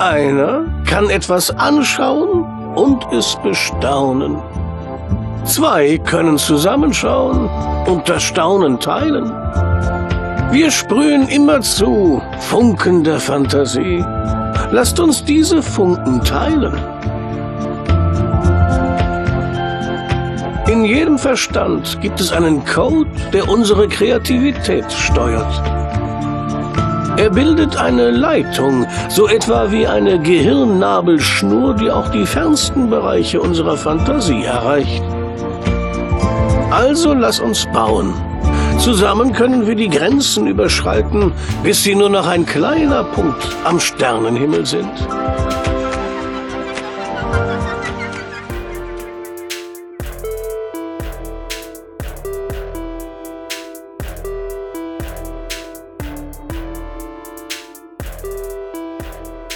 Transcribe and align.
Einer 0.00 0.64
kann 0.86 1.08
etwas 1.10 1.50
anschauen 1.50 2.44
und 2.74 3.06
es 3.12 3.36
bestaunen. 3.42 4.36
Zwei 5.44 5.98
können 5.98 6.38
zusammenschauen 6.38 7.48
und 7.86 8.08
das 8.08 8.22
Staunen 8.22 8.80
teilen. 8.80 9.30
Wir 10.50 10.70
sprühen 10.70 11.28
immerzu 11.28 12.22
Funken 12.38 13.04
der 13.04 13.18
Fantasie. 13.18 14.04
Lasst 14.70 15.00
uns 15.00 15.24
diese 15.24 15.62
Funken 15.62 16.22
teilen. 16.22 16.74
In 20.68 20.84
jedem 20.84 21.18
Verstand 21.18 22.00
gibt 22.00 22.20
es 22.20 22.32
einen 22.32 22.64
Code, 22.64 23.10
der 23.32 23.48
unsere 23.48 23.88
Kreativität 23.88 24.90
steuert. 24.90 25.73
Er 27.16 27.30
bildet 27.30 27.76
eine 27.76 28.10
Leitung, 28.10 28.86
so 29.08 29.28
etwa 29.28 29.70
wie 29.70 29.86
eine 29.86 30.18
Gehirnnabelschnur, 30.18 31.74
die 31.74 31.90
auch 31.90 32.08
die 32.08 32.26
fernsten 32.26 32.90
Bereiche 32.90 33.40
unserer 33.40 33.76
Fantasie 33.76 34.42
erreicht. 34.44 35.02
Also 36.72 37.14
lass 37.14 37.38
uns 37.38 37.66
bauen. 37.72 38.14
Zusammen 38.78 39.32
können 39.32 39.64
wir 39.66 39.76
die 39.76 39.88
Grenzen 39.88 40.48
überschreiten, 40.48 41.32
bis 41.62 41.84
sie 41.84 41.94
nur 41.94 42.08
noch 42.10 42.26
ein 42.26 42.44
kleiner 42.44 43.04
Punkt 43.04 43.46
am 43.62 43.78
Sternenhimmel 43.78 44.66
sind. 44.66 44.90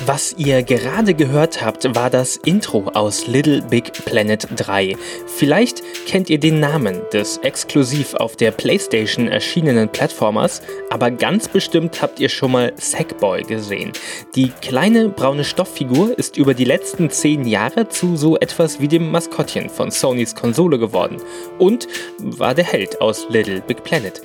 Was 0.08 0.34
ihr 0.38 0.62
gerade 0.62 1.12
gehört 1.12 1.62
habt, 1.62 1.94
war 1.94 2.08
das 2.08 2.36
Intro 2.36 2.84
aus 2.94 3.26
Little 3.26 3.60
Big 3.60 3.92
Planet 4.06 4.48
3. 4.56 4.96
Vielleicht 5.26 5.82
kennt 6.06 6.30
ihr 6.30 6.40
den 6.40 6.60
Namen 6.60 7.02
des 7.12 7.36
exklusiv 7.42 8.14
auf 8.14 8.34
der 8.34 8.52
PlayStation 8.52 9.28
erschienenen 9.28 9.90
Plattformers, 9.90 10.62
aber 10.88 11.10
ganz 11.10 11.46
bestimmt 11.46 12.00
habt 12.00 12.20
ihr 12.20 12.30
schon 12.30 12.52
mal 12.52 12.72
Sackboy 12.76 13.42
gesehen. 13.42 13.92
Die 14.34 14.48
kleine 14.62 15.10
braune 15.10 15.44
Stofffigur 15.44 16.18
ist 16.18 16.38
über 16.38 16.54
die 16.54 16.64
letzten 16.64 17.10
zehn 17.10 17.46
Jahre 17.46 17.90
zu 17.90 18.16
so 18.16 18.38
etwas 18.38 18.80
wie 18.80 18.88
dem 18.88 19.10
Maskottchen 19.10 19.68
von 19.68 19.90
Sonys 19.90 20.34
Konsole 20.34 20.78
geworden 20.78 21.18
und 21.58 21.86
war 22.16 22.54
der 22.54 22.64
Held 22.64 23.02
aus 23.02 23.26
Little 23.28 23.60
Big 23.60 23.84
Planet. 23.84 24.22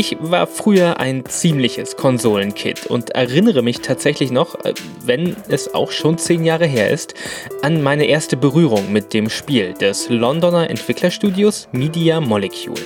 Ich 0.00 0.16
war 0.18 0.46
früher 0.46 0.98
ein 0.98 1.26
ziemliches 1.26 1.94
Konsolenkid 1.94 2.86
und 2.86 3.10
erinnere 3.10 3.60
mich 3.60 3.80
tatsächlich 3.80 4.30
noch, 4.30 4.54
äh, 4.64 4.72
wenn 5.04 5.36
es 5.50 5.74
auch 5.74 5.90
schon 5.90 6.16
zehn 6.16 6.42
Jahre 6.42 6.64
her 6.64 6.88
ist, 6.88 7.12
an 7.60 7.82
meine 7.82 8.06
erste 8.06 8.38
Berührung 8.38 8.90
mit 8.90 9.12
dem 9.12 9.28
Spiel 9.28 9.74
des 9.74 10.08
Londoner 10.08 10.70
Entwicklerstudios 10.70 11.68
Media 11.72 12.18
Molecule. 12.18 12.80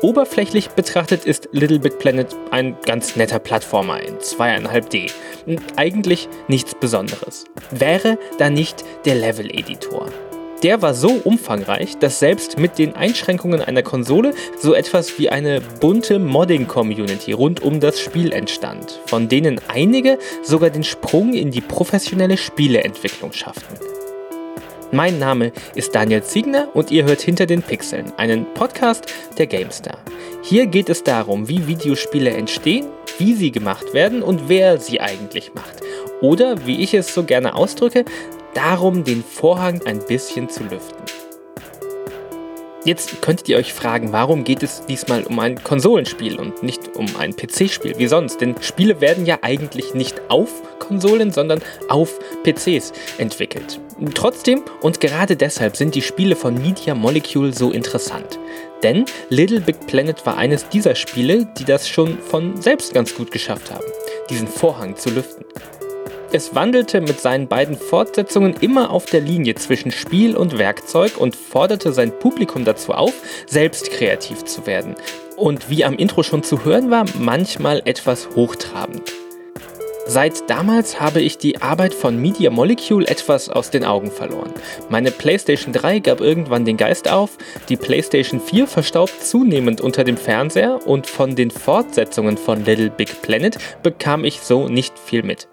Oberflächlich 0.00 0.70
betrachtet 0.70 1.26
ist 1.26 1.50
Little 1.52 1.80
Big 1.80 1.98
Planet 1.98 2.34
ein 2.50 2.78
ganz 2.86 3.14
netter 3.14 3.38
Plattformer 3.38 4.00
in 4.00 4.16
2,5D. 4.16 5.12
Eigentlich 5.76 6.30
nichts 6.48 6.74
Besonderes. 6.74 7.44
Wäre 7.72 8.18
da 8.38 8.48
nicht 8.48 8.86
der 9.04 9.16
Level-Editor. 9.16 10.08
Der 10.62 10.80
war 10.80 10.94
so 10.94 11.20
umfangreich, 11.24 11.98
dass 11.98 12.20
selbst 12.20 12.56
mit 12.56 12.78
den 12.78 12.94
Einschränkungen 12.94 13.60
einer 13.60 13.82
Konsole 13.82 14.32
so 14.56 14.74
etwas 14.74 15.18
wie 15.18 15.28
eine 15.28 15.60
bunte 15.60 16.20
Modding-Community 16.20 17.32
rund 17.32 17.62
um 17.62 17.80
das 17.80 17.98
Spiel 17.98 18.32
entstand, 18.32 19.00
von 19.06 19.28
denen 19.28 19.60
einige 19.66 20.18
sogar 20.44 20.70
den 20.70 20.84
Sprung 20.84 21.32
in 21.32 21.50
die 21.50 21.60
professionelle 21.60 22.36
Spieleentwicklung 22.36 23.32
schafften. 23.32 23.76
Mein 24.92 25.18
Name 25.18 25.50
ist 25.74 25.96
Daniel 25.96 26.22
Ziegner 26.22 26.68
und 26.74 26.92
ihr 26.92 27.04
hört 27.04 27.22
Hinter 27.22 27.46
den 27.46 27.62
Pixeln, 27.62 28.12
einen 28.16 28.46
Podcast 28.54 29.06
der 29.38 29.48
GameStar. 29.48 29.98
Hier 30.42 30.66
geht 30.66 30.90
es 30.90 31.02
darum, 31.02 31.48
wie 31.48 31.66
Videospiele 31.66 32.30
entstehen, 32.30 32.86
wie 33.18 33.34
sie 33.34 33.50
gemacht 33.50 33.94
werden 33.94 34.22
und 34.22 34.48
wer 34.48 34.78
sie 34.78 35.00
eigentlich 35.00 35.54
macht. 35.54 35.80
Oder, 36.20 36.66
wie 36.66 36.82
ich 36.82 36.94
es 36.94 37.12
so 37.12 37.24
gerne 37.24 37.56
ausdrücke, 37.56 38.04
darum, 38.54 39.04
den 39.04 39.22
Vorhang 39.22 39.82
ein 39.86 40.00
bisschen 40.06 40.48
zu 40.48 40.64
lüften. 40.64 41.02
Jetzt 42.84 43.22
könntet 43.22 43.48
ihr 43.48 43.58
euch 43.58 43.72
fragen, 43.72 44.10
warum 44.10 44.42
geht 44.42 44.64
es 44.64 44.84
diesmal 44.86 45.22
um 45.22 45.38
ein 45.38 45.62
Konsolenspiel 45.62 46.36
und 46.40 46.64
nicht 46.64 46.96
um 46.96 47.06
ein 47.16 47.36
PC-Spiel 47.36 47.96
wie 47.96 48.08
sonst? 48.08 48.40
Denn 48.40 48.56
Spiele 48.60 49.00
werden 49.00 49.24
ja 49.24 49.38
eigentlich 49.42 49.94
nicht 49.94 50.20
auf 50.28 50.50
Konsolen, 50.80 51.30
sondern 51.30 51.60
auf 51.88 52.18
PCs 52.42 52.92
entwickelt. 53.18 53.78
Trotzdem 54.14 54.64
und 54.80 55.00
gerade 55.00 55.36
deshalb 55.36 55.76
sind 55.76 55.94
die 55.94 56.02
Spiele 56.02 56.34
von 56.34 56.54
Media 56.60 56.96
Molecule 56.96 57.52
so 57.52 57.70
interessant. 57.70 58.40
Denn 58.82 59.04
Little 59.28 59.60
Big 59.60 59.86
Planet 59.86 60.26
war 60.26 60.36
eines 60.36 60.68
dieser 60.68 60.96
Spiele, 60.96 61.46
die 61.56 61.64
das 61.64 61.88
schon 61.88 62.18
von 62.18 62.60
selbst 62.60 62.92
ganz 62.92 63.14
gut 63.14 63.30
geschafft 63.30 63.70
haben, 63.70 63.84
diesen 64.28 64.48
Vorhang 64.48 64.96
zu 64.96 65.10
lüften. 65.10 65.44
Es 66.34 66.54
wandelte 66.54 67.02
mit 67.02 67.20
seinen 67.20 67.46
beiden 67.46 67.76
Fortsetzungen 67.76 68.54
immer 68.62 68.90
auf 68.90 69.04
der 69.04 69.20
Linie 69.20 69.54
zwischen 69.56 69.90
Spiel 69.90 70.34
und 70.34 70.56
Werkzeug 70.56 71.18
und 71.18 71.36
forderte 71.36 71.92
sein 71.92 72.18
Publikum 72.18 72.64
dazu 72.64 72.92
auf, 72.92 73.12
selbst 73.46 73.90
kreativ 73.90 74.42
zu 74.46 74.66
werden. 74.66 74.94
Und 75.36 75.68
wie 75.68 75.84
am 75.84 75.94
Intro 75.94 76.22
schon 76.22 76.42
zu 76.42 76.64
hören 76.64 76.90
war, 76.90 77.04
manchmal 77.18 77.82
etwas 77.84 78.30
hochtrabend. 78.34 79.12
Seit 80.06 80.48
damals 80.48 81.00
habe 81.00 81.20
ich 81.20 81.36
die 81.36 81.60
Arbeit 81.60 81.92
von 81.92 82.16
Media 82.16 82.50
Molecule 82.50 83.06
etwas 83.06 83.50
aus 83.50 83.68
den 83.68 83.84
Augen 83.84 84.10
verloren. 84.10 84.54
Meine 84.88 85.10
PlayStation 85.10 85.74
3 85.74 85.98
gab 85.98 86.22
irgendwann 86.22 86.64
den 86.64 86.78
Geist 86.78 87.10
auf, 87.10 87.36
die 87.68 87.76
PlayStation 87.76 88.40
4 88.40 88.66
verstaubt 88.66 89.22
zunehmend 89.22 89.82
unter 89.82 90.02
dem 90.02 90.16
Fernseher 90.16 90.86
und 90.86 91.06
von 91.06 91.36
den 91.36 91.50
Fortsetzungen 91.50 92.38
von 92.38 92.64
Little 92.64 92.90
Big 92.90 93.20
Planet 93.20 93.58
bekam 93.82 94.24
ich 94.24 94.40
so 94.40 94.66
nicht 94.66 94.98
viel 94.98 95.22
mit. 95.22 95.46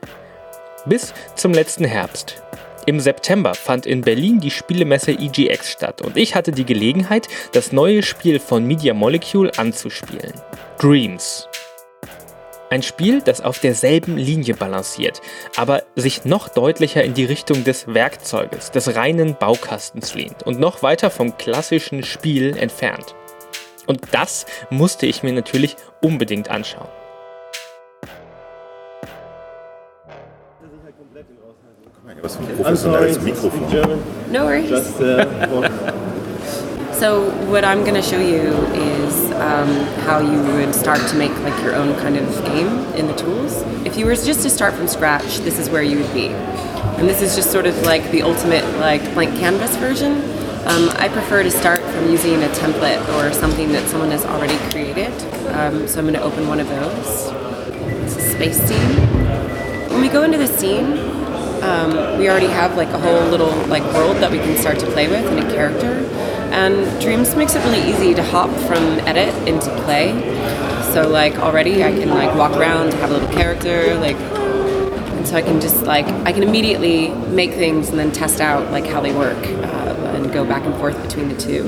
Bis 0.85 1.13
zum 1.35 1.53
letzten 1.53 1.85
Herbst. 1.85 2.41
Im 2.85 2.99
September 2.99 3.53
fand 3.53 3.85
in 3.85 4.01
Berlin 4.01 4.39
die 4.39 4.51
Spielemesse 4.51 5.11
EGX 5.11 5.69
statt 5.69 6.01
und 6.01 6.17
ich 6.17 6.35
hatte 6.35 6.51
die 6.51 6.65
Gelegenheit, 6.65 7.27
das 7.51 7.71
neue 7.71 8.01
Spiel 8.01 8.39
von 8.39 8.65
Media 8.65 8.93
Molecule 8.93 9.51
anzuspielen. 9.57 10.33
Dreams. 10.79 11.47
Ein 12.71 12.83
Spiel, 12.83 13.21
das 13.21 13.41
auf 13.41 13.59
derselben 13.59 14.15
Linie 14.15 14.53
balanciert, 14.53 15.21
aber 15.55 15.83
sich 15.95 16.23
noch 16.23 16.49
deutlicher 16.49 17.03
in 17.03 17.15
die 17.15 17.25
Richtung 17.25 17.63
des 17.63 17.87
Werkzeuges, 17.87 18.71
des 18.71 18.95
reinen 18.95 19.35
Baukastens 19.35 20.13
lehnt 20.13 20.43
und 20.43 20.59
noch 20.59 20.83
weiter 20.83 21.09
vom 21.09 21.37
klassischen 21.37 22.03
Spiel 22.03 22.55
entfernt. 22.57 23.15
Und 23.87 24.01
das 24.11 24.45
musste 24.69 25.07
ich 25.07 25.23
mir 25.23 25.33
natürlich 25.33 25.75
unbedingt 26.01 26.49
anschauen. 26.49 26.89
Was 32.21 32.35
für 32.35 32.43
ein 32.43 32.55
professionelles 32.55 33.21
Mikrofon. 33.21 33.99
No 34.31 34.45
worries. 34.45 34.69
Just, 34.69 34.99
uh, 34.99 35.91
so 36.91 37.29
what 37.49 37.63
I'm 37.63 37.83
going 37.83 37.95
to 37.95 38.01
show 38.01 38.19
you 38.19 38.51
is 38.73 39.31
um, 39.35 39.69
how 40.05 40.19
you 40.19 40.41
would 40.57 40.75
start 40.75 40.99
to 41.07 41.15
make 41.15 41.31
like 41.43 41.57
your 41.63 41.75
own 41.75 41.95
kind 41.99 42.17
of 42.17 42.27
game 42.45 42.67
in 42.95 43.07
the 43.07 43.15
tools. 43.15 43.63
If 43.85 43.95
you 43.95 44.05
were 44.05 44.15
just 44.15 44.41
to 44.41 44.49
start 44.49 44.73
from 44.73 44.87
scratch, 44.87 45.39
this 45.39 45.57
is 45.59 45.69
where 45.69 45.81
you 45.81 45.97
would 45.99 46.13
be. 46.13 46.27
And 46.97 47.07
this 47.07 47.21
is 47.21 47.35
just 47.35 47.51
sort 47.51 47.65
of 47.65 47.81
like 47.83 48.09
the 48.11 48.21
ultimate 48.23 48.65
like 48.79 49.01
blank 49.13 49.39
canvas 49.39 49.77
version. 49.77 50.13
Um, 50.67 50.89
I 50.97 51.07
prefer 51.07 51.41
to 51.43 51.51
start 51.51 51.79
from 51.79 52.11
using 52.11 52.43
a 52.43 52.47
template 52.49 53.01
or 53.15 53.31
something 53.31 53.71
that 53.71 53.87
someone 53.87 54.11
has 54.11 54.25
already 54.25 54.57
created. 54.71 55.13
Um, 55.53 55.87
so 55.87 55.99
I'm 55.99 56.05
going 56.05 56.15
to 56.15 56.21
open 56.21 56.49
one 56.49 56.59
of 56.59 56.67
those. 56.67 57.31
It's 58.03 58.17
a 58.17 58.29
space 58.31 58.59
scene. 58.61 58.97
When 59.89 60.01
we 60.01 60.09
go 60.09 60.23
into 60.23 60.37
the 60.37 60.47
scene, 60.47 61.18
um, 61.61 62.17
we 62.17 62.29
already 62.29 62.47
have 62.47 62.75
like 62.75 62.89
a 62.89 62.99
whole 62.99 63.29
little 63.29 63.55
like 63.67 63.83
world 63.93 64.17
that 64.17 64.31
we 64.31 64.37
can 64.37 64.57
start 64.57 64.79
to 64.79 64.85
play 64.87 65.07
with 65.07 65.25
and 65.25 65.39
a 65.39 65.53
character. 65.53 66.05
And 66.51 67.01
Dreams 67.01 67.35
makes 67.35 67.55
it 67.55 67.63
really 67.65 67.81
easy 67.89 68.13
to 68.15 68.23
hop 68.23 68.49
from 68.67 68.83
edit 69.07 69.33
into 69.47 69.69
play. 69.83 70.13
So 70.93 71.07
like 71.07 71.35
already 71.35 71.83
I 71.83 71.91
can 71.91 72.09
like 72.09 72.35
walk 72.35 72.53
around, 72.53 72.93
have 72.95 73.11
a 73.11 73.13
little 73.13 73.29
character, 73.29 73.95
like 73.95 74.17
and 74.17 75.27
so 75.27 75.35
I 75.35 75.41
can 75.41 75.59
just 75.59 75.83
like 75.83 76.05
I 76.25 76.31
can 76.31 76.43
immediately 76.43 77.09
make 77.09 77.51
things 77.51 77.89
and 77.89 77.99
then 77.99 78.11
test 78.11 78.39
out 78.39 78.71
like 78.71 78.85
how 78.85 79.01
they 79.01 79.13
work 79.13 79.37
uh, 79.37 80.15
and 80.15 80.31
go 80.31 80.45
back 80.45 80.63
and 80.63 80.73
forth 80.75 81.01
between 81.03 81.29
the 81.29 81.37
two. 81.37 81.65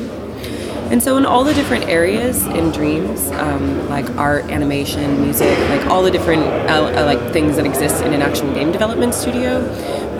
And 0.91 1.01
so, 1.01 1.15
in 1.15 1.25
all 1.25 1.45
the 1.45 1.53
different 1.53 1.85
areas 1.85 2.45
in 2.47 2.71
dreams, 2.71 3.31
um, 3.31 3.87
like 3.87 4.09
art, 4.17 4.43
animation, 4.51 5.21
music, 5.21 5.57
like 5.69 5.87
all 5.87 6.03
the 6.03 6.11
different 6.11 6.43
uh, 6.69 6.83
uh, 6.83 7.05
like 7.05 7.31
things 7.31 7.55
that 7.55 7.65
exist 7.65 8.03
in 8.03 8.11
an 8.11 8.21
actual 8.21 8.53
game 8.53 8.73
development 8.73 9.13
studio, 9.13 9.61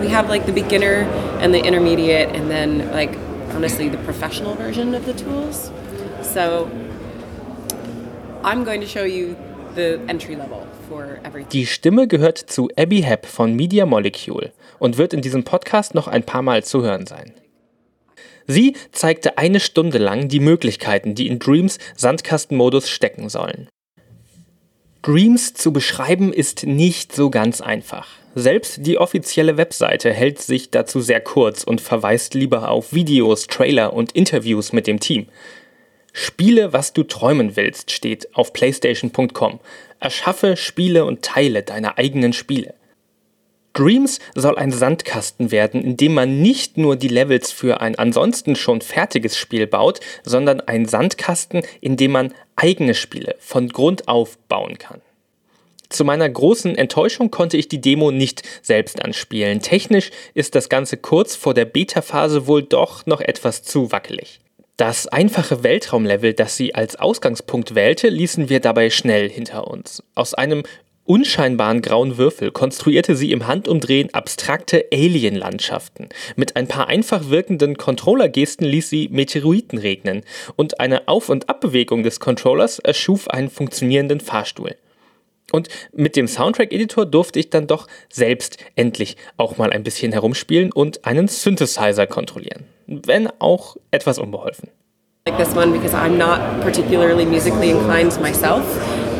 we 0.00 0.08
have 0.08 0.30
like 0.30 0.46
the 0.46 0.52
beginner 0.52 1.04
and 1.42 1.52
the 1.52 1.62
intermediate, 1.62 2.34
and 2.34 2.50
then 2.50 2.90
like 2.90 3.14
honestly 3.54 3.90
the 3.90 3.98
professional 3.98 4.54
version 4.54 4.94
of 4.94 5.04
the 5.04 5.12
tools. 5.12 5.70
So, 6.22 6.70
I'm 8.42 8.64
going 8.64 8.80
to 8.80 8.86
show 8.86 9.04
you 9.04 9.36
the 9.74 10.00
entry 10.08 10.36
level 10.36 10.66
for 10.88 11.20
everything. 11.22 11.50
Die 11.50 11.66
Stimme 11.66 12.08
gehört 12.08 12.38
zu 12.38 12.70
Abby 12.78 13.02
Hepp 13.02 13.26
von 13.26 13.54
Media 13.54 13.84
Molecule 13.84 14.52
und 14.78 14.96
wird 14.96 15.12
in 15.12 15.20
diesem 15.20 15.44
Podcast 15.44 15.94
noch 15.94 16.08
ein 16.08 16.22
paar 16.22 16.40
Mal 16.40 16.64
zu 16.64 16.82
hören 16.82 17.06
sein. 17.06 17.34
Sie 18.46 18.76
zeigte 18.92 19.38
eine 19.38 19.60
Stunde 19.60 19.98
lang 19.98 20.28
die 20.28 20.40
Möglichkeiten, 20.40 21.14
die 21.14 21.28
in 21.28 21.38
Dreams 21.38 21.78
Sandkastenmodus 21.96 22.88
stecken 22.88 23.28
sollen. 23.28 23.68
Dreams 25.02 25.54
zu 25.54 25.72
beschreiben 25.72 26.32
ist 26.32 26.64
nicht 26.64 27.12
so 27.12 27.28
ganz 27.28 27.60
einfach. 27.60 28.06
Selbst 28.34 28.86
die 28.86 28.98
offizielle 28.98 29.56
Webseite 29.56 30.12
hält 30.12 30.40
sich 30.40 30.70
dazu 30.70 31.00
sehr 31.00 31.20
kurz 31.20 31.64
und 31.64 31.80
verweist 31.80 32.34
lieber 32.34 32.70
auf 32.70 32.92
Videos, 32.92 33.46
Trailer 33.46 33.92
und 33.92 34.12
Interviews 34.12 34.72
mit 34.72 34.86
dem 34.86 35.00
Team. 35.00 35.26
Spiele, 36.12 36.72
was 36.72 36.92
du 36.92 37.02
träumen 37.02 37.56
willst, 37.56 37.90
steht 37.90 38.34
auf 38.34 38.52
PlayStation.com. 38.52 39.60
Erschaffe, 39.98 40.56
spiele 40.56 41.04
und 41.04 41.22
teile 41.22 41.62
deine 41.62 41.98
eigenen 41.98 42.32
Spiele. 42.32 42.74
Dreams 43.72 44.20
soll 44.34 44.58
ein 44.58 44.70
Sandkasten 44.70 45.50
werden, 45.50 45.82
in 45.82 45.96
dem 45.96 46.14
man 46.14 46.42
nicht 46.42 46.76
nur 46.76 46.96
die 46.96 47.08
Levels 47.08 47.50
für 47.50 47.80
ein 47.80 47.94
ansonsten 47.96 48.54
schon 48.56 48.80
fertiges 48.80 49.36
Spiel 49.36 49.66
baut, 49.66 50.00
sondern 50.22 50.60
ein 50.60 50.86
Sandkasten, 50.86 51.62
in 51.80 51.96
dem 51.96 52.12
man 52.12 52.34
eigene 52.56 52.94
Spiele 52.94 53.34
von 53.38 53.68
Grund 53.68 54.08
auf 54.08 54.36
bauen 54.48 54.78
kann. 54.78 55.00
Zu 55.88 56.04
meiner 56.04 56.28
großen 56.28 56.76
Enttäuschung 56.76 57.30
konnte 57.30 57.58
ich 57.58 57.68
die 57.68 57.80
Demo 57.80 58.10
nicht 58.10 58.42
selbst 58.62 59.04
anspielen. 59.04 59.60
Technisch 59.60 60.10
ist 60.32 60.54
das 60.54 60.70
Ganze 60.70 60.96
kurz 60.96 61.36
vor 61.36 61.52
der 61.52 61.66
Beta-Phase 61.66 62.46
wohl 62.46 62.62
doch 62.62 63.04
noch 63.04 63.20
etwas 63.20 63.62
zu 63.62 63.92
wackelig. 63.92 64.40
Das 64.78 65.06
einfache 65.06 65.62
Weltraumlevel, 65.62 66.32
das 66.32 66.56
sie 66.56 66.74
als 66.74 66.96
Ausgangspunkt 66.96 67.74
wählte, 67.74 68.08
ließen 68.08 68.48
wir 68.48 68.60
dabei 68.60 68.88
schnell 68.88 69.28
hinter 69.28 69.68
uns. 69.68 70.02
Aus 70.14 70.32
einem 70.32 70.62
unscheinbaren 71.04 71.82
grauen 71.82 72.18
Würfel 72.18 72.50
konstruierte 72.50 73.16
sie 73.16 73.32
im 73.32 73.46
Handumdrehen 73.46 74.12
abstrakte 74.14 74.86
Alien-Landschaften. 74.92 76.08
Mit 76.36 76.56
ein 76.56 76.68
paar 76.68 76.88
einfach 76.88 77.30
wirkenden 77.30 77.76
Controller-Gesten 77.76 78.64
ließ 78.64 78.88
sie 78.88 79.08
Meteoriten 79.10 79.78
regnen 79.78 80.22
und 80.56 80.80
eine 80.80 81.08
Auf- 81.08 81.28
und 81.28 81.48
Abbewegung 81.48 82.02
des 82.02 82.20
Controllers 82.20 82.78
erschuf 82.78 83.28
einen 83.28 83.50
funktionierenden 83.50 84.20
Fahrstuhl. 84.20 84.76
Und 85.50 85.68
mit 85.92 86.16
dem 86.16 86.28
Soundtrack-Editor 86.28 87.04
durfte 87.06 87.38
ich 87.38 87.50
dann 87.50 87.66
doch 87.66 87.86
selbst 88.08 88.56
endlich 88.74 89.16
auch 89.36 89.58
mal 89.58 89.70
ein 89.70 89.82
bisschen 89.82 90.12
herumspielen 90.12 90.72
und 90.72 91.04
einen 91.04 91.28
Synthesizer 91.28 92.06
kontrollieren. 92.06 92.64
Wenn 92.86 93.28
auch 93.38 93.76
etwas 93.90 94.18
unbeholfen. 94.18 94.70
Like 95.28 95.38
this 95.38 95.54
one 95.54 95.72
because 95.72 95.94
I'm 95.94 96.16
not 96.16 96.40
particularly 96.62 97.24
musically 97.24 97.70
inclined 97.70 98.20
myself, 98.20 98.64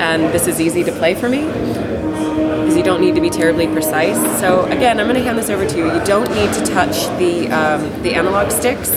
and 0.02 0.34
this 0.34 0.48
is 0.48 0.60
easy 0.60 0.82
to 0.82 0.90
play 0.92 1.14
for 1.14 1.28
me 1.28 1.46
because 1.46 2.76
you 2.76 2.82
don't 2.82 3.00
need 3.00 3.14
to 3.14 3.20
be 3.20 3.30
terribly 3.30 3.68
precise. 3.68 4.16
So 4.40 4.64
again, 4.66 4.98
I'm 4.98 5.06
going 5.06 5.16
to 5.16 5.22
hand 5.22 5.38
this 5.38 5.48
over 5.48 5.64
to 5.64 5.76
you. 5.76 5.92
You 5.92 6.04
don't 6.04 6.28
need 6.30 6.52
to 6.54 6.64
touch 6.66 7.06
the 7.18 7.48
um, 7.48 8.02
the 8.02 8.14
analog 8.14 8.50
sticks. 8.50 8.90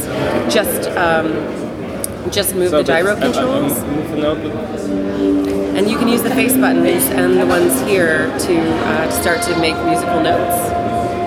Just 0.52 0.90
um, 0.92 1.28
just 2.32 2.56
move 2.56 2.72
the 2.72 2.82
gyro 2.82 3.16
controls. 3.16 3.78
And 5.78 5.90
you 5.90 5.98
can 5.98 6.08
use 6.08 6.24
the 6.24 6.32
face 6.32 6.54
buttons 6.54 7.04
and 7.06 7.38
the 7.38 7.46
ones 7.46 7.82
here 7.82 8.28
to, 8.40 8.56
uh, 8.88 9.06
to 9.06 9.12
start 9.12 9.42
to 9.44 9.60
make 9.60 9.76
musical 9.84 10.22
notes. 10.24 10.58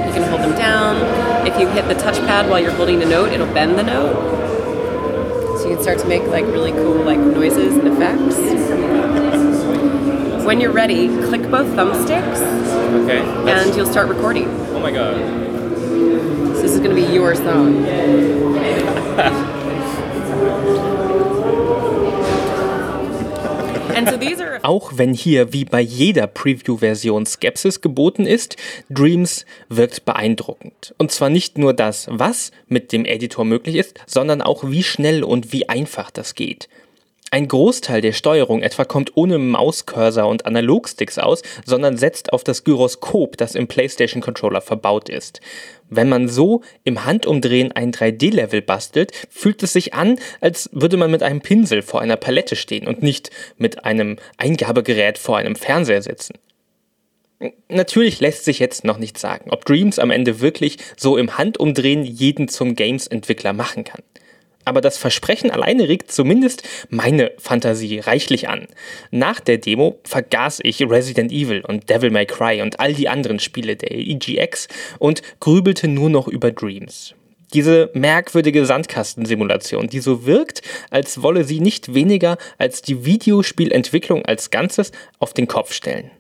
You 0.07 0.13
can 0.15 0.23
hold 0.31 0.41
them 0.41 0.57
down. 0.57 1.47
If 1.47 1.61
you 1.61 1.69
hit 1.69 1.87
the 1.87 1.95
touchpad 1.95 2.49
while 2.49 2.59
you're 2.59 2.73
holding 2.73 3.03
a 3.03 3.07
note, 3.07 3.31
it'll 3.31 3.53
bend 3.53 3.79
the 3.79 3.83
note. 3.83 4.17
So 5.59 5.69
you 5.69 5.75
can 5.75 5.83
start 5.83 5.99
to 5.99 6.09
make 6.09 6.23
like 6.23 6.47
really 6.47 6.73
cool 6.73 7.05
like 7.05 7.19
noises 7.19 7.77
and 7.77 7.89
effects. 7.89 9.18
When 10.49 10.63
you're 10.63 10.73
ready, 10.73 11.09
click 11.27 11.43
both 11.51 11.67
thumbsticks 11.77 12.41
Okay. 13.05 13.21
and 13.53 13.77
you'll 13.77 13.85
start 13.85 14.09
recording. 14.09 14.49
oh 14.75 14.81
my 14.81 14.91
god. 14.91 15.15
So 16.57 16.63
this 16.63 16.73
is 16.73 16.81
going 16.81 16.89
to 16.89 16.95
be 16.97 17.03
your 17.03 17.35
song. 17.35 17.85
and 23.95 24.09
so 24.09 24.17
these 24.17 24.41
are 24.41 24.59
Auch 24.63 24.93
wenn 24.97 25.13
hier 25.13 25.53
wie 25.53 25.67
bei 25.67 25.83
jeder 25.83 26.27
Preview-Version 26.27 27.27
Skepsis 27.27 27.83
geboten 27.83 28.25
ist, 28.25 28.57
Dreams 28.89 29.45
wirkt 29.69 30.07
beeindruckend. 30.07 30.95
Und 30.97 31.13
zwar 31.13 31.29
nicht 31.29 31.59
nur 31.59 31.75
das, 31.75 32.09
was 32.11 32.53
mit 32.69 32.93
dem 32.93 33.05
Editor 33.05 33.45
möglich 33.45 33.75
ist, 33.75 34.01
sondern 34.07 34.41
auch 34.41 34.71
wie 34.71 34.83
schnell 34.83 35.25
und 35.25 35.53
wie 35.53 35.69
einfach 35.69 36.11
das 36.11 36.35
geht. 36.35 36.71
Ein 37.31 37.47
Großteil 37.47 38.01
der 38.01 38.13
Steuerung 38.13 38.63
etwa 38.63 38.87
kommt 38.87 39.13
ohne 39.15 39.37
Mauscursor 39.37 40.27
und 40.27 40.47
Analogsticks 40.47 41.19
aus, 41.19 41.43
sondern 41.67 41.99
setzt 41.99 42.33
auf 42.33 42.43
das 42.43 42.65
Gyroskop, 42.65 43.37
das 43.37 43.55
im 43.55 43.69
PlayStation 43.69 44.23
Controller 44.23 44.63
verbaut 44.63 45.11
ist. 45.11 45.43
Wenn 45.91 46.09
man 46.09 46.29
so 46.29 46.63
im 46.85 47.05
Handumdrehen 47.05 47.73
ein 47.73 47.93
3D-Level 47.93 48.63
bastelt, 48.63 49.13
fühlt 49.29 49.63
es 49.63 49.75
sich 49.75 49.93
an, 49.93 50.19
als 50.41 50.71
würde 50.73 50.97
man 50.97 51.11
mit 51.11 51.23
einem 51.23 51.43
Pinsel 51.43 51.83
vor 51.83 52.01
einer 52.01 52.17
Palette 52.17 52.57
stehen 52.57 52.87
und 52.87 53.03
nicht 53.03 53.31
mit 53.59 53.85
einem 53.85 54.17
Eingabegerät 54.39 55.19
vor 55.19 55.37
einem 55.37 55.55
Fernseher 55.55 56.01
sitzen. 56.01 56.35
Natürlich 57.69 58.21
lässt 58.21 58.45
sich 58.47 58.59
jetzt 58.59 58.85
noch 58.85 58.99
nicht 58.99 59.19
sagen, 59.19 59.51
ob 59.51 59.67
Dreams 59.67 59.99
am 59.99 60.11
Ende 60.11 60.41
wirklich 60.41 60.79
so 60.97 61.19
im 61.19 61.37
Handumdrehen 61.37 62.05
jeden 62.05 62.49
zum 62.49 62.75
Games-Entwickler 62.75 63.53
machen 63.53 63.85
kann. 63.85 64.03
Aber 64.69 64.83
das 64.83 64.99
Versprechen 64.99 65.51
alleine 65.51 65.89
regt 65.89 66.13
zumindest 66.13 66.63
meine 66.91 67.33
Fantasie 67.39 68.01
reichlich 68.01 68.51
an. 68.51 68.67
Nach 69.11 69.41
der 69.41 69.57
Demo 69.57 69.99
vergaß 70.05 70.61
ich 70.63 70.83
Resident 70.83 71.33
Evil 71.33 71.65
und 71.67 71.89
Devil 71.89 72.11
May 72.11 72.27
Cry 72.27 72.61
und 72.61 72.79
all 72.79 72.93
die 72.93 73.09
anderen 73.09 73.39
Spiele 73.39 73.77
der 73.77 73.93
EGX 73.93 74.69
und 74.99 75.23
grübelte 75.41 75.89
nur 75.89 76.11
noch 76.11 76.29
über 76.29 76.51
Dreams. 76.51 77.15
Diese 77.55 77.91
merkwürdige 77.95 78.67
Sandkastensimulation, 78.67 79.89
die 79.89 80.01
so 80.01 80.27
wirkt, 80.27 80.61
als 80.91 81.23
wolle 81.23 81.45
sie 81.45 81.61
nicht 81.61 81.95
weniger 81.95 82.37
als 82.59 82.83
die 82.83 83.07
Videospielentwicklung 83.07 84.27
als 84.27 84.51
Ganzes 84.51 84.93
auf 85.19 85.33
den 85.33 85.49
Kopf 85.49 85.73
stellen. 85.73 86.11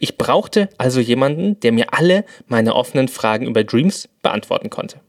Ich 0.00 0.18
brauchte 0.18 0.68
also 0.76 1.00
jemanden, 1.00 1.58
der 1.60 1.72
mir 1.72 1.94
alle 1.94 2.26
meine 2.46 2.74
offenen 2.74 3.08
Fragen 3.08 3.46
über 3.46 3.64
Dreams 3.64 4.06
beantworten 4.20 4.68
konnte. 4.68 5.00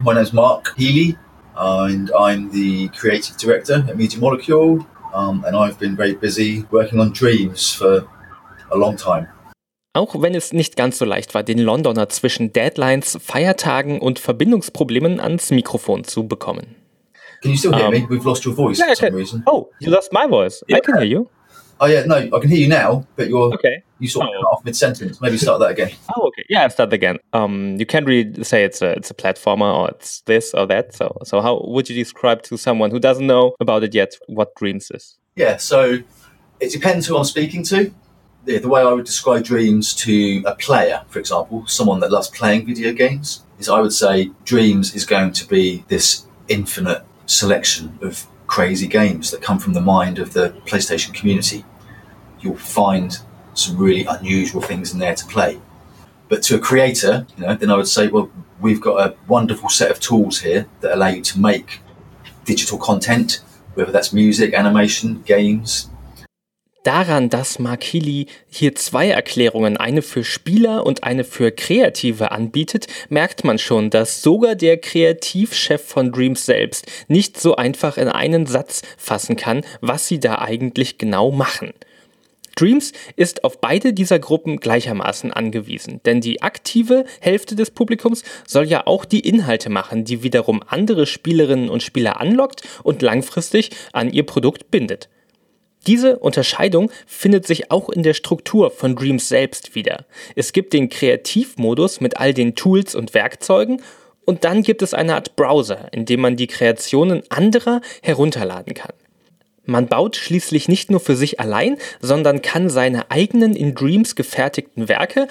My 0.00 0.12
name's 0.14 0.32
Mark 0.34 0.74
Healy, 0.76 1.16
and 1.56 2.10
I'm 2.12 2.50
the 2.50 2.88
creative 2.88 3.36
director 3.38 3.82
at 3.88 3.96
Media 3.96 4.18
Molecule. 4.20 4.86
Um, 5.14 5.44
and 5.46 5.56
I've 5.56 5.78
been 5.78 5.96
very 5.96 6.14
busy 6.14 6.66
working 6.70 7.00
on 7.00 7.12
Dreams 7.14 7.72
for 7.72 8.06
a 8.70 8.76
long 8.76 8.96
time. 8.98 9.28
Auch 9.94 10.20
wenn 10.20 10.34
es 10.34 10.52
nicht 10.52 10.76
ganz 10.76 10.98
so 10.98 11.06
leicht 11.06 11.32
war, 11.34 11.42
den 11.42 11.58
Londoner 11.58 12.10
zwischen 12.10 12.52
Deadlines, 12.52 13.16
Feiertagen 13.22 13.98
und 13.98 14.18
Verbindungsproblemen 14.18 15.18
ans 15.18 15.50
Mikrofon 15.50 16.04
zu 16.04 16.28
bekommen. 16.28 16.76
Can 17.40 17.52
you 17.52 17.56
still 17.56 17.72
hear 17.74 17.86
Um, 17.86 17.92
me? 17.94 18.06
We've 18.10 18.26
lost 18.26 18.44
your 18.44 18.54
voice 18.54 18.78
for 18.78 18.94
some 18.94 19.16
reason. 19.16 19.42
Oh, 19.46 19.70
you 19.80 19.90
lost 19.90 20.12
my 20.12 20.26
voice. 20.28 20.62
I 20.70 20.80
can 20.80 20.96
hear 20.98 21.06
you. 21.06 21.30
Oh 21.80 21.86
yeah, 21.86 22.04
no, 22.04 22.16
I 22.16 22.38
can 22.40 22.48
hear 22.48 22.58
you 22.58 22.68
now, 22.68 23.06
but 23.16 23.28
you're 23.28 23.52
Okay. 23.54 23.82
you 23.98 24.08
sort 24.08 24.26
of 24.26 24.32
Oh. 24.34 24.40
cut 24.42 24.52
off 24.52 24.64
mid 24.64 24.74
sentence. 24.76 25.20
Maybe 25.20 25.36
start 25.36 25.60
that 25.60 25.70
again. 25.70 25.90
Oh, 26.16 26.28
okay. 26.28 26.44
Yeah, 26.48 26.62
I'll 26.62 26.70
start 26.70 26.92
again. 26.92 27.18
Um, 27.32 27.76
you 27.78 27.84
can't 27.86 28.06
really 28.06 28.42
say 28.44 28.64
it's 28.64 28.80
a 28.82 28.90
it's 28.92 29.10
a 29.10 29.14
platformer 29.14 29.72
or 29.78 29.88
it's 29.90 30.22
this 30.22 30.54
or 30.54 30.66
that. 30.66 30.94
So 30.94 31.16
so 31.24 31.40
how 31.40 31.62
would 31.66 31.88
you 31.90 31.94
describe 31.94 32.42
to 32.44 32.56
someone 32.56 32.90
who 32.90 32.98
doesn't 32.98 33.26
know 33.26 33.54
about 33.60 33.84
it 33.84 33.94
yet 33.94 34.14
what 34.26 34.54
Dreams 34.56 34.90
is? 34.90 35.18
Yeah, 35.36 35.58
so 35.58 35.98
it 36.60 36.72
depends 36.72 37.06
who 37.06 37.16
I'm 37.18 37.24
speaking 37.24 37.62
to. 37.64 37.92
The, 38.46 38.58
the 38.58 38.68
way 38.68 38.80
I 38.80 38.92
would 38.92 39.04
describe 39.04 39.42
Dreams 39.44 39.92
to 39.96 40.42
a 40.46 40.54
player, 40.54 41.02
for 41.08 41.18
example, 41.18 41.66
someone 41.66 42.00
that 42.00 42.10
loves 42.12 42.28
playing 42.30 42.64
video 42.64 42.92
games, 42.92 43.42
is 43.58 43.68
I 43.68 43.80
would 43.80 43.92
say 43.92 44.30
Dreams 44.44 44.94
is 44.94 45.04
going 45.04 45.32
to 45.32 45.46
be 45.48 45.84
this 45.88 46.24
infinite 46.48 47.02
selection 47.26 47.98
of 48.02 48.24
crazy 48.46 48.86
games 48.86 49.30
that 49.30 49.42
come 49.42 49.58
from 49.58 49.72
the 49.72 49.80
mind 49.80 50.18
of 50.18 50.32
the 50.32 50.50
PlayStation 50.66 51.12
community. 51.14 51.64
You'll 52.40 52.56
find 52.56 53.18
some 53.54 53.76
really 53.76 54.04
unusual 54.04 54.60
things 54.60 54.92
in 54.92 54.98
there 54.98 55.14
to 55.14 55.26
play. 55.26 55.60
But 56.28 56.42
to 56.44 56.56
a 56.56 56.58
creator, 56.58 57.26
you 57.36 57.46
know, 57.46 57.54
then 57.54 57.70
I 57.70 57.76
would 57.76 57.88
say, 57.88 58.08
well, 58.08 58.30
we've 58.60 58.80
got 58.80 59.06
a 59.06 59.16
wonderful 59.28 59.68
set 59.68 59.90
of 59.90 60.00
tools 60.00 60.40
here 60.40 60.66
that 60.80 60.94
allow 60.94 61.08
you 61.08 61.22
to 61.22 61.40
make 61.40 61.80
digital 62.44 62.78
content, 62.78 63.40
whether 63.74 63.92
that's 63.92 64.12
music, 64.12 64.54
animation, 64.54 65.22
games. 65.22 65.88
Daran, 66.86 67.30
dass 67.30 67.58
Mark 67.58 67.82
Healy 67.82 68.28
hier 68.48 68.76
zwei 68.76 69.08
Erklärungen, 69.08 69.76
eine 69.76 70.02
für 70.02 70.22
Spieler 70.22 70.86
und 70.86 71.02
eine 71.02 71.24
für 71.24 71.50
Kreative 71.50 72.30
anbietet, 72.30 72.86
merkt 73.08 73.42
man 73.42 73.58
schon, 73.58 73.90
dass 73.90 74.22
sogar 74.22 74.54
der 74.54 74.76
Kreativchef 74.76 75.84
von 75.84 76.12
Dreams 76.12 76.46
selbst 76.46 76.86
nicht 77.08 77.40
so 77.40 77.56
einfach 77.56 77.96
in 77.96 78.06
einen 78.06 78.46
Satz 78.46 78.82
fassen 78.98 79.34
kann, 79.34 79.62
was 79.80 80.06
sie 80.06 80.20
da 80.20 80.38
eigentlich 80.38 80.96
genau 80.96 81.32
machen. 81.32 81.72
Dreams 82.54 82.92
ist 83.16 83.42
auf 83.42 83.60
beide 83.60 83.92
dieser 83.92 84.20
Gruppen 84.20 84.60
gleichermaßen 84.60 85.32
angewiesen, 85.32 86.00
denn 86.04 86.20
die 86.20 86.40
aktive 86.42 87.04
Hälfte 87.20 87.56
des 87.56 87.72
Publikums 87.72 88.22
soll 88.46 88.64
ja 88.64 88.86
auch 88.86 89.04
die 89.04 89.26
Inhalte 89.28 89.70
machen, 89.70 90.04
die 90.04 90.22
wiederum 90.22 90.62
andere 90.64 91.06
Spielerinnen 91.06 91.68
und 91.68 91.82
Spieler 91.82 92.20
anlockt 92.20 92.62
und 92.84 93.02
langfristig 93.02 93.70
an 93.92 94.08
ihr 94.08 94.24
Produkt 94.24 94.70
bindet. 94.70 95.08
Diese 95.86 96.18
Unterscheidung 96.18 96.90
findet 97.06 97.46
sich 97.46 97.70
auch 97.70 97.88
in 97.88 98.02
der 98.02 98.14
Struktur 98.14 98.70
von 98.70 98.96
Dreams 98.96 99.28
selbst 99.28 99.74
wieder. 99.74 100.04
Es 100.34 100.52
gibt 100.52 100.72
den 100.72 100.88
Kreativmodus 100.88 102.00
mit 102.00 102.16
all 102.18 102.34
den 102.34 102.56
Tools 102.56 102.94
und 102.94 103.14
Werkzeugen 103.14 103.80
und 104.24 104.44
dann 104.44 104.62
gibt 104.62 104.82
es 104.82 104.94
eine 104.94 105.14
Art 105.14 105.36
Browser, 105.36 105.88
in 105.92 106.04
dem 106.04 106.20
man 106.20 106.36
die 106.36 106.48
Kreationen 106.48 107.22
anderer 107.28 107.80
herunterladen 108.02 108.74
kann. 108.74 108.92
Man 109.68 109.88
baut 109.88 110.14
schließlich 110.14 110.68
nicht 110.68 110.90
nur 110.90 111.00
für 111.00 111.16
sich 111.16 111.40
allein, 111.40 111.76
sondern 112.00 112.40
kann 112.40 112.70
seine 112.70 113.10
eigenen 113.10 113.56
in 113.56 113.74
Dreams 113.74 114.14
gefertigten 114.14 114.88
Werke, 114.88 115.26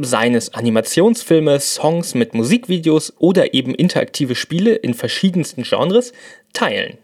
seines 0.00 0.54
Animationsfilme, 0.54 1.58
Songs 1.58 2.14
mit 2.14 2.32
Musikvideos 2.32 3.12
oder 3.18 3.52
eben 3.52 3.74
interaktive 3.74 4.36
Spiele 4.36 4.74
in 4.74 4.94
verschiedensten 4.94 5.64
Genres, 5.64 6.12
teilen. 6.52 6.98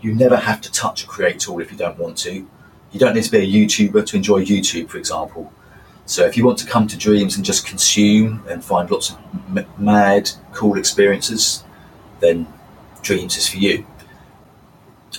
You 0.00 0.14
never 0.14 0.36
have 0.36 0.60
to 0.62 0.72
touch 0.72 1.04
a 1.04 1.06
create 1.06 1.40
tool 1.40 1.60
if 1.60 1.72
you 1.72 1.78
don't 1.78 1.98
want 1.98 2.16
to. 2.18 2.46
You 2.92 3.00
don't 3.00 3.14
need 3.14 3.24
to 3.24 3.30
be 3.30 3.38
a 3.38 3.66
YouTuber 3.66 4.06
to 4.06 4.16
enjoy 4.16 4.44
YouTube, 4.44 4.88
for 4.88 4.98
example. 4.98 5.52
So 6.06 6.24
if 6.24 6.36
you 6.36 6.46
want 6.46 6.58
to 6.58 6.66
come 6.66 6.86
to 6.86 6.96
Dreams 6.96 7.36
and 7.36 7.44
just 7.44 7.66
consume 7.66 8.44
and 8.48 8.64
find 8.64 8.88
lots 8.90 9.10
of 9.10 9.78
mad, 9.78 10.30
cool 10.52 10.78
experiences, 10.78 11.64
then 12.20 12.46
Dreams 13.02 13.36
is 13.36 13.48
for 13.48 13.56
you. 13.56 13.84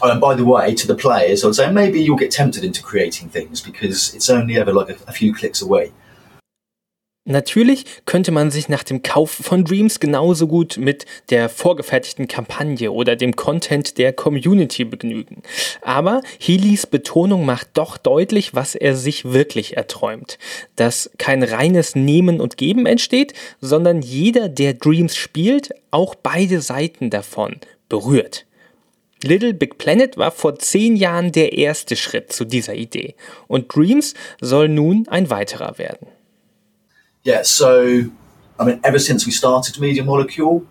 Oh, 0.01 0.11
and 0.11 0.21
by 0.21 0.35
the 0.35 0.45
way, 0.45 0.75
to 0.75 0.87
the 0.87 0.95
players, 0.95 1.43
I 1.43 1.47
would 1.47 1.55
say 1.55 1.71
maybe 1.71 1.99
you'll 1.99 2.17
get 2.17 2.31
tempted 2.31 2.63
into 2.63 2.81
creating 2.83 3.29
things 3.29 3.61
because 3.61 4.13
it's 4.13 4.29
only 4.29 4.57
ever 4.57 4.71
like 4.71 4.89
a, 4.89 4.97
a 5.07 5.11
few 5.11 5.33
clicks 5.33 5.61
away. 5.61 5.91
Natürlich 7.29 7.83
könnte 8.05 8.31
man 8.31 8.51
sich 8.51 8.69
nach 8.69 8.83
dem 8.83 9.03
Kauf 9.03 9.31
von 9.31 9.65
Dreams 9.65 9.99
genauso 9.99 10.47
gut 10.47 10.77
mit 10.77 11.05
der 11.29 11.49
vorgefertigten 11.49 12.29
Kampagne 12.29 12.89
oder 12.89 13.17
dem 13.17 13.35
Content 13.35 13.97
der 13.97 14.13
Community 14.13 14.85
begnügen. 14.85 15.43
Aber 15.81 16.21
Healys 16.39 16.87
Betonung 16.87 17.45
macht 17.45 17.71
doch 17.73 17.97
deutlich, 17.97 18.55
was 18.55 18.75
er 18.75 18.95
sich 18.95 19.25
wirklich 19.25 19.75
erträumt. 19.75 20.39
Dass 20.77 21.11
kein 21.17 21.43
reines 21.43 21.95
Nehmen 21.95 22.39
und 22.39 22.55
Geben 22.55 22.85
entsteht, 22.85 23.33
sondern 23.59 24.01
jeder, 24.01 24.47
der 24.47 24.75
Dreams 24.75 25.17
spielt, 25.17 25.71
auch 25.91 26.15
beide 26.15 26.61
Seiten 26.61 27.09
davon 27.09 27.57
berührt. 27.89 28.45
Little 29.21 29.53
Big 29.53 29.77
Planet 29.77 30.15
war 30.15 30.31
vor 30.31 30.59
zehn 30.59 30.95
Jahren 30.95 31.33
der 31.33 31.57
erste 31.57 31.97
Schritt 31.97 32.31
zu 32.31 32.45
dieser 32.45 32.75
Idee 32.75 33.15
und 33.47 33.75
Dreams 33.75 34.13
soll 34.39 34.69
nun 34.69 35.09
ein 35.09 35.29
weiterer 35.29 35.77
werden. 35.77 36.07
Yeah, 37.27 37.41
so 37.41 38.09
I 38.57 38.63
mean, 38.63 38.79
ever 38.85 38.99
since 38.99 39.25
we 39.25 39.33
started 39.33 39.77
Media 39.81 40.01
Molecule, 40.01 40.65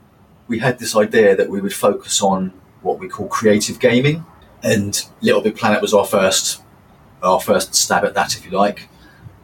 we 0.49 0.59
had 0.59 0.79
this 0.79 0.97
idea 0.97 1.37
that 1.37 1.51
we 1.51 1.61
would 1.61 1.75
focus 1.75 2.23
on 2.23 2.51
what 2.81 2.99
we 2.99 3.09
call 3.09 3.29
creative 3.29 3.79
gaming, 3.79 4.25
and 4.63 5.07
Little 5.21 5.43
Big 5.43 5.55
Planet 5.55 5.83
was 5.83 5.93
our 5.93 6.07
first, 6.07 6.63
our 7.23 7.43
first 7.43 7.75
stab 7.75 8.07
at 8.07 8.15
that, 8.15 8.39
if 8.39 8.47
you 8.47 8.53
like. 8.53 8.89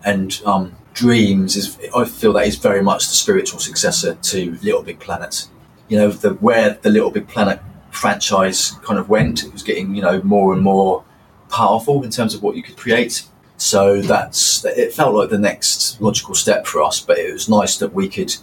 And 0.03 0.41
um, 0.47 0.75
Dreams 0.95 1.55
is, 1.55 1.79
I 1.95 2.07
feel 2.07 2.33
that 2.33 2.47
is 2.47 2.57
very 2.57 2.83
much 2.83 3.07
the 3.09 3.15
spiritual 3.15 3.59
successor 3.59 4.15
to 4.15 4.59
Little 4.63 4.83
Big 4.83 4.99
Planet. 4.99 5.49
You 5.89 5.99
know, 5.99 6.09
the 6.09 6.31
where 6.31 6.79
the 6.81 6.89
Little 6.89 7.11
Big 7.11 7.29
Planet 7.29 7.61
franchise 7.91 8.71
kind 8.85 8.99
of 8.99 9.11
went, 9.11 9.45
it 9.45 9.53
was 9.53 9.63
getting 9.63 9.95
you 9.95 10.01
know 10.01 10.23
more 10.23 10.55
and 10.55 10.63
more 10.63 11.05
powerful 11.51 12.05
in 12.05 12.11
terms 12.11 12.35
of 12.35 12.43
what 12.43 12.57
you 12.57 12.63
could 12.63 12.79
create. 12.79 13.27
So 13.63 14.03
that's 14.03 14.65
it 14.65 14.93
felt 14.93 15.15
like 15.15 15.31
the 15.31 15.39
next 15.39 16.01
logical 16.01 16.35
step 16.35 16.67
for 16.67 16.83
us, 16.83 17.01
but 17.01 17.17
it 17.17 17.33
was 17.33 17.49
nice 17.49 17.79
that 17.79 17.95
we 17.95 18.09
could 18.09 18.35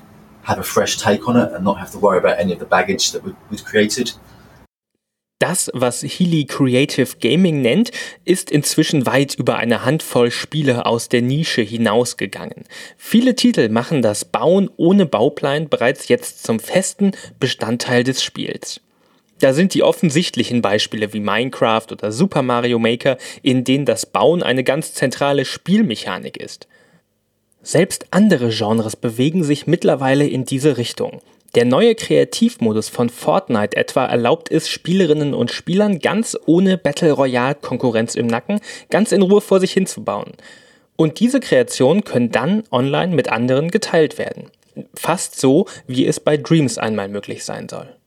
have 0.43 0.59
a 0.59 0.63
fresh 0.63 0.97
take 0.97 1.27
on 1.27 1.35
it 1.35 1.51
and 1.51 1.65
not 1.65 1.77
have 1.77 1.91
to 1.91 1.99
worry 1.99 2.17
about 2.17 2.39
any 2.39 2.53
of 2.53 2.59
the 2.59 2.65
baggage 2.65 3.11
that 3.11 3.21
we'd 3.25 3.65
created. 3.65 4.13
Das, 5.39 5.69
was 5.73 6.01
Healy 6.03 6.45
Creative 6.45 7.17
Gaming 7.19 7.61
nennt, 7.61 7.91
ist 8.23 8.49
inzwischen 8.49 9.05
weit 9.05 9.35
über 9.35 9.57
eine 9.57 9.83
Handvoll 9.83 10.31
Spiele 10.31 10.85
aus 10.85 11.09
der 11.09 11.21
Nische 11.21 11.61
hinausgegangen. 11.63 12.63
Viele 12.95 13.35
Titel 13.35 13.67
machen 13.67 14.01
das 14.01 14.23
Bauen 14.23 14.69
ohne 14.77 15.05
Bauplan 15.05 15.67
bereits 15.67 16.07
jetzt 16.07 16.43
zum 16.43 16.61
festen 16.61 17.11
Bestandteil 17.41 18.05
des 18.05 18.23
Spiels. 18.23 18.79
Da 19.39 19.53
sind 19.53 19.73
die 19.73 19.83
offensichtlichen 19.83 20.61
Beispiele 20.61 21.13
wie 21.13 21.21
Minecraft 21.21 21.87
oder 21.91 22.11
Super 22.11 22.41
Mario 22.41 22.77
Maker, 22.77 23.17
in 23.41 23.63
denen 23.63 23.85
das 23.85 24.05
Bauen 24.05 24.43
eine 24.43 24.63
ganz 24.63 24.93
zentrale 24.93 25.45
Spielmechanik 25.45 26.37
ist. 26.37 26.67
Selbst 27.61 28.07
andere 28.11 28.49
Genres 28.49 28.95
bewegen 28.95 29.43
sich 29.43 29.67
mittlerweile 29.67 30.27
in 30.27 30.45
diese 30.45 30.77
Richtung. 30.77 31.21
Der 31.55 31.65
neue 31.65 31.95
Kreativmodus 31.95 32.89
von 32.89 33.09
Fortnite 33.09 33.75
etwa 33.75 34.05
erlaubt 34.05 34.51
es 34.51 34.69
Spielerinnen 34.69 35.33
und 35.33 35.51
Spielern 35.51 35.99
ganz 35.99 36.37
ohne 36.45 36.77
Battle 36.77 37.11
Royale 37.11 37.55
Konkurrenz 37.55 38.15
im 38.15 38.27
Nacken, 38.27 38.59
ganz 38.89 39.11
in 39.11 39.21
Ruhe 39.21 39.41
vor 39.41 39.59
sich 39.59 39.73
hinzubauen. 39.73 40.33
Und 40.95 41.19
diese 41.19 41.39
Kreationen 41.39 42.03
können 42.03 42.31
dann 42.31 42.63
online 42.71 43.15
mit 43.15 43.29
anderen 43.29 43.71
geteilt 43.71 44.17
werden. 44.17 44.51
Fast 44.93 45.39
so, 45.39 45.65
wie 45.87 46.05
es 46.05 46.19
bei 46.19 46.37
Dreams 46.37 46.77
einmal 46.77 47.09
möglich 47.09 47.43
sein 47.43 47.67
soll. 47.67 47.98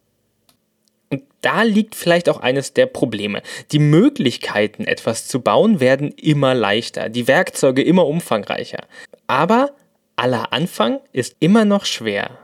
Und 1.12 1.24
da 1.42 1.62
liegt 1.62 1.94
vielleicht 1.94 2.30
auch 2.30 2.40
eines 2.40 2.72
der 2.72 2.86
Probleme. 2.86 3.42
Die 3.70 3.78
Möglichkeiten, 3.78 4.84
etwas 4.84 5.28
zu 5.28 5.40
bauen, 5.40 5.78
werden 5.78 6.10
immer 6.12 6.54
leichter, 6.54 7.10
die 7.10 7.28
Werkzeuge 7.28 7.82
immer 7.82 8.06
umfangreicher. 8.06 8.86
Aber 9.26 9.72
aller 10.16 10.54
Anfang 10.54 11.00
ist 11.12 11.36
immer 11.38 11.66
noch 11.66 11.84
schwer. 11.84 12.38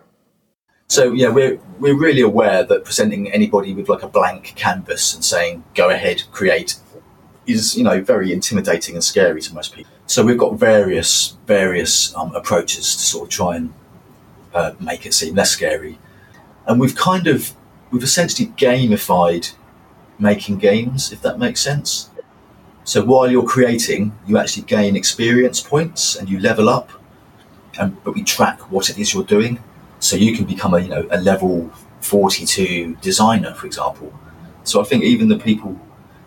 So 0.91 1.13
yeah, 1.13 1.31
we're 1.31 1.59
we're 1.79 1.99
really 1.99 2.23
aware 2.23 2.67
that 2.67 2.85
presenting 2.85 3.31
anybody 3.31 3.75
with 3.75 3.89
like 3.89 4.03
a 4.03 4.09
blank 4.09 4.55
canvas 4.57 5.15
and 5.15 5.23
saying 5.23 5.63
go 5.75 5.91
ahead, 5.91 6.25
create 6.33 6.77
is 7.47 7.77
you 7.77 7.85
know 7.85 8.03
very 8.03 8.33
intimidating 8.33 8.95
and 8.95 9.05
scary 9.05 9.43
to 9.43 9.55
most 9.55 9.75
people. 9.75 9.93
So 10.07 10.25
we've 10.25 10.39
got 10.39 10.59
various 10.59 11.37
various 11.47 12.15
um, 12.17 12.35
approaches 12.35 12.97
to 12.97 13.03
sort 13.03 13.25
of 13.25 13.29
try 13.29 13.57
and 13.57 13.75
uh, 14.55 14.73
make 14.81 15.05
it 15.05 15.13
seem 15.13 15.35
less 15.35 15.51
scary, 15.51 15.99
and 16.67 16.81
we've 16.81 16.97
kind 16.97 17.27
of 17.27 17.53
we've 17.91 18.03
essentially 18.03 18.49
gamified 18.57 19.53
making 20.19 20.59
games, 20.59 21.13
if 21.13 21.23
that 21.23 21.39
makes 21.39 21.61
sense. 21.61 22.11
So 22.85 23.05
while 23.05 23.31
you're 23.31 23.47
creating, 23.47 24.19
you 24.27 24.39
actually 24.39 24.65
gain 24.65 24.97
experience 24.97 25.61
points 25.61 26.17
and 26.17 26.29
you 26.29 26.41
level 26.41 26.69
up, 26.69 26.91
and 27.79 28.03
but 28.03 28.15
we 28.15 28.25
track 28.25 28.73
what 28.73 28.89
it 28.91 28.99
is 28.99 29.13
you're 29.13 29.25
doing, 29.25 29.61
so 30.01 30.17
you 30.17 30.35
can 30.35 30.45
become 30.45 30.75
a 30.75 30.81
you 30.81 30.89
know 30.89 31.07
a 31.11 31.21
level 31.21 31.71
42 32.01 32.97
designer, 33.01 33.55
for 33.55 33.67
example. 33.67 34.13
So 34.65 34.81
I 34.81 34.85
think 34.85 35.05
even 35.05 35.29
the 35.29 35.39
people, 35.39 35.79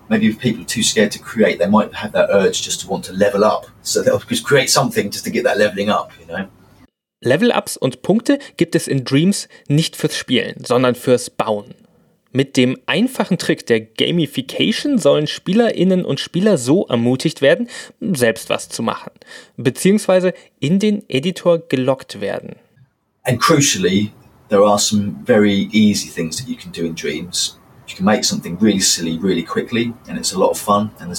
maybe 0.10 0.28
if 0.28 0.40
people 0.40 0.62
are 0.62 0.66
too 0.66 0.84
scared 0.84 1.12
to 1.14 1.20
create, 1.20 1.60
they 1.60 1.68
might 1.68 1.94
have 1.94 2.12
that 2.14 2.30
urge 2.32 2.62
just 2.62 2.82
to 2.82 2.88
want 2.88 3.06
to 3.06 3.14
level 3.14 3.44
up. 3.44 3.68
So 3.82 4.02
they'll 4.02 4.20
just 4.20 4.46
create 4.46 4.70
something 4.70 5.10
just 5.10 5.26
to 5.26 5.32
get 5.32 5.44
that 5.44 5.58
leveling 5.58 5.90
up, 5.90 6.12
you 6.20 6.26
know. 6.28 6.48
Level-Ups 7.22 7.78
und 7.78 8.02
Punkte 8.02 8.40
gibt 8.58 8.76
es 8.76 8.88
in 8.88 9.06
Dreams 9.06 9.48
nicht 9.68 9.96
fürs 9.96 10.18
Spielen, 10.18 10.64
sondern 10.66 10.96
fürs 10.96 11.30
Bauen. 11.30 11.76
Mit 12.32 12.58
dem 12.58 12.78
einfachen 12.88 13.38
Trick 13.38 13.66
der 13.68 13.82
Gamification 13.82 14.98
sollen 14.98 15.28
Spielerinnen 15.28 16.04
und 16.04 16.20
Spieler 16.20 16.58
so 16.58 16.88
ermutigt 16.88 17.42
werden, 17.42 17.68
selbst 18.00 18.50
was 18.50 18.70
zu 18.70 18.82
machen, 18.82 19.12
beziehungsweise 19.58 20.34
in 20.60 20.80
den 20.80 21.08
Editor 21.10 21.60
gelockt 21.60 22.22
werden. 22.22 22.56
And 23.24 23.40
crucially, 23.40 24.12
there 24.50 24.64
are 24.64 24.80
some 24.80 25.18
very 25.26 25.70
easy 25.74 26.10
things 26.10 26.38
that 26.38 26.48
you 26.48 26.56
can 26.56 26.72
do 26.72 26.86
in 26.86 26.96
Dreams. 26.96 27.60
You 27.88 27.96
can 27.96 28.06
make 28.06 28.24
something 28.24 28.58
really 28.60 28.80
silly 28.80 29.20
really 29.22 29.44
quickly, 29.44 29.94
and 30.08 30.18
it's 30.18 30.34
a 30.34 30.40
lot 30.40 30.52
of 30.52 30.58
fun. 30.58 30.90
And 31.00 31.14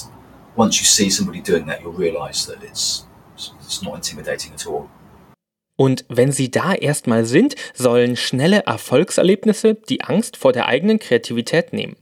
once 0.57 0.81
you 0.81 0.85
see 0.85 1.09
somebody 1.09 1.39
doing 1.39 1.67
that, 1.67 1.81
you'll 1.81 1.93
realise 1.93 2.45
that 2.47 2.61
it's 2.61 3.05
it's 3.63 3.81
not 3.83 3.95
intimidating 3.95 4.51
at 4.53 4.65
all. 4.67 4.89
Und 5.75 6.05
wenn 6.07 6.31
sie 6.31 6.51
da 6.51 6.73
erstmal 6.73 7.25
sind, 7.25 7.55
sollen 7.73 8.15
schnelle 8.15 8.63
Erfolgserlebnisse 8.65 9.75
die 9.75 10.03
Angst 10.03 10.37
vor 10.37 10.53
der 10.53 10.67
eigenen 10.67 10.99
Kreativität 10.99 11.73
nehmen. 11.73 11.95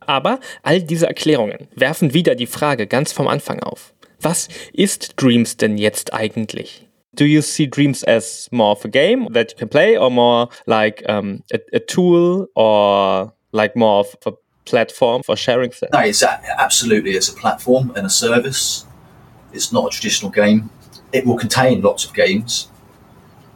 Aber 0.00 0.40
all 0.62 0.82
diese 0.82 1.06
Erklärungen 1.06 1.68
werfen 1.74 2.14
wieder 2.14 2.34
die 2.34 2.46
Frage 2.46 2.86
ganz 2.86 3.12
vom 3.12 3.28
Anfang 3.28 3.62
auf. 3.62 3.92
Was 4.20 4.48
ist 4.72 5.14
Dreams 5.16 5.58
denn 5.58 5.76
jetzt 5.76 6.14
eigentlich? 6.14 6.86
Do 7.12 7.24
you 7.24 7.42
see 7.42 7.68
Dreams 7.68 8.04
as 8.04 8.48
more 8.50 8.72
of 8.72 8.84
a 8.84 8.88
game 8.88 9.28
that 9.32 9.52
you 9.52 9.58
can 9.58 9.68
play 9.68 9.98
or 9.98 10.10
more 10.10 10.48
like 10.66 11.04
um, 11.08 11.42
a, 11.52 11.58
a, 11.72 11.80
tool 11.80 12.48
or 12.54 13.32
like 13.52 13.74
more 13.76 14.00
of 14.00 14.16
a 14.24 14.32
platform 14.64 15.22
for 15.22 15.36
sharing 15.36 15.70
things? 15.70 15.90
No, 15.92 16.00
it's 16.00 16.22
a, 16.22 16.40
absolutely 16.58 17.12
it's 17.12 17.28
a 17.28 17.34
platform 17.34 17.92
and 17.96 18.06
a 18.06 18.10
service. 18.10 18.86
It's 19.52 19.72
not 19.72 19.86
a 19.86 19.90
traditional 19.90 20.30
game. 20.30 20.70
It 21.12 21.26
will 21.26 21.36
contain 21.36 21.80
lots 21.80 22.04
of 22.04 22.14
games. 22.14 22.68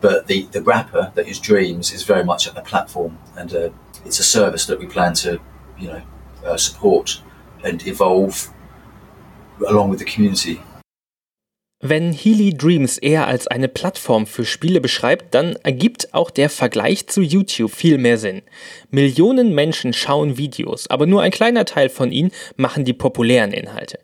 But 0.03 0.27
the, 0.27 0.43
the 0.51 0.63
wrapper 0.63 1.13
that 1.15 1.29
is 1.29 1.39
Dreams 1.39 1.93
is 1.93 2.03
very 2.03 2.25
much 2.25 2.47
a 2.49 2.61
platform, 2.61 3.19
and 3.37 3.55
uh, 3.55 3.71
it's 4.05 4.19
a 4.19 4.25
service 4.25 4.67
that 4.67 4.79
we 4.79 4.87
plan 4.87 5.15
to, 5.15 5.41
you 5.79 5.89
know, 5.89 6.03
uh, 6.45 6.57
support 6.57 7.23
and 7.65 7.87
evolve 7.87 8.53
along 9.69 9.91
with 9.91 10.01
the 10.01 10.05
community. 10.05 10.61
Wenn 11.85 12.13
Healy 12.13 12.55
Dreams 12.55 12.97
eher 12.97 13.27
als 13.27 13.49
eine 13.49 13.67
Plattform 13.67 14.29
für 14.29 14.45
Spiele 14.45 14.81
beschreibt, 14.81 15.35
dann 15.35 15.57
ergibt 15.65 16.15
auch 16.15 16.31
der 16.31 16.49
Vergleich 16.49 17.09
zu 17.09 17.23
YouTube 17.23 17.73
viel 17.73 17.99
mehr 17.99 18.19
Sinn. 18.19 18.43
Millionen 18.93 19.53
Menschen 19.53 19.93
schauen 19.93 20.39
Videos, 20.39 20.89
aber 20.89 21.07
nur 21.07 21.23
ein 21.23 21.33
kleiner 21.33 21.65
Teil 21.65 21.89
von 21.89 22.13
ihnen 22.13 22.31
machen 22.55 22.85
die 22.85 22.93
populären 22.93 23.53
Inhalte. 23.53 23.99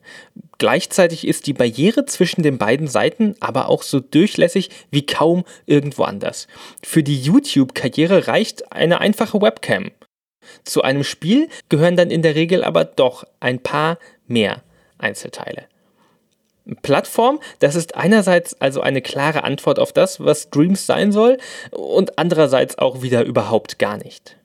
Gleichzeitig 0.58 1.24
ist 1.24 1.46
die 1.46 1.52
Barriere 1.52 2.04
zwischen 2.04 2.42
den 2.42 2.58
beiden 2.58 2.88
Seiten 2.88 3.36
aber 3.38 3.68
auch 3.68 3.84
so 3.84 4.00
durchlässig 4.00 4.70
wie 4.90 5.06
kaum 5.06 5.44
irgendwo 5.66 6.02
anders. 6.02 6.48
Für 6.82 7.04
die 7.04 7.20
YouTube-Karriere 7.20 8.26
reicht 8.26 8.72
eine 8.72 9.00
einfache 9.00 9.40
Webcam. 9.40 9.92
Zu 10.64 10.82
einem 10.82 11.04
Spiel 11.04 11.48
gehören 11.68 11.96
dann 11.96 12.10
in 12.10 12.22
der 12.22 12.34
Regel 12.34 12.64
aber 12.64 12.84
doch 12.84 13.24
ein 13.38 13.60
paar 13.60 14.00
mehr 14.26 14.64
Einzelteile. 14.98 15.68
Plattform, 16.82 17.40
das 17.60 17.74
ist 17.74 17.96
einerseits 17.96 18.60
also 18.60 18.80
eine 18.80 19.02
klare 19.02 19.44
Antwort 19.44 19.78
auf 19.78 19.92
das, 19.92 20.20
was 20.20 20.50
Dreams 20.50 20.86
sein 20.86 21.12
soll, 21.12 21.38
und 21.70 22.18
andererseits 22.18 22.78
auch 22.78 23.02
wieder 23.02 23.24
überhaupt 23.24 23.78
gar 23.78 23.96
nicht. 23.96 24.36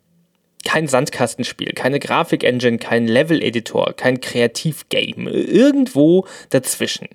Kein 0.66 0.88
Sandkastenspiel, 0.88 1.74
keine 1.74 2.00
Grafikengine, 2.00 2.78
kein 2.78 3.06
Level-Editor, 3.06 3.94
kein 3.98 4.22
Kreativgame, 4.22 5.30
irgendwo 5.30 6.26
dazwischen. 6.52 7.10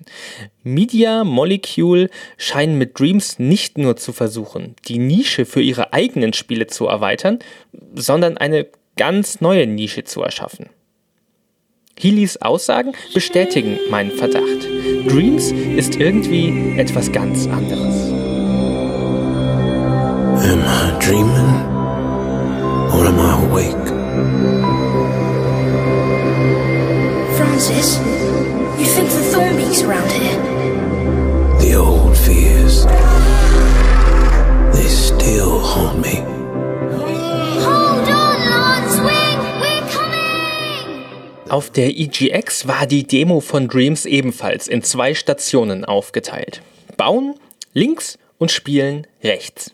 Media 0.61 1.23
Molecule 1.23 2.11
scheinen 2.37 2.77
mit 2.77 2.99
Dreams 2.99 3.39
nicht 3.39 3.79
nur 3.79 3.97
zu 3.97 4.13
versuchen, 4.13 4.75
die 4.87 4.99
Nische 4.99 5.45
für 5.45 5.61
ihre 5.61 5.93
eigenen 5.93 6.33
Spiele 6.33 6.67
zu 6.67 6.85
erweitern, 6.85 7.39
sondern 7.95 8.37
eine 8.37 8.67
ganz 8.95 9.41
neue 9.41 9.65
Nische 9.65 10.03
zu 10.03 10.21
erschaffen. 10.21 10.69
Healys 12.01 12.41
Aussagen 12.41 12.93
bestätigen 13.13 13.77
meinen 13.89 14.11
Verdacht. 14.11 14.63
Dreams 15.09 15.51
ist 15.51 15.97
irgendwie 15.97 16.77
etwas 16.77 17.11
ganz 17.11 17.45
anderes. 17.47 18.09
Am 20.41 20.59
I 20.61 20.97
dreaming? 21.03 21.65
Or 22.93 23.05
am 23.05 23.19
I 23.19 23.33
awake? 23.49 23.87
Francis, 27.35 27.99
you 28.79 28.85
think 28.85 29.09
the 29.09 29.31
Thornbeak's 29.33 29.83
around 29.83 30.09
here? 30.09 30.39
The 31.59 31.75
old 31.75 32.15
fears. 32.17 32.85
They 34.73 34.87
still 34.87 35.59
haunt 35.59 35.99
me. 35.99 36.38
Auf 41.49 41.71
der 41.71 41.97
EGX 41.97 42.67
war 42.67 42.85
die 42.85 43.07
Demo 43.07 43.39
von 43.39 43.67
Dreams 43.67 44.05
ebenfalls 44.05 44.67
in 44.67 44.83
zwei 44.83 45.15
Stationen 45.15 45.83
aufgeteilt. 45.83 46.61
Bauen 46.95 47.33
links 47.73 48.19
und 48.37 48.51
Spielen 48.51 49.07
rechts. 49.23 49.73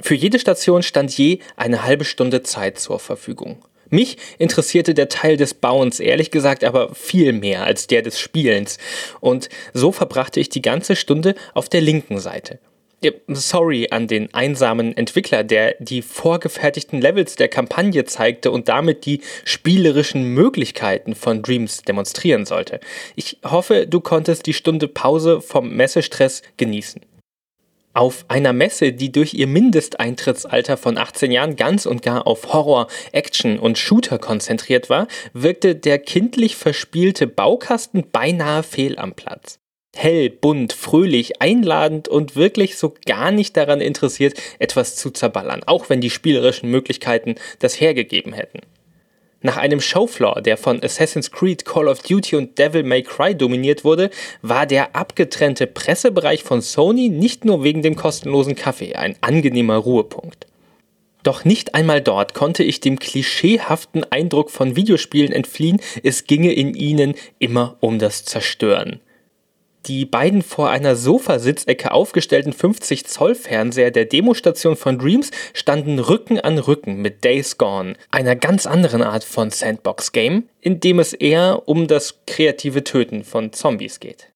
Für 0.00 0.14
jede 0.14 0.38
Station 0.38 0.84
stand 0.84 1.10
je 1.18 1.40
eine 1.56 1.82
halbe 1.82 2.04
Stunde 2.04 2.44
Zeit 2.44 2.78
zur 2.78 3.00
Verfügung. 3.00 3.64
Mich 3.88 4.18
interessierte 4.38 4.94
der 4.94 5.08
Teil 5.08 5.36
des 5.36 5.52
Bauens 5.52 5.98
ehrlich 5.98 6.30
gesagt 6.30 6.62
aber 6.62 6.94
viel 6.94 7.32
mehr 7.32 7.64
als 7.64 7.88
der 7.88 8.02
des 8.02 8.20
Spielens. 8.20 8.78
Und 9.18 9.48
so 9.74 9.90
verbrachte 9.90 10.38
ich 10.38 10.48
die 10.48 10.62
ganze 10.62 10.94
Stunde 10.94 11.34
auf 11.54 11.68
der 11.68 11.80
linken 11.80 12.20
Seite. 12.20 12.60
Sorry 13.28 13.88
an 13.90 14.08
den 14.08 14.32
einsamen 14.34 14.96
Entwickler, 14.96 15.42
der 15.42 15.76
die 15.78 16.02
vorgefertigten 16.02 17.00
Levels 17.00 17.36
der 17.36 17.48
Kampagne 17.48 18.04
zeigte 18.04 18.50
und 18.50 18.68
damit 18.68 19.06
die 19.06 19.22
spielerischen 19.44 20.34
Möglichkeiten 20.34 21.14
von 21.14 21.42
Dreams 21.42 21.82
demonstrieren 21.82 22.44
sollte. 22.44 22.80
Ich 23.16 23.38
hoffe, 23.44 23.86
du 23.86 24.00
konntest 24.00 24.46
die 24.46 24.52
Stunde 24.52 24.88
Pause 24.88 25.40
vom 25.40 25.74
Messestress 25.74 26.42
genießen. 26.56 27.00
Auf 27.92 28.24
einer 28.28 28.52
Messe, 28.52 28.92
die 28.92 29.10
durch 29.10 29.34
ihr 29.34 29.48
Mindesteintrittsalter 29.48 30.76
von 30.76 30.96
18 30.96 31.32
Jahren 31.32 31.56
ganz 31.56 31.86
und 31.86 32.02
gar 32.02 32.26
auf 32.26 32.52
Horror, 32.52 32.86
Action 33.10 33.58
und 33.58 33.78
Shooter 33.78 34.18
konzentriert 34.18 34.88
war, 34.88 35.08
wirkte 35.32 35.74
der 35.74 35.98
kindlich 35.98 36.54
verspielte 36.54 37.26
Baukasten 37.26 38.04
beinahe 38.12 38.62
fehl 38.62 38.96
am 38.96 39.14
Platz. 39.14 39.58
Hell, 39.94 40.30
bunt, 40.30 40.72
fröhlich, 40.72 41.42
einladend 41.42 42.08
und 42.08 42.36
wirklich 42.36 42.76
so 42.78 42.94
gar 43.06 43.32
nicht 43.32 43.56
daran 43.56 43.80
interessiert, 43.80 44.40
etwas 44.58 44.96
zu 44.96 45.10
zerballern, 45.10 45.62
auch 45.66 45.90
wenn 45.90 46.00
die 46.00 46.10
spielerischen 46.10 46.70
Möglichkeiten 46.70 47.34
das 47.58 47.80
hergegeben 47.80 48.32
hätten. 48.32 48.60
Nach 49.42 49.56
einem 49.56 49.80
Showfloor, 49.80 50.42
der 50.42 50.58
von 50.58 50.82
Assassin's 50.82 51.30
Creed, 51.30 51.64
Call 51.64 51.88
of 51.88 52.02
Duty 52.02 52.36
und 52.36 52.58
Devil 52.58 52.82
May 52.82 53.02
Cry 53.02 53.34
dominiert 53.34 53.84
wurde, 53.84 54.10
war 54.42 54.66
der 54.66 54.94
abgetrennte 54.94 55.66
Pressebereich 55.66 56.44
von 56.44 56.60
Sony 56.60 57.08
nicht 57.08 57.46
nur 57.46 57.64
wegen 57.64 57.80
dem 57.82 57.96
kostenlosen 57.96 58.54
Kaffee 58.54 58.94
ein 58.94 59.16
angenehmer 59.22 59.76
Ruhepunkt. 59.76 60.46
Doch 61.22 61.44
nicht 61.44 61.74
einmal 61.74 62.00
dort 62.00 62.34
konnte 62.34 62.62
ich 62.62 62.80
dem 62.80 62.98
klischeehaften 62.98 64.04
Eindruck 64.10 64.50
von 64.50 64.76
Videospielen 64.76 65.32
entfliehen, 65.32 65.80
es 66.02 66.24
ginge 66.24 66.52
in 66.52 66.74
ihnen 66.74 67.14
immer 67.38 67.76
um 67.80 67.98
das 67.98 68.24
Zerstören. 68.24 69.00
Die 69.86 70.04
beiden 70.04 70.42
vor 70.42 70.68
einer 70.68 70.94
Sofasitzecke 70.94 71.92
aufgestellten 71.92 72.52
50 72.52 73.06
Zoll 73.06 73.34
Fernseher 73.34 73.90
der 73.90 74.04
Demostation 74.04 74.76
von 74.76 74.98
Dreams 74.98 75.30
standen 75.54 75.98
Rücken 75.98 76.38
an 76.38 76.58
Rücken 76.58 77.00
mit 77.00 77.24
Days 77.24 77.56
Gone, 77.56 77.94
einer 78.10 78.36
ganz 78.36 78.66
anderen 78.66 79.02
Art 79.02 79.24
von 79.24 79.50
Sandbox-Game, 79.50 80.48
in 80.60 80.80
dem 80.80 80.98
es 80.98 81.14
eher 81.14 81.62
um 81.66 81.86
das 81.86 82.18
kreative 82.26 82.84
Töten 82.84 83.24
von 83.24 83.54
Zombies 83.54 84.00
geht. 84.00 84.28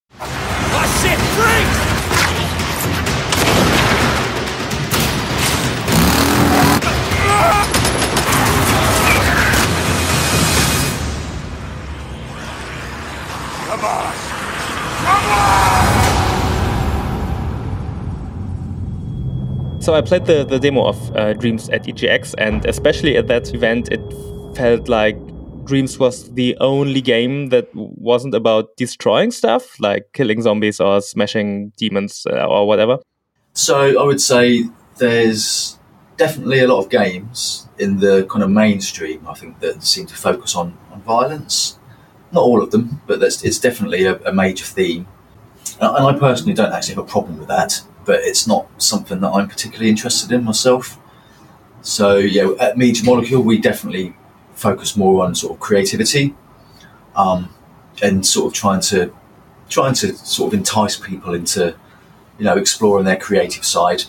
So 19.84 19.92
I 19.92 20.00
played 20.00 20.24
the, 20.24 20.44
the 20.44 20.58
demo 20.58 20.86
of 20.86 21.14
uh, 21.14 21.34
Dreams 21.34 21.68
at 21.68 21.84
EGX, 21.84 22.34
and 22.38 22.64
especially 22.64 23.18
at 23.18 23.26
that 23.26 23.52
event, 23.52 23.92
it 23.92 24.00
felt 24.56 24.88
like 24.88 25.18
Dreams 25.64 25.98
was 25.98 26.32
the 26.32 26.56
only 26.58 27.02
game 27.02 27.50
that 27.50 27.68
wasn't 27.74 28.34
about 28.34 28.76
destroying 28.78 29.30
stuff, 29.30 29.78
like 29.80 30.06
killing 30.14 30.40
zombies 30.40 30.80
or 30.80 31.02
smashing 31.02 31.72
demons 31.76 32.26
uh, 32.30 32.46
or 32.46 32.66
whatever. 32.66 32.98
So 33.52 34.00
I 34.00 34.04
would 34.04 34.22
say 34.22 34.64
there's 34.96 35.78
definitely 36.16 36.60
a 36.60 36.68
lot 36.68 36.78
of 36.78 36.88
games 36.88 37.68
in 37.78 37.98
the 37.98 38.24
kind 38.24 38.42
of 38.42 38.50
mainstream. 38.50 39.26
I 39.28 39.34
think 39.34 39.60
that 39.60 39.82
seem 39.82 40.06
to 40.06 40.14
focus 40.14 40.54
on, 40.56 40.78
on 40.92 41.02
violence. 41.02 41.78
Not 42.34 42.42
all 42.42 42.62
of 42.62 42.72
them, 42.72 43.00
but 43.06 43.22
it's 43.22 43.58
definitely 43.58 44.04
a, 44.04 44.16
a 44.22 44.32
major 44.32 44.64
theme. 44.64 45.06
And 45.80 45.96
and 45.96 46.06
I 46.06 46.18
personally 46.18 46.54
don't 46.54 46.72
actually 46.72 46.96
have 46.96 47.04
a 47.04 47.08
problem 47.08 47.38
with 47.38 47.48
that, 47.48 47.80
but 48.04 48.20
it's 48.20 48.46
not 48.46 48.66
something 48.82 49.20
that 49.20 49.30
I'm 49.30 49.48
particularly 49.48 49.88
interested 49.88 50.32
in 50.32 50.44
myself. 50.44 50.98
So 51.82 52.16
yeah, 52.16 52.50
at 52.60 52.76
Media 52.76 53.04
Molecule, 53.04 53.42
we 53.42 53.58
definitely 53.58 54.16
focus 54.54 54.96
more 54.96 55.24
on 55.24 55.34
sort 55.34 55.52
of 55.54 55.60
creativity, 55.60 56.34
um, 57.14 57.48
and 58.02 58.26
sort 58.26 58.46
of 58.48 58.52
trying 58.52 58.80
to 58.82 59.14
trying 59.68 59.94
to 59.94 60.14
sort 60.16 60.52
of 60.52 60.58
entice 60.58 60.96
people 60.96 61.34
into 61.34 61.76
you 62.38 62.44
know 62.44 62.56
exploring 62.56 63.04
their 63.04 63.16
creative 63.16 63.64
side. 63.64 64.04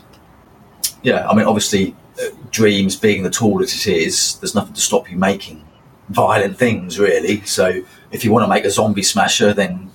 Yeah, 1.03 1.27
I 1.27 1.35
mean, 1.35 1.45
obviously, 1.45 1.95
uh, 2.19 2.29
dreams 2.49 2.95
being 2.95 3.21
the 3.23 3.29
tool 3.29 3.59
that 3.59 3.75
it 3.75 3.87
is, 3.87 4.39
there's 4.39 4.55
nothing 4.55 4.73
to 4.73 4.81
stop 4.81 5.11
you 5.11 5.17
making 5.17 5.63
violent 6.09 6.57
things, 6.57 6.99
really. 6.99 7.41
So 7.41 7.83
if 8.15 8.23
you 8.23 8.31
want 8.31 8.43
to 8.43 8.47
make 8.47 8.63
a 8.63 8.71
zombie 8.71 9.03
smasher, 9.03 9.53
then 9.53 9.91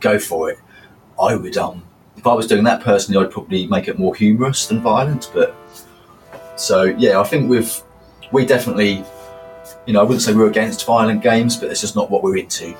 go 0.00 0.18
for 0.18 0.50
it. 0.50 0.58
I 1.22 1.36
would, 1.36 1.56
um, 1.58 1.84
if 2.16 2.26
I 2.26 2.32
was 2.32 2.46
doing 2.46 2.64
that 2.64 2.82
personally, 2.82 3.22
I'd 3.22 3.30
probably 3.30 3.66
make 3.66 3.88
it 3.88 3.98
more 3.98 4.14
humorous 4.14 4.66
than 4.66 4.80
violent. 4.80 5.30
But 5.34 5.54
so 6.56 6.84
yeah, 6.84 7.20
I 7.20 7.24
think 7.24 7.50
we've 7.50 7.72
we 8.32 8.46
definitely, 8.46 9.04
you 9.86 9.92
know, 9.92 10.00
I 10.00 10.02
wouldn't 10.02 10.22
say 10.22 10.32
we're 10.32 10.48
against 10.48 10.86
violent 10.86 11.22
games, 11.22 11.56
but 11.58 11.70
it's 11.70 11.82
just 11.82 11.94
not 11.94 12.10
what 12.10 12.22
we're 12.22 12.38
into. 12.38 12.74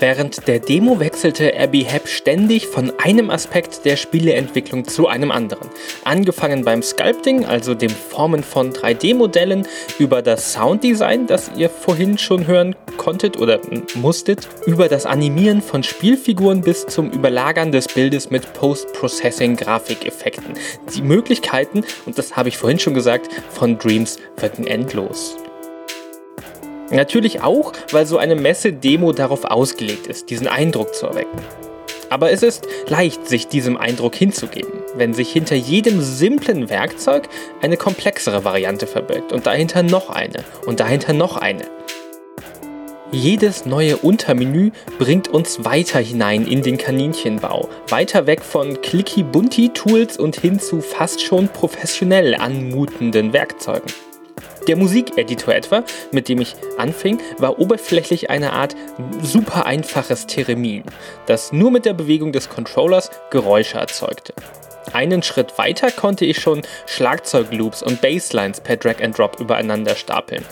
Während 0.00 0.48
der 0.48 0.60
Demo 0.60 0.98
wechselte 0.98 1.52
Abby 1.60 1.84
Hepp 1.84 2.08
ständig 2.08 2.66
von 2.66 2.90
einem 2.98 3.28
Aspekt 3.28 3.84
der 3.84 3.96
Spieleentwicklung 3.96 4.86
zu 4.86 5.08
einem 5.08 5.30
anderen. 5.30 5.68
Angefangen 6.04 6.64
beim 6.64 6.82
Sculpting, 6.82 7.44
also 7.44 7.74
dem 7.74 7.90
Formen 7.90 8.42
von 8.42 8.72
3D-Modellen, 8.72 9.68
über 9.98 10.22
das 10.22 10.54
Sounddesign, 10.54 11.26
das 11.26 11.50
ihr 11.54 11.68
vorhin 11.68 12.16
schon 12.16 12.46
hören 12.46 12.74
konntet 12.96 13.38
oder 13.38 13.60
musstet, 13.94 14.48
über 14.64 14.88
das 14.88 15.04
Animieren 15.04 15.60
von 15.60 15.82
Spielfiguren 15.82 16.62
bis 16.62 16.86
zum 16.86 17.10
Überlagern 17.10 17.70
des 17.70 17.86
Bildes 17.86 18.30
mit 18.30 18.54
Post-Processing-Grafikeffekten. 18.54 20.54
Die 20.94 21.02
Möglichkeiten, 21.02 21.84
und 22.06 22.16
das 22.16 22.36
habe 22.36 22.48
ich 22.48 22.56
vorhin 22.56 22.78
schon 22.78 22.94
gesagt, 22.94 23.28
von 23.50 23.76
Dreams 23.76 24.18
wirken 24.38 24.66
endlos. 24.66 25.36
Natürlich 26.90 27.42
auch, 27.42 27.72
weil 27.92 28.06
so 28.06 28.18
eine 28.18 28.34
Messe-Demo 28.34 29.12
darauf 29.12 29.44
ausgelegt 29.44 30.06
ist, 30.08 30.30
diesen 30.30 30.48
Eindruck 30.48 30.94
zu 30.94 31.06
erwecken. 31.06 31.38
Aber 32.08 32.32
es 32.32 32.42
ist 32.42 32.66
leicht, 32.88 33.28
sich 33.28 33.46
diesem 33.46 33.76
Eindruck 33.76 34.16
hinzugeben, 34.16 34.72
wenn 34.96 35.14
sich 35.14 35.30
hinter 35.30 35.54
jedem 35.54 36.02
simplen 36.02 36.68
Werkzeug 36.68 37.28
eine 37.62 37.76
komplexere 37.76 38.44
Variante 38.44 38.88
verbirgt 38.88 39.32
und 39.32 39.46
dahinter 39.46 39.84
noch 39.84 40.10
eine 40.10 40.44
und 40.66 40.80
dahinter 40.80 41.12
noch 41.12 41.36
eine. 41.36 41.62
Jedes 43.12 43.66
neue 43.66 43.96
Untermenü 43.96 44.70
bringt 44.98 45.28
uns 45.28 45.64
weiter 45.64 45.98
hinein 46.00 46.46
in 46.46 46.62
den 46.62 46.78
Kaninchenbau, 46.78 47.68
weiter 47.88 48.26
weg 48.26 48.42
von 48.42 48.80
clicky-bunty-Tools 48.82 50.16
und 50.16 50.36
hin 50.36 50.60
zu 50.60 50.80
fast 50.80 51.20
schon 51.20 51.48
professionell 51.48 52.36
anmutenden 52.36 53.32
Werkzeugen. 53.32 53.92
Der 54.68 54.76
Musikeditor 54.76 55.54
etwa, 55.54 55.84
mit 56.12 56.28
dem 56.28 56.40
ich 56.40 56.54
anfing, 56.78 57.18
war 57.38 57.58
oberflächlich 57.58 58.30
eine 58.30 58.52
Art 58.52 58.76
super 59.22 59.66
einfaches 59.66 60.26
Theremin, 60.26 60.84
das 61.26 61.52
nur 61.52 61.70
mit 61.70 61.84
der 61.84 61.94
Bewegung 61.94 62.32
des 62.32 62.48
Controllers 62.48 63.10
Geräusche 63.30 63.78
erzeugte. 63.78 64.34
Einen 64.92 65.22
Schritt 65.22 65.56
weiter 65.56 65.90
konnte 65.90 66.24
ich 66.24 66.40
schon 66.40 66.62
Schlagzeugloops 66.86 67.82
und 67.82 68.00
Basslines 68.00 68.60
per 68.60 68.76
Drag 68.76 69.02
and 69.02 69.16
Drop 69.16 69.38
übereinander 69.40 69.94
stapeln. 69.94 70.44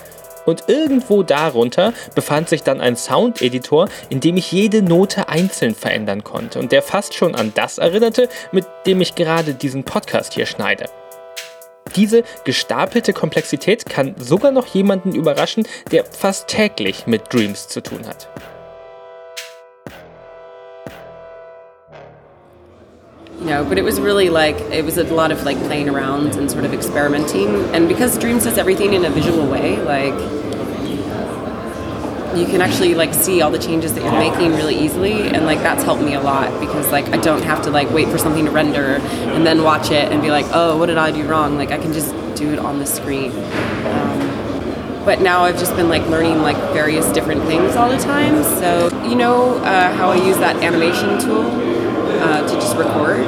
Und 0.45 0.63
irgendwo 0.67 1.21
darunter 1.21 1.93
befand 2.15 2.49
sich 2.49 2.63
dann 2.63 2.81
ein 2.81 2.95
Soundeditor, 2.95 3.87
in 4.09 4.19
dem 4.19 4.37
ich 4.37 4.51
jede 4.51 4.81
Note 4.81 5.29
einzeln 5.29 5.75
verändern 5.75 6.23
konnte 6.23 6.59
und 6.59 6.71
der 6.71 6.81
fast 6.81 7.13
schon 7.13 7.35
an 7.35 7.51
das 7.53 7.77
erinnerte, 7.77 8.29
mit 8.51 8.65
dem 8.87 9.01
ich 9.01 9.15
gerade 9.15 9.53
diesen 9.53 9.83
Podcast 9.83 10.33
hier 10.33 10.45
schneide. 10.45 10.85
Diese 11.95 12.23
gestapelte 12.43 13.13
Komplexität 13.13 13.85
kann 13.87 14.15
sogar 14.17 14.51
noch 14.51 14.67
jemanden 14.67 15.13
überraschen, 15.13 15.67
der 15.91 16.05
fast 16.05 16.47
täglich 16.47 17.07
mit 17.07 17.33
Dreams 17.33 17.67
zu 17.67 17.81
tun 17.81 18.07
hat. 18.07 18.29
you 23.39 23.45
know 23.45 23.63
but 23.63 23.77
it 23.77 23.83
was 23.83 24.01
really 24.01 24.29
like 24.29 24.57
it 24.69 24.83
was 24.83 24.97
a 24.97 25.03
lot 25.13 25.31
of 25.31 25.43
like 25.45 25.57
playing 25.59 25.87
around 25.87 26.35
and 26.35 26.51
sort 26.51 26.65
of 26.65 26.73
experimenting 26.73 27.47
and 27.73 27.87
because 27.87 28.17
dreams 28.17 28.43
does 28.43 28.57
everything 28.57 28.93
in 28.93 29.05
a 29.05 29.09
visual 29.09 29.47
way 29.47 29.77
like 29.83 30.13
you 32.35 32.45
can 32.45 32.61
actually 32.61 32.93
like 32.95 33.13
see 33.13 33.41
all 33.41 33.51
the 33.51 33.59
changes 33.59 33.93
that 33.93 34.03
you're 34.03 34.11
making 34.11 34.51
really 34.51 34.77
easily 34.77 35.27
and 35.29 35.45
like 35.45 35.59
that's 35.59 35.83
helped 35.83 36.01
me 36.01 36.13
a 36.13 36.21
lot 36.21 36.59
because 36.59 36.91
like 36.91 37.05
I 37.09 37.17
don't 37.17 37.43
have 37.43 37.63
to 37.63 37.71
like 37.71 37.89
wait 37.91 38.07
for 38.07 38.17
something 38.17 38.45
to 38.45 38.51
render 38.51 38.97
and 39.33 39.45
then 39.45 39.63
watch 39.63 39.91
it 39.91 40.11
and 40.11 40.21
be 40.21 40.29
like 40.29 40.45
oh 40.51 40.77
what 40.77 40.87
did 40.87 40.97
I 40.97 41.11
do 41.11 41.27
wrong? 41.27 41.57
Like 41.57 41.71
I 41.71 41.77
can 41.77 41.93
just 41.93 42.11
do 42.35 42.53
it 42.53 42.59
on 42.59 42.79
the 42.79 42.85
screen. 42.85 43.31
Um, 43.31 45.05
but 45.05 45.21
now 45.21 45.43
I've 45.43 45.57
just 45.57 45.75
been 45.75 45.89
like 45.89 46.05
learning 46.07 46.41
like 46.41 46.57
various 46.71 47.11
different 47.11 47.43
things 47.43 47.75
all 47.75 47.89
the 47.89 47.97
time. 47.97 48.43
So 48.43 48.89
you 49.07 49.15
know 49.15 49.55
uh, 49.57 49.93
how 49.93 50.11
I 50.11 50.23
use 50.25 50.37
that 50.37 50.57
animation 50.57 51.19
tool 51.19 51.45
uh, 52.21 52.47
to 52.47 52.53
just 52.55 52.77
record? 52.77 53.25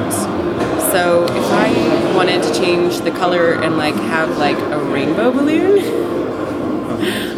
So 0.92 1.24
if 1.24 1.52
I 1.52 2.14
wanted 2.16 2.44
to 2.44 2.54
change 2.54 3.00
the 3.00 3.12
color 3.12 3.54
and 3.54 3.78
like 3.78 3.96
have 3.96 4.38
like 4.38 4.58
a 4.58 4.78
rainbow 4.78 5.32
balloon 5.32 6.21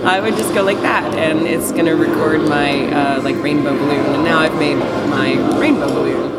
I 0.05 0.19
would 0.21 0.37
just 0.37 0.53
go 0.53 0.63
like 0.63 0.81
that, 0.81 1.13
and 1.15 1.47
it's 1.47 1.71
gonna 1.71 1.95
record 1.95 2.47
my 2.47 2.85
uh, 2.91 3.21
like 3.21 3.35
rainbow 3.43 3.73
balloon. 3.77 4.05
And 4.15 4.23
now 4.23 4.39
I've 4.39 4.57
made 4.57 4.77
my 5.09 5.35
rainbow 5.59 5.87
balloon. 5.87 6.33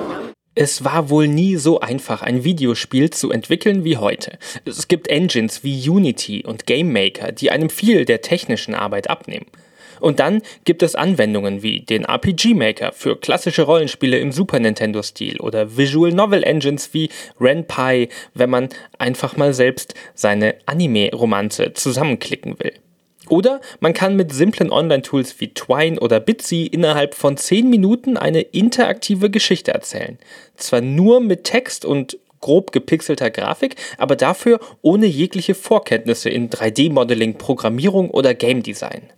Es 0.56 0.84
war 0.84 1.10
wohl 1.10 1.26
nie 1.26 1.56
so 1.56 1.80
einfach, 1.80 2.22
ein 2.22 2.44
Videospiel 2.44 3.10
zu 3.10 3.32
entwickeln 3.32 3.82
wie 3.82 3.96
heute. 3.96 4.38
Es 4.64 4.86
gibt 4.86 5.08
Engines 5.08 5.64
wie 5.64 5.90
Unity 5.90 6.44
und 6.44 6.66
GameMaker, 6.66 7.32
die 7.32 7.50
einem 7.50 7.70
viel 7.70 8.04
der 8.04 8.20
technischen 8.20 8.74
Arbeit 8.74 9.10
abnehmen. 9.10 9.46
Und 10.00 10.20
dann 10.20 10.42
gibt 10.64 10.82
es 10.82 10.94
Anwendungen 10.94 11.62
wie 11.62 11.80
den 11.80 12.04
RPG 12.04 12.54
Maker 12.54 12.92
für 12.92 13.16
klassische 13.16 13.62
Rollenspiele 13.62 14.18
im 14.18 14.32
Super 14.32 14.60
Nintendo-Stil 14.60 15.40
oder 15.40 15.76
Visual 15.76 16.12
Novel 16.12 16.42
Engines 16.42 16.92
wie 16.92 17.08
RenPy, 17.40 18.08
wenn 18.34 18.50
man 18.50 18.68
einfach 18.98 19.36
mal 19.36 19.54
selbst 19.54 19.94
seine 20.14 20.56
Anime-Romanze 20.66 21.72
zusammenklicken 21.72 22.58
will. 22.60 22.74
Oder 23.28 23.60
man 23.80 23.94
kann 23.94 24.16
mit 24.16 24.32
simplen 24.32 24.70
Online-Tools 24.70 25.40
wie 25.40 25.54
Twine 25.54 25.98
oder 26.00 26.20
Bitsy 26.20 26.66
innerhalb 26.66 27.14
von 27.14 27.36
10 27.36 27.70
Minuten 27.70 28.16
eine 28.16 28.40
interaktive 28.42 29.30
Geschichte 29.30 29.72
erzählen. 29.72 30.18
Zwar 30.56 30.82
nur 30.82 31.20
mit 31.20 31.44
Text 31.44 31.84
und 31.84 32.18
grob 32.40 32.72
gepixelter 32.72 33.30
Grafik, 33.30 33.76
aber 33.96 34.16
dafür 34.16 34.60
ohne 34.82 35.06
jegliche 35.06 35.54
Vorkenntnisse 35.54 36.28
in 36.28 36.50
3D-Modeling, 36.50 37.38
Programmierung 37.38 38.10
oder 38.10 38.34
Game 38.34 38.62
Design. 38.62 39.10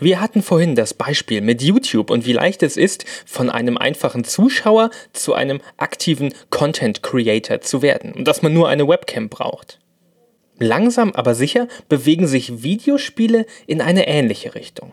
Wir 0.00 0.20
hatten 0.20 0.42
vorhin 0.42 0.76
das 0.76 0.94
Beispiel 0.94 1.40
mit 1.40 1.60
YouTube 1.60 2.10
und 2.10 2.24
wie 2.24 2.32
leicht 2.32 2.62
es 2.62 2.76
ist, 2.76 3.04
von 3.26 3.50
einem 3.50 3.76
einfachen 3.76 4.22
Zuschauer 4.22 4.90
zu 5.12 5.34
einem 5.34 5.60
aktiven 5.76 6.32
Content 6.50 7.02
Creator 7.02 7.62
zu 7.62 7.82
werden 7.82 8.12
und 8.12 8.28
dass 8.28 8.42
man 8.42 8.52
nur 8.52 8.68
eine 8.68 8.86
Webcam 8.86 9.28
braucht. 9.28 9.77
Langsam 10.58 11.12
aber 11.14 11.34
sicher 11.34 11.68
bewegen 11.88 12.26
sich 12.26 12.62
Videospiele 12.62 13.46
in 13.66 13.80
eine 13.80 14.06
ähnliche 14.06 14.54
Richtung. 14.54 14.92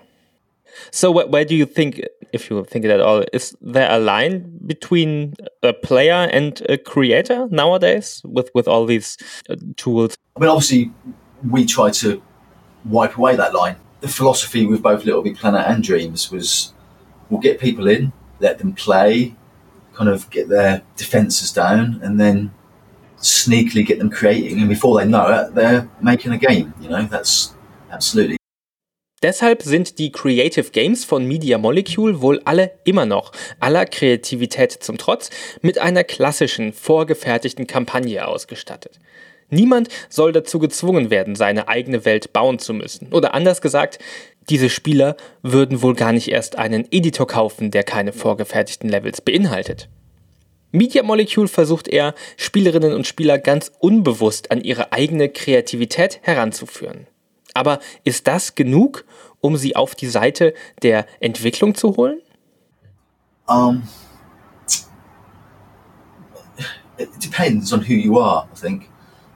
So 0.92 1.14
where 1.14 1.46
do 1.46 1.56
you 1.56 1.66
think, 1.66 2.06
if 2.32 2.50
you 2.50 2.64
think 2.64 2.86
it 2.86 2.92
at 2.92 3.00
all, 3.00 3.24
is 3.32 3.58
there 3.62 3.90
a 3.90 3.98
line 3.98 4.60
between 4.62 5.34
a 5.64 5.74
player 5.74 6.28
and 6.32 6.62
a 6.70 6.78
creator 6.78 7.48
nowadays 7.50 8.22
with, 8.26 8.52
with 8.54 8.68
all 8.68 8.86
these 8.86 9.18
uh, 9.50 9.56
tools? 9.78 10.16
I 10.36 10.42
mean, 10.42 10.50
obviously, 10.50 10.92
we 11.50 11.66
try 11.66 11.92
to 11.92 12.22
wipe 12.84 13.18
away 13.18 13.36
that 13.36 13.54
line. 13.54 13.78
The 14.02 14.08
philosophy 14.08 14.66
with 14.66 14.82
both 14.82 15.06
Little 15.06 15.22
Big 15.22 15.38
Planet 15.38 15.66
and 15.66 15.84
Dreams 15.84 16.32
was 16.32 16.74
we'll 17.30 17.40
get 17.40 17.60
people 17.60 17.88
in, 17.88 18.12
let 18.40 18.60
them 18.60 18.74
play, 18.74 19.36
kind 19.94 20.10
of 20.10 20.30
get 20.30 20.50
their 20.50 20.84
defenses 20.96 21.52
down, 21.52 22.00
and 22.04 22.20
then 22.20 22.54
sneakily 23.26 23.84
get 23.84 24.00
them 24.00 24.10
creating, 24.10 24.60
and 24.60 24.70
before 24.70 25.00
they 25.00 25.08
know 25.08 25.28
it, 25.28 25.54
they're 25.56 25.88
making 26.02 26.32
a 26.32 26.38
game. 26.38 26.74
You 26.80 26.90
know, 26.90 27.04
that's 27.10 27.56
absolutely. 27.92 28.38
Deshalb 29.24 29.64
sind 29.64 29.98
die 29.98 30.12
Creative 30.12 30.70
Games 30.70 31.04
von 31.04 31.26
Media 31.26 31.58
Molecule 31.58 32.22
wohl 32.22 32.42
alle 32.46 32.72
immer 32.84 33.06
noch, 33.08 33.32
aller 33.60 33.86
Kreativität 33.86 34.72
zum 34.72 34.98
Trotz, 34.98 35.32
mit 35.62 35.80
einer 35.80 36.04
klassischen, 36.04 36.74
vorgefertigten 36.74 37.66
Kampagne 37.66 38.28
ausgestattet. 38.28 39.00
Niemand 39.50 39.90
soll 40.10 40.32
dazu 40.32 40.60
gezwungen 40.60 41.10
werden, 41.10 41.36
seine 41.36 41.68
eigene 41.68 42.06
Welt 42.06 42.34
bauen 42.34 42.60
zu 42.60 42.74
müssen. 42.74 43.14
Oder 43.14 43.34
anders 43.34 43.62
gesagt, 43.62 44.00
diese 44.50 44.70
Spieler 44.70 45.16
würden 45.42 45.82
wohl 45.82 45.96
gar 45.96 46.12
nicht 46.12 46.28
erst 46.28 46.58
einen 46.58 46.86
Editor 46.92 47.26
kaufen, 47.26 47.72
der 47.72 47.84
keine 47.84 48.14
vorgefertigten 48.14 48.90
Levels 48.90 49.22
beinhaltet. 49.22 49.90
Media 50.76 51.04
Molecule 51.04 51.48
versucht 51.48 51.88
er, 51.88 52.14
Spielerinnen 52.38 52.94
und 52.94 53.08
Spieler 53.08 53.38
ganz 53.38 53.72
unbewusst 53.80 54.52
an 54.52 54.62
ihre 54.62 54.92
eigene 54.92 55.30
Kreativität 55.30 56.20
heranzuführen. 56.22 57.08
Aber 57.54 57.80
ist 58.04 58.28
das 58.28 58.56
genug, 58.56 59.06
um 59.40 59.56
sie 59.56 59.76
auf 59.76 59.96
die 59.96 60.08
Seite 60.10 60.54
der 60.84 61.06
Entwicklung 61.22 61.76
zu 61.76 61.96
holen? 61.96 62.20
Um, 63.48 63.84
it 66.98 67.10
depends 67.24 67.72
on 67.72 67.82
who 67.82 67.94
you 67.94 68.20
are, 68.20 68.48
I 68.52 68.60
think. 68.60 68.90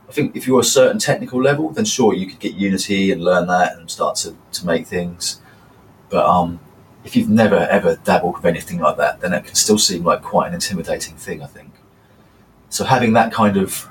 I 0.09 0.11
think 0.11 0.35
if 0.35 0.47
you're 0.47 0.59
a 0.59 0.63
certain 0.63 0.99
technical 0.99 1.39
level, 1.41 1.71
then 1.71 1.85
sure, 1.85 2.13
you 2.13 2.25
could 2.25 2.39
get 2.39 2.55
Unity 2.55 3.11
and 3.11 3.21
learn 3.21 3.47
that 3.47 3.77
and 3.77 3.89
start 3.89 4.15
to, 4.23 4.31
to 4.51 4.65
make 4.65 4.87
things. 4.87 5.39
But 6.09 6.25
um, 6.25 6.59
if 7.09 7.15
you've 7.15 7.27
never 7.29 7.55
ever 7.71 7.95
dabbled 8.03 8.35
with 8.35 8.45
anything 8.45 8.77
like 8.79 8.97
that, 8.97 9.19
then 9.19 9.33
it 9.33 9.43
can 9.43 9.55
still 9.55 9.79
seem 9.79 10.03
like 10.03 10.21
quite 10.21 10.47
an 10.47 10.53
intimidating 10.53 11.15
thing, 11.15 11.41
I 11.41 11.47
think. 11.47 11.71
So 12.69 12.85
having 12.85 13.13
that 13.13 13.33
kind 13.33 13.57
of 13.57 13.89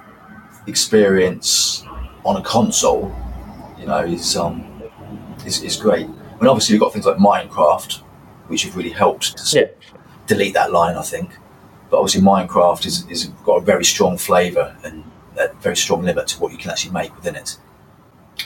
experience 0.68 1.84
on 2.24 2.36
a 2.36 2.42
console, 2.42 3.12
you 3.76 3.86
know, 3.86 3.98
is 4.04 4.36
um, 4.36 4.64
is, 5.44 5.64
is 5.64 5.76
great. 5.76 6.06
I 6.06 6.40
mean, 6.40 6.46
obviously, 6.48 6.74
you've 6.74 6.80
got 6.80 6.92
things 6.92 7.06
like 7.06 7.16
Minecraft, 7.16 7.94
which 8.46 8.62
have 8.62 8.76
really 8.76 8.90
helped 8.90 9.36
to 9.36 9.58
Yeah. 9.58 9.66
delete 10.28 10.54
that 10.54 10.70
line, 10.70 10.94
I 10.96 11.02
think. 11.02 11.30
But 11.90 11.98
obviously, 11.98 12.20
Minecraft 12.20 12.86
is, 12.86 13.04
is 13.08 13.24
got 13.44 13.56
a 13.56 13.64
very 13.64 13.84
strong 13.84 14.16
flavour 14.16 14.76
and 14.84 15.02
a 15.36 15.52
very 15.54 15.76
strong 15.76 16.04
limit 16.04 16.28
to 16.28 16.40
what 16.40 16.52
you 16.52 16.58
can 16.58 16.70
actually 16.70 16.92
make 16.92 17.12
within 17.16 17.34
it. 17.34 17.58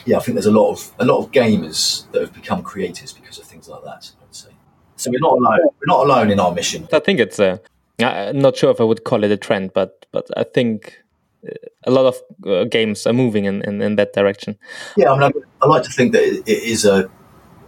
Yeah, 0.05 0.17
I 0.17 0.21
think 0.21 0.33
there's 0.33 0.47
a 0.47 0.51
lot 0.51 0.71
of 0.71 0.91
a 0.97 1.05
lot 1.05 1.19
of 1.19 1.31
gamers 1.31 2.09
that 2.11 2.21
have 2.21 2.33
become 2.33 2.63
creators 2.63 3.13
because 3.13 3.37
of 3.37 3.43
things 3.45 3.67
like 3.69 3.83
that. 3.83 4.11
I'd 4.23 4.33
say 4.35 4.52
So 5.03 5.11
we're 5.11 5.19
not 5.19 5.33
alone. 5.33 5.59
We're 5.79 5.93
not 5.95 6.05
alone 6.05 6.31
in 6.31 6.39
our 6.39 6.53
mission. 6.53 6.87
I 6.93 6.99
think 6.99 7.19
it's 7.19 7.39
a. 7.39 7.59
I'm 7.99 8.39
not 8.39 8.55
sure 8.55 8.71
if 8.71 8.79
I 8.79 8.83
would 8.83 9.03
call 9.03 9.23
it 9.23 9.31
a 9.31 9.37
trend, 9.37 9.73
but 9.73 10.05
but 10.13 10.29
I 10.37 10.43
think 10.43 11.03
uh, 11.45 11.51
a 11.83 11.91
lot 11.91 12.05
of 12.05 12.15
uh, 12.47 12.63
games 12.63 13.05
are 13.05 13.13
moving 13.13 13.45
in, 13.45 13.61
in, 13.63 13.81
in 13.81 13.95
that 13.97 14.13
direction. 14.13 14.57
Yeah, 14.95 15.11
I 15.11 15.19
mean, 15.19 15.31
I, 15.61 15.65
I 15.65 15.67
like 15.67 15.83
to 15.83 15.91
think 15.91 16.13
that 16.13 16.23
it, 16.23 16.47
it 16.47 16.63
is 16.63 16.85
a 16.85 17.09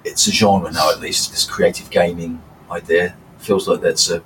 it's 0.06 0.28
a 0.28 0.32
genre 0.32 0.71
now 0.71 0.91
at 0.91 1.02
least. 1.02 1.32
This 1.32 1.45
creative 1.45 1.89
gaming 1.89 2.41
idea 2.71 3.15
feels 3.38 3.67
like 3.67 3.82
that's 3.82 4.10
a, 4.10 4.24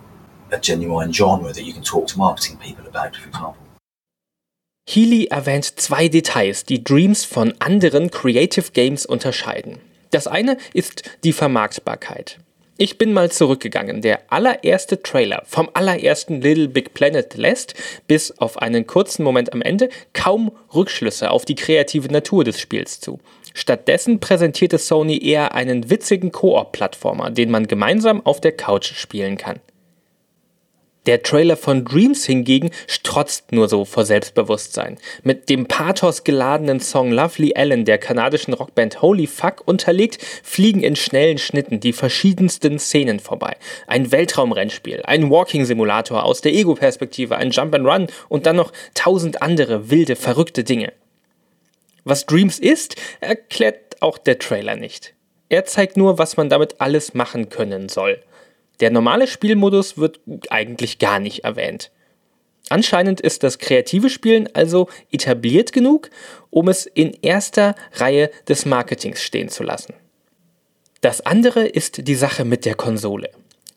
a 0.52 0.60
genuine 0.60 1.12
genre 1.12 1.52
that 1.52 1.63
you 1.63 1.74
can 1.74 1.84
talk 1.84 2.08
to 2.08 2.17
marketing 2.17 2.58
people 2.58 2.86
about, 2.88 3.15
for 3.15 3.28
example. 3.28 3.58
Healy 4.88 5.28
erwähnt 5.32 5.80
zwei 5.80 6.10
Details, 6.10 6.65
die 6.65 6.84
Dreams 6.84 7.26
von 7.26 7.54
anderen 7.60 8.10
Creative 8.10 8.72
Games 8.74 9.06
unterscheiden. 9.06 9.80
Das 10.12 10.26
eine 10.26 10.58
ist 10.74 11.04
die 11.24 11.34
Vermarktbarkeit. 11.34 12.39
Ich 12.81 12.97
bin 12.97 13.11
mal 13.11 13.29
zurückgegangen. 13.29 14.01
Der 14.01 14.21
allererste 14.29 15.03
Trailer 15.03 15.43
vom 15.45 15.69
allerersten 15.73 16.39
Little 16.41 16.69
Big 16.69 16.93
Planet 16.93 17.35
lässt, 17.35 17.73
bis 18.07 18.31
auf 18.39 18.61
einen 18.61 18.87
kurzen 18.87 19.21
Moment 19.21 19.51
am 19.51 19.61
Ende, 19.61 19.89
kaum 20.13 20.53
Rückschlüsse 20.73 21.29
auf 21.29 21.43
die 21.43 21.55
kreative 21.55 22.07
Natur 22.07 22.45
des 22.45 22.57
Spiels 22.57 23.01
zu. 23.01 23.19
Stattdessen 23.53 24.21
präsentierte 24.21 24.77
Sony 24.77 25.21
eher 25.21 25.53
einen 25.55 25.89
witzigen 25.89 26.31
Koop-Plattformer, 26.31 27.31
den 27.31 27.51
man 27.51 27.67
gemeinsam 27.67 28.25
auf 28.25 28.39
der 28.39 28.53
Couch 28.53 28.93
spielen 28.95 29.35
kann. 29.35 29.59
Der 31.10 31.24
Trailer 31.24 31.58
von 31.58 31.86
Dreams 31.86 32.24
hingegen 32.26 32.69
strotzt 32.86 33.52
nur 33.52 33.67
so 33.67 33.84
vor 33.84 34.06
Selbstbewusstsein. 34.06 35.00
Mit 35.24 35.50
dem 35.50 35.65
Pathos 35.65 36.24
geladenen 36.24 36.80
Song 36.80 37.12
Lovely 37.12 37.54
Ellen 37.56 37.84
der 37.84 37.98
kanadischen 37.98 38.54
Rockband 38.54 39.02
Holy 39.02 39.26
Fuck 39.26 39.67
unterlegt, 39.67 40.24
fliegen 40.43 40.84
in 40.84 40.95
schnellen 40.95 41.39
Schnitten 41.39 41.80
die 41.80 41.93
verschiedensten 41.93 42.78
Szenen 42.78 43.19
vorbei. 43.19 43.58
Ein 43.88 44.12
Weltraumrennspiel, 44.12 45.02
ein 45.04 45.32
Walking-Simulator 45.32 46.24
aus 46.24 46.41
der 46.41 46.54
Ego-Perspektive, 46.54 47.38
ein 47.38 47.50
Jump 47.50 47.74
and 47.74 47.88
Run 47.88 48.08
und 48.28 48.45
dann 48.45 48.58
noch 48.58 48.72
tausend 48.93 49.41
andere 49.41 49.89
wilde, 49.89 50.15
verrückte 50.15 50.63
Dinge. 50.63 50.93
Was 52.04 52.28
Dreams 52.28 52.60
ist, 52.60 52.98
erklärt 53.19 54.00
auch 54.00 54.19
der 54.19 54.38
Trailer 54.38 54.76
nicht. 54.76 55.15
Er 55.52 55.65
zeigt 55.65 55.98
nur, 55.98 56.19
was 56.19 56.38
man 56.38 56.50
damit 56.50 56.76
alles 56.78 57.15
machen 57.15 57.50
können 57.50 57.89
soll. 57.89 58.22
Der 58.79 58.91
normale 58.91 59.27
Spielmodus 59.27 59.97
wird 59.97 60.19
eigentlich 60.49 60.99
gar 60.99 61.19
nicht 61.19 61.43
erwähnt. 61.43 61.91
Anscheinend 62.69 63.19
ist 63.19 63.43
das 63.43 63.57
kreative 63.57 64.09
Spielen 64.09 64.47
also 64.53 64.87
etabliert 65.11 65.73
genug, 65.73 66.09
um 66.51 66.67
es 66.67 66.85
in 66.85 67.17
erster 67.21 67.75
Reihe 67.93 68.29
des 68.47 68.65
Marketings 68.65 69.23
stehen 69.23 69.49
zu 69.49 69.63
lassen. 69.63 69.93
Das 71.01 71.21
andere 71.21 71.65
ist 71.65 72.07
die 72.07 72.15
Sache 72.15 72.45
mit 72.45 72.65
der 72.65 72.75
Konsole. 72.75 73.31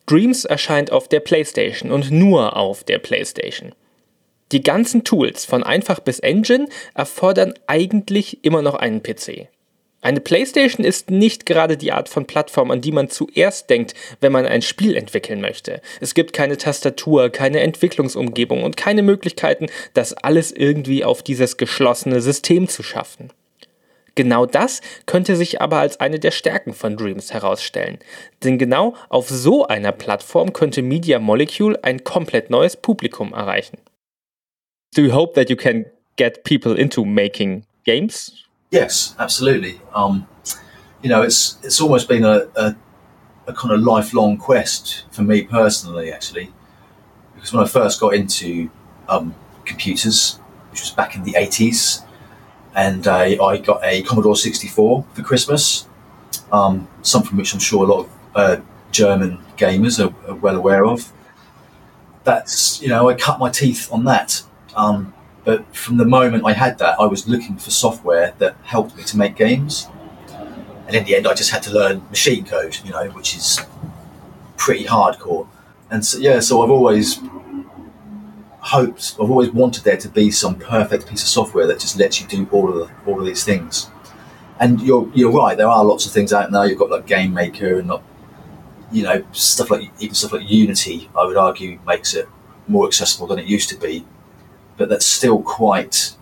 Dreams 0.07 0.45
erscheint 0.45 0.91
auf 0.93 1.09
der 1.09 1.21
PlayStation 1.21 1.91
und 1.91 2.11
nur 2.11 2.57
auf 2.57 2.85
der 2.85 2.99
PlayStation. 2.99 3.73
Die 4.51 4.63
ganzen 4.63 5.05
Tools 5.05 5.47
von 5.47 5.63
einfach 5.63 6.01
bis 6.01 6.19
Engine 6.19 6.69
erfordern 6.95 7.55
eigentlich 7.67 8.45
immer 8.45 8.61
noch 8.61 8.75
einen 8.75 9.03
PC. 9.03 9.49
Eine 10.05 10.21
PlayStation 10.21 10.85
ist 10.85 11.13
nicht 11.13 11.47
gerade 11.47 11.77
die 11.77 11.93
Art 11.93 12.09
von 12.09 12.27
Plattform, 12.27 12.73
an 12.73 12.81
die 12.81 12.91
man 12.91 13.09
zuerst 13.09 13.71
denkt, 13.71 13.95
wenn 14.21 14.33
man 14.33 14.47
ein 14.47 14.61
Spiel 14.61 14.97
entwickeln 14.97 15.41
möchte. 15.41 15.81
Es 16.01 16.15
gibt 16.15 16.33
keine 16.33 16.57
Tastatur, 16.57 17.31
keine 17.31 17.61
Entwicklungsumgebung 17.61 18.65
und 18.65 18.77
keine 18.77 19.03
Möglichkeiten, 19.03 19.69
das 19.95 20.13
alles 20.13 20.51
irgendwie 20.51 21.05
auf 21.05 21.23
dieses 21.23 21.57
geschlossene 21.57 22.21
System 22.21 22.67
zu 22.69 22.83
schaffen. 22.83 23.31
Genau 24.17 24.45
das 24.45 24.81
könnte 25.07 25.37
sich 25.37 25.63
aber 25.63 25.77
als 25.79 26.01
eine 26.01 26.19
der 26.19 26.33
Stärken 26.33 26.75
von 26.75 26.97
Dreams 26.97 27.33
herausstellen. 27.33 27.99
Denn 28.43 28.59
genau 28.59 28.97
auf 29.09 29.29
so 29.29 29.69
einer 29.69 29.93
Plattform 29.93 30.53
könnte 30.53 30.83
Media 30.83 31.21
Molecule 31.21 31.79
ein 31.85 32.03
komplett 32.03 32.51
neues 32.51 32.77
Publikum 32.77 33.33
erreichen. 33.33 33.79
Do 34.97 35.03
you 35.03 35.15
hope 35.15 35.35
that 35.35 35.49
you 35.49 35.57
can 35.57 35.87
get 36.17 36.43
people 36.43 36.75
into 36.77 37.05
making 37.05 37.65
games? 37.85 38.43
Yes, 38.73 39.15
absolutely. 39.19 39.81
Um, 39.95 40.27
you 41.03 41.11
know, 41.11 41.21
it's 41.21 41.59
it's 41.63 41.79
almost 41.81 42.09
been 42.09 42.25
a, 42.25 42.49
a, 42.57 42.75
a 43.47 43.53
kind 43.53 43.75
of 43.75 43.81
lifelong 43.81 44.39
quest 44.39 45.05
for 45.11 45.21
me 45.23 45.43
personally, 45.43 46.11
actually, 46.11 46.51
because 47.35 47.53
when 47.53 47.63
I 47.63 47.69
first 47.69 48.01
got 48.01 48.15
into 48.15 48.71
um, 49.11 49.35
computers, 49.67 50.37
which 50.71 50.81
was 50.81 50.91
back 50.91 51.17
in 51.17 51.23
the 51.23 51.37
eighties, 51.37 52.01
and 52.75 53.07
I 53.07 53.59
got 53.59 53.81
a 53.85 54.03
Commodore 54.05 54.37
sixty 54.37 54.69
four 54.69 55.05
for 55.13 55.23
Christmas, 55.23 55.87
um, 56.51 56.89
something 57.03 57.37
which 57.37 57.53
I'm 57.53 57.61
sure 57.61 57.85
a 57.85 57.87
lot 57.87 58.01
of 58.07 58.11
uh, 58.35 58.57
German 58.91 59.39
gamers 59.59 60.03
are, 60.03 60.15
are, 60.31 60.37
well 60.37 60.57
aware 60.57 60.87
of. 60.87 61.13
That's 62.25 62.81
you 62.81 62.89
know, 62.89 63.11
I 63.11 63.15
cut 63.17 63.39
my 63.39 63.51
teeth 63.51 63.93
on 63.93 64.05
that. 64.05 64.43
Um, 64.75 65.13
but 65.45 65.75
from 65.75 65.97
the 65.97 66.05
moment 66.05 66.45
I 66.47 66.53
had 66.53 66.79
that, 66.79 67.01
I 67.01 67.07
was 67.07 67.29
looking 67.29 67.57
for 67.57 67.71
software 67.71 68.35
that 68.39 68.57
helped 68.63 68.97
me 68.97 69.03
to 69.05 69.17
make 69.17 69.35
games. 69.37 69.89
And 70.87 70.95
in 70.95 71.05
the 71.05 71.17
end, 71.17 71.27
I 71.27 71.35
just 71.35 71.51
had 71.51 71.63
to 71.65 71.73
learn 71.73 72.07
machine 72.11 72.45
code, 72.45 72.79
you 72.85 72.93
know, 72.93 73.09
which 73.11 73.37
is 73.37 73.61
pretty 74.57 74.85
hardcore. 74.85 75.49
And 75.91 76.05
so, 76.05 76.19
yeah, 76.19 76.41
so 76.41 76.63
I've 76.63 76.71
always 76.71 77.21
hoped, 78.61 79.17
I've 79.21 79.31
always 79.31 79.51
wanted 79.51 79.85
there 79.85 79.97
to 79.97 80.09
be 80.09 80.31
some 80.31 80.55
perfect 80.57 81.09
piece 81.09 81.23
of 81.23 81.29
software 81.29 81.67
that 81.67 81.81
just 81.81 81.99
lets 81.99 82.21
you 82.21 82.29
do 82.29 82.49
all 82.53 82.69
of 82.69 82.75
the, 82.77 83.11
all 83.11 83.19
of 83.19 83.27
these 83.27 83.45
things. 83.45 83.91
And 84.61 84.81
you're 84.81 85.11
you're 85.13 85.33
right. 85.33 85.57
There 85.57 85.67
are 85.67 85.85
lots 85.85 86.07
of 86.07 86.13
things 86.13 86.33
out 86.33 86.53
now. 86.53 86.63
You've 86.63 86.79
got 86.79 86.91
like 86.91 87.07
Game 87.07 87.35
Maker 87.35 87.79
and 87.81 87.89
not, 87.89 88.03
you 88.93 89.03
know, 89.03 89.25
stuff 89.33 89.71
like 89.71 89.91
even 89.99 90.15
stuff 90.15 90.33
like 90.33 90.49
Unity. 90.49 91.11
I 91.19 91.25
would 91.25 91.37
argue 91.37 91.81
makes 91.85 92.15
it 92.15 92.29
more 92.69 92.87
accessible 92.87 93.27
than 93.27 93.41
it 93.41 93.47
used 93.47 93.69
to 93.71 93.77
be 93.77 94.05
but 94.83 94.89
that's 94.89 95.07
still 95.07 95.41
quite 95.41 96.17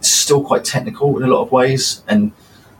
still 0.00 0.42
quite 0.42 0.64
technical 0.64 1.16
in 1.16 1.22
a 1.22 1.28
lot 1.28 1.40
of 1.40 1.52
ways 1.52 2.02
and 2.08 2.32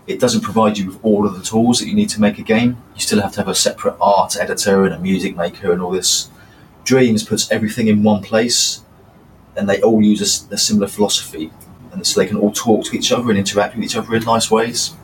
it 0.09 0.19
doesn't 0.19 0.41
provide 0.41 0.77
you 0.77 0.89
with 0.89 0.99
all 1.05 1.25
of 1.25 1.39
the 1.39 1.45
tools 1.45 1.79
that 1.79 1.87
you 1.87 1.95
need 1.95 2.09
to 2.09 2.21
make 2.21 2.41
a 2.41 2.43
game. 2.43 2.77
You 2.97 3.01
still 3.01 3.23
have 3.23 3.31
to 3.35 3.39
have 3.39 3.47
a 3.47 3.55
separate 3.55 3.95
art 4.01 4.37
editor 4.37 4.85
and 4.85 4.93
a 4.93 4.99
music 4.99 5.37
maker 5.37 5.71
and 5.71 5.81
all 5.81 5.93
this. 5.93 6.29
Dreams 6.83 7.23
puts 7.23 7.49
everything 7.53 7.87
in 7.87 8.03
one 8.03 8.21
place 8.21 8.83
and 9.55 9.69
they 9.69 9.81
all 9.81 10.03
use 10.03 10.21
a, 10.51 10.55
a 10.55 10.59
similar 10.59 10.89
philosophy 10.89 11.53
and 11.93 12.05
so 12.05 12.19
they 12.19 12.27
can 12.27 12.37
all 12.37 12.51
talk 12.51 12.85
to 12.87 12.97
each 12.97 13.13
other 13.13 13.31
and 13.31 13.39
interact 13.39 13.77
with 13.77 13.85
each 13.85 13.95
other 13.95 14.13
in 14.17 14.25
nice 14.25 14.51
ways. 14.51 14.95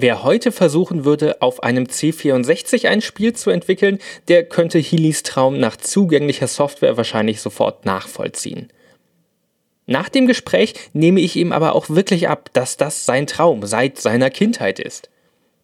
Wer 0.00 0.22
heute 0.22 0.52
versuchen 0.52 1.04
würde, 1.04 1.42
auf 1.42 1.64
einem 1.64 1.86
C64 1.86 2.86
ein 2.86 3.00
Spiel 3.00 3.32
zu 3.32 3.50
entwickeln, 3.50 3.98
der 4.28 4.44
könnte 4.44 4.78
Healys 4.78 5.24
Traum 5.24 5.58
nach 5.58 5.76
zugänglicher 5.76 6.46
Software 6.46 6.96
wahrscheinlich 6.96 7.40
sofort 7.40 7.84
nachvollziehen. 7.84 8.68
Nach 9.86 10.08
dem 10.08 10.28
Gespräch 10.28 10.74
nehme 10.92 11.18
ich 11.18 11.34
ihm 11.34 11.50
aber 11.50 11.74
auch 11.74 11.90
wirklich 11.90 12.28
ab, 12.28 12.48
dass 12.52 12.76
das 12.76 13.06
sein 13.06 13.26
Traum 13.26 13.66
seit 13.66 13.98
seiner 13.98 14.30
Kindheit 14.30 14.78
ist. 14.78 15.10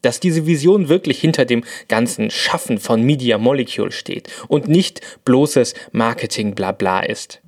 Dass 0.02 0.18
diese 0.18 0.46
Vision 0.46 0.88
wirklich 0.88 1.20
hinter 1.20 1.44
dem 1.44 1.62
ganzen 1.86 2.28
Schaffen 2.32 2.80
von 2.80 3.02
Media 3.02 3.38
Molecule 3.38 3.92
steht 3.92 4.28
und 4.48 4.66
nicht 4.66 5.00
bloßes 5.24 5.74
Marketing-Blabla 5.92 7.04
ist. 7.04 7.43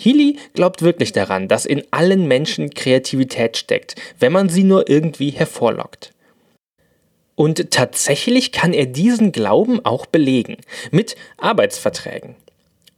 Healy 0.00 0.38
glaubt 0.54 0.82
wirklich 0.82 1.12
daran, 1.12 1.48
dass 1.48 1.66
in 1.66 1.84
allen 1.90 2.26
Menschen 2.26 2.70
Kreativität 2.70 3.56
steckt, 3.56 3.94
wenn 4.18 4.32
man 4.32 4.48
sie 4.48 4.64
nur 4.64 4.88
irgendwie 4.88 5.30
hervorlockt. 5.30 6.10
Und 7.36 7.70
tatsächlich 7.70 8.52
kann 8.52 8.72
er 8.72 8.86
diesen 8.86 9.32
Glauben 9.32 9.84
auch 9.84 10.06
belegen, 10.06 10.58
mit 10.90 11.16
Arbeitsverträgen. 11.36 12.36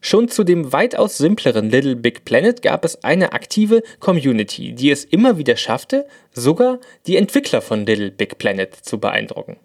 Schon 0.01 0.29
zu 0.29 0.45
dem 0.45 0.73
weitaus 0.73 1.19
simpleren 1.19 1.71
Little 1.71 1.97
Big 1.97 2.25
Planet 2.25 2.63
gab 2.63 2.85
es 2.85 3.03
eine 3.03 3.33
aktive 3.33 3.83
Community, 3.99 4.73
die 4.73 4.91
es 4.91 5.05
immer 5.05 5.39
wieder 5.39 5.57
schaffte, 5.57 6.07
sogar 6.33 6.79
die 7.07 7.17
Entwickler 7.17 7.61
von 7.61 7.87
Little 7.87 8.11
Big 8.11 8.39
Planet 8.39 8.75
zu 8.77 9.01
beeindrucken. 9.01 9.57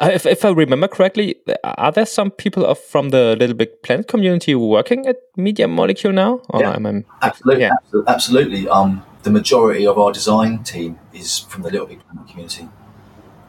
Uh, 0.00 0.10
if, 0.12 0.26
if 0.26 0.44
I 0.44 0.50
remember 0.50 0.88
correctly, 0.88 1.36
are 1.62 1.92
there 1.92 2.06
some 2.06 2.30
people 2.30 2.64
of, 2.64 2.78
from 2.78 3.10
the 3.10 3.36
Little 3.38 3.56
Big 3.56 3.82
Planet 3.82 4.08
community 4.08 4.54
working 4.54 5.06
at 5.06 5.16
Media 5.36 5.68
Molecule 5.68 6.12
now? 6.12 6.40
Or 6.50 6.60
yeah, 6.60 6.74
am 6.74 6.86
I, 6.86 7.04
absolutely, 7.22 7.62
yeah. 7.62 7.72
absolutely. 8.06 8.68
Um, 8.68 9.04
the 9.22 9.30
majority 9.30 9.86
of 9.86 9.98
our 9.98 10.12
design 10.12 10.64
team 10.64 10.98
is 11.12 11.38
from 11.38 11.62
the 11.62 11.70
Little 11.70 11.86
Big 11.86 12.00
Planet 12.06 12.28
community. 12.28 12.68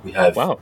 We 0.03 0.11
have 0.11 0.35
wow. 0.35 0.59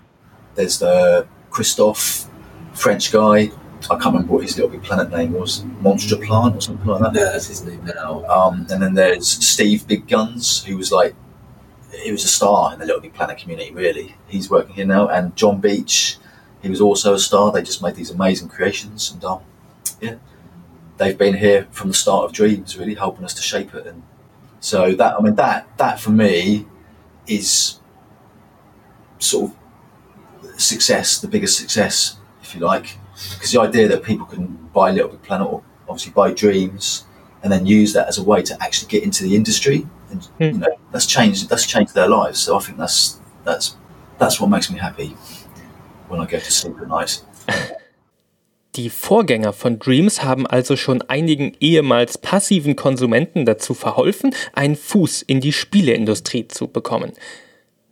There's 0.55 0.79
the 0.79 1.27
Christophe, 1.49 2.29
French 2.73 3.11
guy. 3.11 3.51
I 3.91 3.95
can't 3.95 4.05
remember 4.05 4.33
what 4.33 4.43
his 4.43 4.57
Little 4.57 4.71
Big 4.71 4.83
Planet 4.83 5.11
name 5.11 5.33
was. 5.33 5.65
Monster 5.81 6.15
Plant 6.15 6.55
or 6.55 6.61
something 6.61 6.87
like 6.87 7.01
that. 7.01 7.13
Yeah, 7.13 7.31
that's 7.33 7.47
his 7.47 7.65
name 7.65 7.83
now. 7.83 8.23
Um, 8.25 8.65
and 8.69 8.81
then 8.81 8.93
there's 8.93 9.27
Steve 9.27 9.85
Big 9.87 10.07
Guns, 10.07 10.63
who 10.63 10.77
was 10.77 10.91
like 10.91 11.13
he 12.01 12.11
was 12.11 12.23
a 12.23 12.27
star 12.27 12.73
in 12.73 12.79
the 12.79 12.85
Little 12.85 13.01
Big 13.01 13.13
Planet 13.13 13.37
community. 13.37 13.71
Really, 13.71 14.15
he's 14.27 14.49
working 14.49 14.75
here 14.75 14.85
now, 14.85 15.07
and 15.07 15.35
John 15.35 15.59
Beach, 15.59 16.17
he 16.61 16.69
was 16.69 16.81
also 16.81 17.13
a 17.13 17.19
star. 17.19 17.51
They 17.51 17.61
just 17.61 17.81
made 17.81 17.95
these 17.95 18.09
amazing 18.09 18.49
creations, 18.49 19.11
and 19.11 19.23
um, 19.23 19.41
yeah, 20.01 20.15
they've 20.97 21.17
been 21.17 21.35
here 21.35 21.67
from 21.71 21.89
the 21.89 21.93
start 21.93 22.25
of 22.25 22.33
Dreams, 22.33 22.77
really 22.77 22.95
helping 22.95 23.25
us 23.25 23.33
to 23.35 23.41
shape 23.41 23.73
it. 23.75 23.85
And 23.85 24.03
so 24.59 24.93
that, 24.95 25.15
I 25.15 25.21
mean, 25.21 25.35
that 25.35 25.77
that 25.77 25.99
for 25.99 26.11
me 26.11 26.65
is 27.27 27.79
sort 29.19 29.51
of 29.51 30.61
success, 30.61 31.19
the 31.19 31.27
biggest 31.27 31.57
success, 31.57 32.17
if 32.41 32.53
you 32.55 32.61
like, 32.61 32.97
because 33.33 33.51
the 33.51 33.61
idea 33.61 33.87
that 33.87 34.03
people 34.03 34.25
can 34.25 34.69
buy 34.73 34.91
Little 34.91 35.09
Big 35.09 35.23
Planet 35.23 35.47
or 35.47 35.63
obviously 35.87 36.11
buy 36.13 36.31
Dreams 36.31 37.05
and 37.41 37.51
then 37.51 37.65
use 37.65 37.93
that 37.93 38.07
as 38.07 38.17
a 38.17 38.23
way 38.23 38.41
to 38.41 38.57
actually 38.63 38.89
get 38.89 39.03
into 39.03 39.23
the 39.23 39.35
industry, 39.35 39.87
you 40.39 40.53
know 40.53 40.67
that's 40.91 41.07
changed 41.07 41.49
that's 41.49 41.67
changed 41.67 41.93
their 41.93 42.07
lives. 42.07 42.39
So 42.39 42.57
I 42.57 42.59
think 42.59 42.77
that's 42.77 43.19
that's 43.43 43.77
that's 44.19 44.39
what 44.39 44.49
makes 44.49 44.69
me 44.69 44.79
happy 44.79 45.15
when 46.09 46.21
I 46.21 46.25
go 46.25 46.37
to 46.37 46.51
sleep 46.51 46.75
at 46.81 46.87
night. 46.87 47.23
Die 48.75 48.89
Vorgänger 48.89 49.53
von 49.53 49.77
Dreams 49.77 50.23
haben 50.23 50.47
also 50.47 50.75
schon 50.75 51.03
einigen 51.03 51.55
ehemals 51.59 52.17
passiven 52.17 52.75
Konsumenten 52.75 53.45
dazu 53.45 53.75
verholfen, 53.75 54.33
einen 54.53 54.75
Fuß 54.75 55.21
in 55.21 55.41
die 55.41 55.53
Spieleindustrie 55.53 56.47
zu 56.47 56.67
bekommen. 56.67 57.13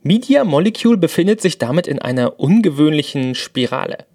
Media 0.02 0.42
Molecule 0.42 0.96
befindet 0.96 1.40
sich 1.40 1.58
damit 1.58 1.86
in 1.86 2.00
einer 2.00 2.40
ungewöhnlichen 2.40 3.36
Spirale. 3.36 4.06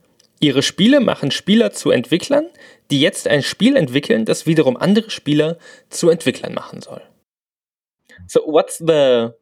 Ihre 0.41 0.61
Spiele 0.61 0.99
machen 0.99 1.31
Spieler 1.31 1.71
zu 1.71 1.89
Entwicklern, 1.89 2.47
die 2.91 2.99
jetzt 2.99 3.29
ein 3.29 3.43
Spiel 3.43 3.77
entwickeln, 3.77 4.25
das 4.25 4.45
wiederum 4.45 4.75
andere 4.75 5.09
Spieler 5.09 5.57
zu 5.89 6.09
Entwicklern 6.09 6.53
machen 6.53 6.81
soll. 6.81 7.01
So 8.27 8.41
what's 8.45 8.77
the 8.79 9.35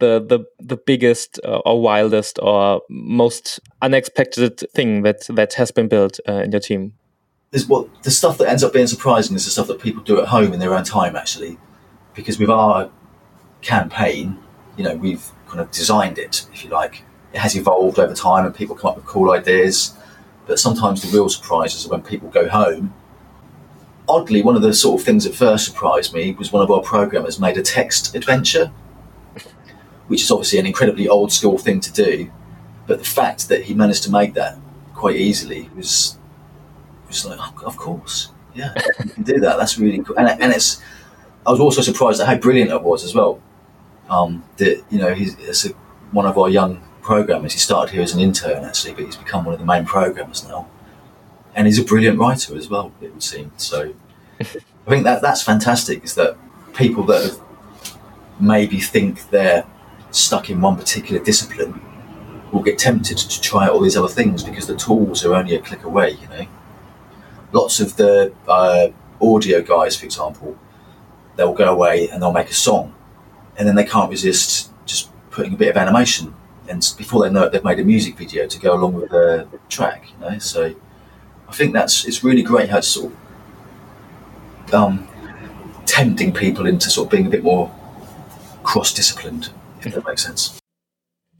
the 0.00 0.20
the 0.20 0.44
the 0.58 0.76
biggest 0.76 1.40
uh, 1.44 1.58
or 1.64 1.80
wildest 1.80 2.38
or 2.42 2.82
most 2.88 3.60
unexpected 3.82 4.60
thing 4.72 5.02
that 5.02 5.26
that 5.28 5.54
has 5.54 5.70
been 5.70 5.88
built 5.88 6.18
uh, 6.28 6.42
in 6.44 6.52
your 6.52 6.60
team? 6.60 6.94
There's 7.50 7.66
what 7.66 8.02
the 8.02 8.10
stuff 8.10 8.38
that 8.38 8.48
ends 8.48 8.62
up 8.62 8.72
being 8.72 8.86
surprising 8.86 9.36
is 9.36 9.44
the 9.44 9.50
stuff 9.50 9.68
that 9.68 9.80
people 9.80 10.02
do 10.02 10.20
at 10.20 10.28
home 10.28 10.52
in 10.52 10.60
their 10.60 10.74
own 10.74 10.84
time 10.84 11.16
actually, 11.16 11.58
because 12.14 12.38
with 12.38 12.50
our 12.50 12.90
campaign, 13.62 14.38
you 14.76 14.84
know, 14.84 14.94
we've 14.94 15.30
kind 15.46 15.60
of 15.60 15.70
designed 15.70 16.18
it, 16.18 16.46
if 16.52 16.64
you 16.64 16.70
like. 16.70 17.02
It 17.32 17.40
has 17.40 17.54
evolved 17.56 17.98
over 17.98 18.14
time, 18.14 18.46
and 18.46 18.54
people 18.54 18.74
come 18.76 18.90
up 18.90 18.96
with 18.96 19.06
cool 19.06 19.30
ideas. 19.30 19.94
But 20.46 20.58
sometimes 20.58 21.02
the 21.02 21.14
real 21.14 21.28
surprises 21.28 21.84
are 21.86 21.90
when 21.90 22.02
people 22.02 22.30
go 22.30 22.48
home. 22.48 22.94
Oddly, 24.08 24.42
one 24.42 24.56
of 24.56 24.62
the 24.62 24.72
sort 24.72 25.00
of 25.00 25.04
things 25.04 25.24
that 25.24 25.34
first 25.34 25.66
surprised 25.66 26.14
me 26.14 26.32
was 26.32 26.50
one 26.50 26.62
of 26.62 26.70
our 26.70 26.80
programmers 26.80 27.38
made 27.38 27.56
a 27.58 27.62
text 27.62 28.14
adventure 28.14 28.72
which 30.08 30.22
is 30.22 30.30
obviously 30.30 30.58
an 30.58 30.66
incredibly 30.66 31.08
old 31.08 31.30
school 31.30 31.56
thing 31.56 31.80
to 31.80 31.92
do. 31.92 32.30
But 32.86 32.98
the 32.98 33.04
fact 33.04 33.48
that 33.48 33.62
he 33.62 33.74
managed 33.74 34.02
to 34.04 34.10
make 34.10 34.34
that 34.34 34.58
quite 34.94 35.16
easily 35.16 35.70
was 35.76 36.18
was 37.06 37.24
like, 37.24 37.38
oh, 37.40 37.66
of 37.66 37.76
course, 37.76 38.32
yeah, 38.54 38.72
you 39.04 39.10
can 39.10 39.22
do 39.22 39.40
that. 39.40 39.56
That's 39.58 39.78
really 39.78 40.02
cool. 40.02 40.18
And, 40.18 40.28
and 40.42 40.52
it's, 40.52 40.82
I 41.46 41.50
was 41.50 41.60
also 41.60 41.80
surprised 41.80 42.20
at 42.20 42.26
how 42.26 42.36
brilliant 42.36 42.70
it 42.70 42.82
was 42.82 43.04
as 43.04 43.14
well. 43.14 43.40
Um, 44.10 44.42
that 44.56 44.82
you 44.90 44.98
know, 44.98 45.14
he's 45.14 45.38
it's 45.38 45.66
a, 45.66 45.70
one 46.12 46.26
of 46.26 46.38
our 46.38 46.48
young 46.48 46.82
programmers. 47.02 47.52
He 47.52 47.58
started 47.58 47.92
here 47.92 48.02
as 48.02 48.14
an 48.14 48.20
intern 48.20 48.64
actually, 48.64 48.94
but 48.94 49.04
he's 49.04 49.16
become 49.16 49.44
one 49.44 49.54
of 49.54 49.60
the 49.60 49.66
main 49.66 49.84
programmers 49.84 50.46
now. 50.48 50.66
And 51.58 51.66
he's 51.66 51.80
a 51.80 51.84
brilliant 51.84 52.20
writer 52.20 52.56
as 52.56 52.70
well. 52.70 52.92
It 53.00 53.12
would 53.12 53.22
seem 53.22 53.50
so. 53.56 53.92
I 54.40 54.44
think 54.86 55.02
that 55.02 55.20
that's 55.20 55.42
fantastic. 55.42 56.04
Is 56.04 56.14
that 56.14 56.36
people 56.72 57.02
that 57.06 57.20
have 57.24 57.40
maybe 58.38 58.78
think 58.78 59.28
they're 59.30 59.66
stuck 60.12 60.50
in 60.50 60.60
one 60.60 60.76
particular 60.76 61.20
discipline 61.20 61.80
will 62.52 62.62
get 62.62 62.78
tempted 62.78 63.18
to 63.18 63.40
try 63.40 63.66
all 63.66 63.80
these 63.80 63.96
other 63.96 64.06
things 64.06 64.44
because 64.44 64.68
the 64.68 64.76
tools 64.76 65.24
are 65.24 65.34
only 65.34 65.56
a 65.56 65.60
click 65.60 65.82
away, 65.82 66.12
you 66.12 66.28
know. 66.28 66.46
Lots 67.50 67.80
of 67.80 67.96
the 67.96 68.32
uh, 68.46 68.90
audio 69.20 69.60
guys, 69.60 69.96
for 69.96 70.04
example, 70.04 70.56
they'll 71.34 71.52
go 71.52 71.72
away 71.72 72.08
and 72.08 72.22
they'll 72.22 72.32
make 72.32 72.50
a 72.50 72.54
song 72.54 72.94
and 73.56 73.66
then 73.66 73.74
they 73.74 73.84
can't 73.84 74.10
resist 74.10 74.70
just 74.86 75.10
putting 75.32 75.54
a 75.54 75.56
bit 75.56 75.70
of 75.70 75.76
animation 75.76 76.36
and 76.68 76.94
before 76.96 77.24
they 77.24 77.32
know 77.32 77.44
it 77.44 77.52
they've 77.52 77.64
made 77.64 77.80
a 77.80 77.84
music 77.84 78.16
video 78.16 78.46
to 78.46 78.60
go 78.60 78.74
along 78.74 78.94
with 78.94 79.10
the 79.10 79.48
track, 79.68 80.04
you 80.12 80.24
know. 80.24 80.38
So 80.38 80.74
I 81.48 81.52
think 81.52 81.72
that's 81.72 82.04
it's 82.04 82.22
really 82.22 82.42
great 82.42 82.70
how 82.70 82.78
it's 82.78 82.88
sort 82.88 83.12
of 83.12 84.74
um, 84.74 85.08
tempting 85.86 86.32
people 86.32 86.66
into 86.66 86.90
sort 86.90 87.06
of 87.06 87.10
being 87.10 87.26
a 87.26 87.30
bit 87.30 87.42
more 87.42 87.70
cross-disciplined 88.62 89.50
if 89.84 89.94
that 89.94 90.04
makes 90.04 90.22
sense. 90.22 90.58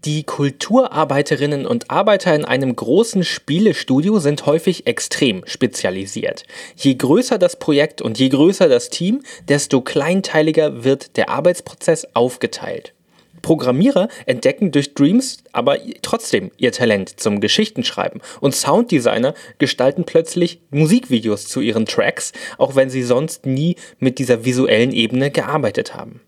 Die 0.04 0.22
Kulturarbeiterinnen 0.22 1.66
und 1.66 1.90
Arbeiter 1.90 2.32
in 2.32 2.44
einem 2.44 2.76
großen 2.76 3.24
Spielestudio 3.24 4.20
sind 4.20 4.46
häufig 4.46 4.86
extrem 4.86 5.42
spezialisiert. 5.44 6.44
Je 6.76 6.94
größer 6.94 7.36
das 7.36 7.58
Projekt 7.58 8.00
und 8.00 8.16
je 8.16 8.28
größer 8.28 8.68
das 8.68 8.90
Team, 8.90 9.22
desto 9.48 9.80
kleinteiliger 9.80 10.84
wird 10.84 11.16
der 11.16 11.30
Arbeitsprozess 11.30 12.06
aufgeteilt. 12.14 12.94
Programmierer 13.42 14.08
entdecken 14.26 14.72
durch 14.72 14.94
Dreams 14.94 15.38
aber 15.52 15.78
trotzdem 16.02 16.50
ihr 16.56 16.72
Talent 16.72 17.20
zum 17.20 17.40
Geschichtenschreiben 17.40 18.20
und 18.40 18.54
Sounddesigner 18.54 19.34
gestalten 19.58 20.04
plötzlich 20.04 20.60
Musikvideos 20.70 21.46
zu 21.46 21.60
ihren 21.60 21.86
Tracks, 21.86 22.32
auch 22.58 22.76
wenn 22.76 22.90
sie 22.90 23.02
sonst 23.02 23.46
nie 23.46 23.76
mit 23.98 24.18
dieser 24.18 24.44
visuellen 24.44 24.92
Ebene 24.92 25.30
gearbeitet 25.30 25.94
haben. 25.94 26.20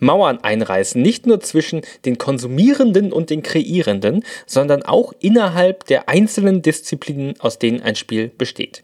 Mauern 0.00 0.38
einreißen, 0.38 1.00
nicht 1.00 1.26
nur 1.26 1.40
zwischen 1.40 1.82
den 2.04 2.18
Konsumierenden 2.18 3.12
und 3.12 3.30
den 3.30 3.42
Kreierenden, 3.42 4.24
sondern 4.46 4.82
auch 4.82 5.12
innerhalb 5.18 5.84
der 5.86 6.08
einzelnen 6.08 6.62
Disziplinen, 6.62 7.38
aus 7.40 7.58
denen 7.58 7.82
ein 7.82 7.96
Spiel 7.96 8.28
besteht. 8.28 8.82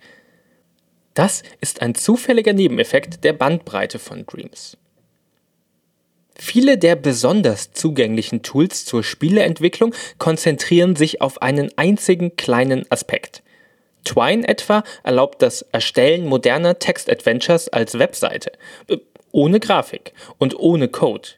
Das 1.14 1.44
ist 1.60 1.80
ein 1.80 1.94
zufälliger 1.94 2.52
Nebeneffekt 2.52 3.22
der 3.22 3.32
Bandbreite 3.32 4.00
von 4.00 4.26
Dreams. 4.26 4.76
Viele 6.36 6.78
der 6.78 6.96
besonders 6.96 7.72
zugänglichen 7.72 8.42
Tools 8.42 8.84
zur 8.84 9.04
Spieleentwicklung 9.04 9.94
konzentrieren 10.18 10.96
sich 10.96 11.20
auf 11.20 11.42
einen 11.42 11.70
einzigen 11.76 12.36
kleinen 12.36 12.90
Aspekt. 12.90 13.42
Twine 14.04 14.46
etwa 14.46 14.84
erlaubt 15.02 15.40
das 15.42 15.62
Erstellen 15.62 16.26
moderner 16.26 16.78
Text-Adventures 16.78 17.68
als 17.68 17.98
Webseite 17.98 18.52
ohne 19.34 19.58
Grafik 19.60 20.12
und 20.38 20.58
ohne 20.58 20.88
Code. 20.88 21.28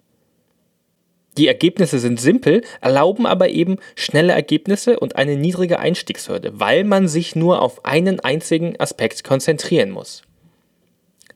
Die 1.38 1.48
Ergebnisse 1.48 1.98
sind 1.98 2.20
simpel, 2.20 2.62
erlauben 2.80 3.26
aber 3.26 3.48
eben 3.48 3.78
schnelle 3.94 4.32
Ergebnisse 4.32 5.00
und 5.00 5.16
eine 5.16 5.36
niedrige 5.36 5.78
Einstiegshürde, 5.78 6.60
weil 6.60 6.84
man 6.84 7.08
sich 7.08 7.36
nur 7.36 7.60
auf 7.60 7.84
einen 7.84 8.20
einzigen 8.20 8.78
Aspekt 8.78 9.24
konzentrieren 9.24 9.90
muss. 9.90 10.22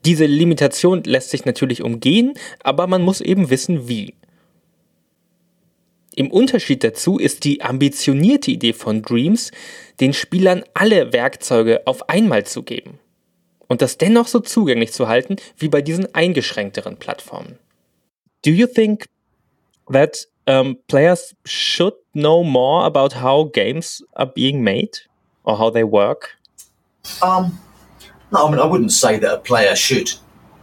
Diese 0.05 0.25
Limitation 0.25 1.03
lässt 1.03 1.29
sich 1.29 1.45
natürlich 1.45 1.83
umgehen, 1.83 2.33
aber 2.63 2.87
man 2.87 3.01
muss 3.01 3.21
eben 3.21 3.49
wissen, 3.49 3.87
wie. 3.87 4.15
Im 6.15 6.29
Unterschied 6.31 6.83
dazu 6.83 7.17
ist 7.17 7.45
die 7.45 7.61
ambitionierte 7.61 8.51
Idee 8.51 8.73
von 8.73 9.01
Dreams, 9.01 9.51
den 9.99 10.13
Spielern 10.13 10.63
alle 10.73 11.13
Werkzeuge 11.13 11.85
auf 11.85 12.09
einmal 12.09 12.45
zu 12.45 12.63
geben 12.63 12.99
und 13.71 13.81
das 13.81 13.97
dennoch 13.97 14.27
so 14.27 14.41
zugänglich 14.41 14.91
zu 14.91 15.07
halten 15.07 15.37
wie 15.57 15.69
bei 15.69 15.81
diesen 15.81 16.13
eingeschränkteren 16.13 16.97
Plattformen. 16.97 17.57
Do 18.43 18.51
you 18.51 18.67
think 18.67 19.05
that 19.89 20.27
um, 20.45 20.77
players 20.89 21.33
should 21.45 21.93
know 22.13 22.43
more 22.43 22.83
about 22.83 23.21
how 23.21 23.49
games 23.49 24.03
are 24.11 24.29
being 24.29 24.61
made 24.61 25.07
or 25.43 25.57
how 25.57 25.71
they 25.71 25.85
work? 25.85 26.37
Um, 27.21 27.57
no, 28.31 28.47
I 28.47 28.51
mean, 28.51 28.59
I 28.59 28.65
wouldn't 28.65 28.91
say 28.91 29.17
that 29.19 29.33
a 29.33 29.37
player 29.37 29.75
should, 29.75 30.11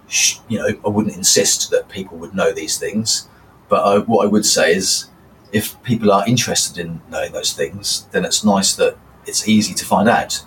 sh- 0.08 0.38
you 0.48 0.58
know, 0.58 0.68
I 0.84 0.88
wouldn't 0.88 1.16
insist 1.16 1.70
that 1.70 1.88
people 1.88 2.16
would 2.18 2.34
know 2.34 2.52
these 2.52 2.78
things. 2.78 3.28
But 3.68 3.84
I, 3.84 3.98
what 3.98 4.24
I 4.24 4.28
would 4.28 4.46
say 4.46 4.74
is 4.74 5.10
if 5.52 5.80
people 5.82 6.10
are 6.12 6.26
interested 6.26 6.78
in 6.78 7.00
knowing 7.10 7.32
those 7.32 7.52
things, 7.52 8.06
then 8.12 8.24
it's 8.24 8.44
nice 8.44 8.74
that 8.76 8.96
it's 9.26 9.48
easy 9.48 9.74
to 9.74 9.84
find 9.84 10.08
out. 10.08 10.44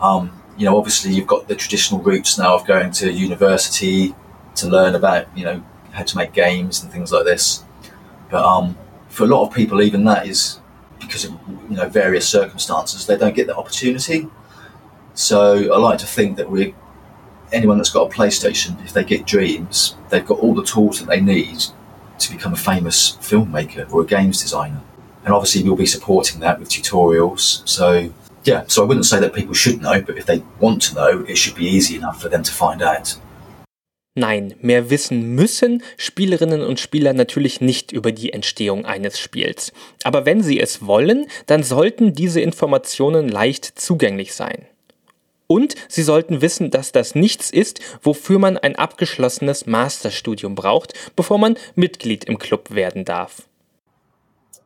Um, 0.00 0.42
you 0.56 0.66
know, 0.66 0.76
obviously 0.76 1.12
you've 1.12 1.28
got 1.28 1.48
the 1.48 1.54
traditional 1.54 2.00
routes 2.00 2.38
now 2.38 2.54
of 2.54 2.66
going 2.66 2.90
to 2.92 3.12
university 3.12 4.14
to 4.56 4.68
learn 4.68 4.94
about, 4.94 5.26
you 5.36 5.44
know, 5.44 5.64
how 5.92 6.02
to 6.02 6.16
make 6.16 6.32
games 6.32 6.82
and 6.82 6.90
things 6.90 7.12
like 7.12 7.24
this. 7.24 7.64
But 8.30 8.44
um, 8.44 8.76
for 9.08 9.24
a 9.24 9.26
lot 9.26 9.46
of 9.46 9.54
people, 9.54 9.80
even 9.82 10.04
that 10.04 10.26
is 10.26 10.58
because 11.00 11.24
of 11.24 11.32
you 11.68 11.76
know 11.76 11.88
various 11.88 12.28
circumstances, 12.28 13.06
they 13.06 13.16
don't 13.16 13.34
get 13.34 13.46
that 13.46 13.56
opportunity. 13.56 14.28
So 15.14 15.72
I 15.72 15.78
like 15.78 15.98
to 15.98 16.06
think 16.06 16.36
that 16.36 16.50
we, 16.50 16.74
anyone 17.52 17.76
that's 17.76 17.90
got 17.90 18.10
a 18.10 18.14
PlayStation, 18.14 18.82
if 18.84 18.92
they 18.92 19.04
get 19.04 19.26
dreams, 19.26 19.96
they've 20.10 20.24
got 20.24 20.38
all 20.38 20.54
the 20.54 20.64
tools 20.64 21.00
that 21.00 21.08
they 21.08 21.20
need 21.20 21.64
to 22.18 22.32
become 22.32 22.52
a 22.52 22.56
famous 22.56 23.18
filmmaker 23.20 23.90
or 23.92 24.02
a 24.02 24.06
games 24.06 24.40
designer. 24.40 24.80
And 25.24 25.34
obviously, 25.34 25.62
we'll 25.62 25.76
be 25.76 25.86
supporting 25.86 26.40
that 26.40 26.58
with 26.58 26.68
tutorials. 26.68 27.66
So 27.68 28.12
yeah, 28.44 28.64
so 28.66 28.82
I 28.82 28.86
wouldn't 28.86 29.06
say 29.06 29.20
that 29.20 29.34
people 29.34 29.54
should 29.54 29.80
know, 29.80 30.00
but 30.00 30.18
if 30.18 30.26
they 30.26 30.42
want 30.58 30.82
to 30.82 30.94
know, 30.94 31.24
it 31.28 31.36
should 31.36 31.54
be 31.54 31.66
easy 31.66 31.96
enough 31.96 32.20
for 32.20 32.28
them 32.28 32.42
to 32.42 32.52
find 32.52 32.82
out. 32.82 33.16
Nein, 34.14 34.54
mehr 34.60 34.90
wissen 34.90 35.34
müssen 35.34 35.82
Spielerinnen 35.96 36.62
und 36.62 36.78
Spieler 36.78 37.14
natürlich 37.14 37.62
nicht 37.62 37.92
über 37.92 38.12
die 38.12 38.32
Entstehung 38.32 38.84
eines 38.84 39.18
Spiels. 39.18 39.72
Aber 40.04 40.26
wenn 40.26 40.42
sie 40.42 40.60
es 40.60 40.86
wollen, 40.86 41.26
dann 41.46 41.62
sollten 41.62 42.12
diese 42.12 42.42
Informationen 42.42 43.28
leicht 43.28 43.64
zugänglich 43.64 44.34
sein. 44.34 44.66
Und 45.46 45.74
sie 45.88 46.02
sollten 46.02 46.40
wissen, 46.40 46.70
dass 46.70 46.92
das 46.92 47.14
nichts 47.14 47.50
ist, 47.50 47.80
wofür 48.02 48.38
man 48.38 48.56
ein 48.56 48.76
abgeschlossenes 48.76 49.66
Masterstudium 49.66 50.54
braucht, 50.54 50.94
bevor 51.16 51.38
man 51.38 51.56
Mitglied 51.74 52.24
im 52.24 52.38
Club 52.38 52.70
werden 52.70 53.04
darf. 53.04 53.42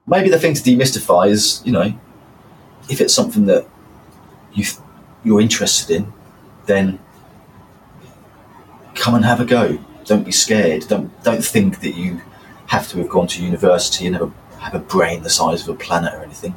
maybe 0.07 0.29
the 0.29 0.39
thing 0.39 0.55
to 0.55 0.62
demystify 0.62 1.29
is, 1.29 1.62
you 1.64 1.72
know, 1.72 1.93
if 2.89 3.01
it's 3.01 3.12
something 3.12 3.47
that 3.47 3.66
you 4.53 4.64
you're 5.24 5.41
interested 5.41 5.95
in, 5.95 6.12
then 6.66 6.99
come 8.95 9.14
and 9.14 9.24
have 9.24 9.41
a 9.41 9.45
go. 9.45 9.79
Don't 10.05 10.24
be 10.24 10.33
scared. 10.33 10.87
Don't 10.89 11.11
don't 11.24 11.45
think 11.45 11.81
that 11.81 11.97
you 11.97 12.20
have 12.68 12.89
to 12.91 12.99
have 12.99 13.09
gone 13.09 13.27
to 13.27 13.43
university 13.43 14.07
and 14.07 14.16
have 14.16 14.29
a, 14.31 14.61
have 14.61 14.74
a 14.74 14.79
brain 14.79 15.22
the 15.22 15.31
size 15.31 15.62
of 15.62 15.68
a 15.68 15.79
planet 15.79 16.14
or 16.14 16.22
anything. 16.22 16.55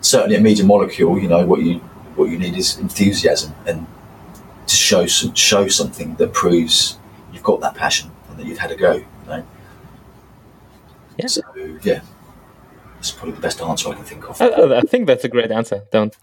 Certainly, 0.00 0.36
a 0.36 0.40
media 0.40 0.64
molecule, 0.64 1.18
you 1.18 1.28
know, 1.28 1.44
what 1.44 1.62
you 1.62 1.80
what 2.16 2.30
you 2.30 2.38
need 2.38 2.56
is 2.56 2.78
enthusiasm 2.78 3.54
and 3.66 3.86
to 4.66 4.74
show 4.74 5.06
some, 5.06 5.34
show 5.34 5.68
something 5.68 6.14
that 6.16 6.32
proves 6.32 6.98
you've 7.32 7.42
got 7.42 7.60
that 7.60 7.74
passion 7.74 8.10
and 8.28 8.38
that 8.38 8.46
you've 8.46 8.58
had 8.58 8.70
a 8.72 8.76
go. 8.76 8.94
You 8.94 9.06
know. 9.28 9.44
Yeah. 11.18 11.26
So 11.26 11.42
yeah, 11.82 12.00
that's 12.96 13.12
probably 13.12 13.34
the 13.34 13.40
best 13.40 13.60
answer 13.62 13.90
I 13.90 13.94
can 13.94 14.04
think 14.04 14.28
of. 14.28 14.40
I, 14.40 14.78
I- 14.78 14.80
think 14.82 15.06
that's 15.06 15.24
a 15.24 15.28
great 15.28 15.50
answer. 15.50 15.82
Don't 15.92 16.16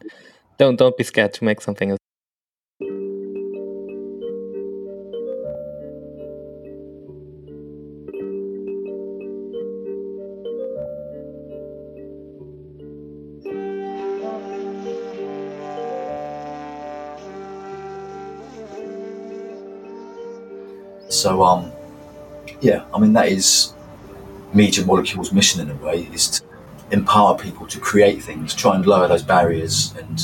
don't 0.58 0.76
don't 0.76 0.98
be 0.98 1.04
scared 1.04 1.34
to 1.36 1.44
make 1.44 1.62
something. 1.62 1.98
So 21.24 21.42
um, 21.42 21.72
yeah, 22.60 22.84
I 22.94 23.00
mean 23.00 23.14
that 23.14 23.30
is 23.30 23.74
Media 24.54 24.86
Molecule's 24.86 25.32
mission 25.32 25.62
in 25.62 25.72
a 25.72 25.76
way 25.76 26.10
is 26.14 26.28
to 26.32 26.44
empower 26.92 27.38
people 27.38 27.66
to 27.68 27.80
create 27.80 28.22
things, 28.22 28.54
try 28.54 28.76
and 28.76 28.86
lower 28.86 29.08
those 29.08 29.24
barriers, 29.24 29.94
and 29.98 30.22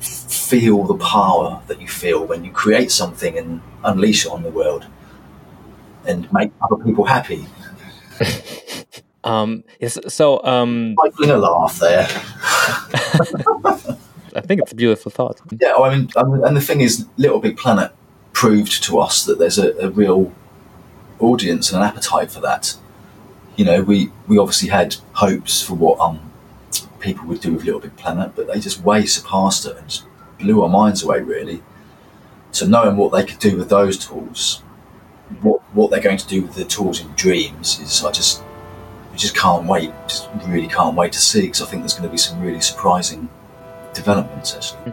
feel 0.00 0.82
the 0.82 0.96
power 0.96 1.62
that 1.68 1.80
you 1.80 1.86
feel 1.86 2.26
when 2.26 2.44
you 2.44 2.50
create 2.50 2.90
something 2.90 3.38
and 3.38 3.62
unleash 3.84 4.26
it 4.26 4.32
on 4.32 4.42
the 4.42 4.50
world, 4.50 4.86
and 6.04 6.26
make 6.32 6.50
other 6.62 6.82
people 6.82 7.04
happy. 7.04 7.46
Um, 9.24 9.64
yes, 9.78 9.98
so 10.08 10.42
um, 10.44 10.94
Stifling 10.96 11.30
a 11.30 11.36
laugh 11.36 11.78
there. 11.80 12.06
I 14.34 14.40
think 14.40 14.62
it's 14.62 14.72
a 14.72 14.76
beautiful 14.76 15.10
thought. 15.10 15.40
Yeah, 15.60 15.74
I 15.74 15.90
mean, 15.90 16.08
and 16.16 16.44
and 16.44 16.56
the 16.56 16.60
thing 16.60 16.80
is, 16.80 17.06
Little 17.18 17.40
Big 17.40 17.56
Planet 17.58 17.92
proved 18.38 18.84
to 18.84 19.00
us 19.00 19.24
that 19.24 19.36
there's 19.40 19.58
a, 19.58 19.76
a 19.78 19.90
real 19.90 20.32
audience 21.18 21.72
and 21.72 21.82
an 21.82 21.88
appetite 21.88 22.30
for 22.30 22.38
that. 22.38 22.76
You 23.56 23.64
know, 23.64 23.82
we, 23.82 24.12
we 24.28 24.38
obviously 24.38 24.68
had 24.68 24.94
hopes 25.14 25.60
for 25.60 25.74
what 25.74 25.98
um, 25.98 26.20
people 27.00 27.26
would 27.26 27.40
do 27.40 27.52
with 27.52 27.64
Little 27.64 27.80
Big 27.80 27.96
Planet, 27.96 28.36
but 28.36 28.46
they 28.46 28.60
just 28.60 28.80
way 28.84 29.06
surpassed 29.06 29.66
it 29.66 29.76
and 29.76 30.02
blew 30.38 30.62
our 30.62 30.68
minds 30.68 31.02
away, 31.02 31.20
really. 31.20 31.64
So 32.52 32.64
knowing 32.64 32.96
what 32.96 33.10
they 33.10 33.24
could 33.24 33.40
do 33.40 33.56
with 33.56 33.70
those 33.70 33.98
tools, 33.98 34.62
what 35.42 35.60
what 35.74 35.90
they're 35.90 36.00
going 36.00 36.18
to 36.18 36.28
do 36.28 36.42
with 36.42 36.54
the 36.54 36.64
tools 36.64 37.00
in 37.00 37.08
Dreams 37.14 37.80
is, 37.80 38.04
I 38.04 38.12
just, 38.12 38.44
just 39.16 39.34
can't 39.34 39.66
wait. 39.66 39.90
Just 40.06 40.28
really 40.46 40.68
can't 40.68 40.94
wait 40.94 41.10
to 41.10 41.18
see 41.18 41.40
because 41.40 41.60
I 41.60 41.66
think 41.66 41.82
there's 41.82 41.94
going 41.94 42.08
to 42.08 42.12
be 42.12 42.18
some 42.18 42.40
really 42.40 42.60
surprising 42.60 43.28
developments 43.94 44.54
actually. 44.54 44.92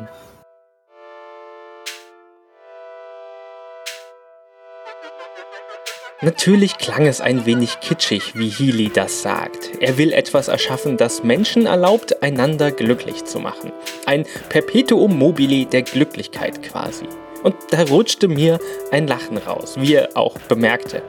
Natürlich 6.22 6.78
klang 6.78 7.08
es 7.08 7.20
ein 7.20 7.46
wenig 7.46 7.82
kitschig, 7.82 8.36
wie 8.36 8.48
Healy 8.48 8.90
das 8.90 9.22
sagt. 9.22 9.72
Er 9.82 9.98
will 9.98 10.14
etwas 10.14 10.48
erschaffen, 10.48 10.96
das 10.96 11.24
Menschen 11.24 11.66
erlaubt, 11.66 12.24
einander 12.24 12.72
glücklich 12.72 13.26
zu 13.26 13.40
machen. 13.40 13.74
Ein 14.06 14.26
Perpetuum 14.48 15.20
mobile 15.20 15.66
der 15.66 15.82
Glücklichkeit 15.82 16.64
quasi. 16.64 17.06
Und 17.44 17.56
da 17.72 17.84
rutschte 17.84 18.30
mir 18.30 18.60
ein 18.92 19.08
Lachen 19.08 19.38
raus, 19.38 19.76
wie 19.78 19.96
er 19.96 20.16
auch 20.16 20.38
bemerkte. 20.48 21.04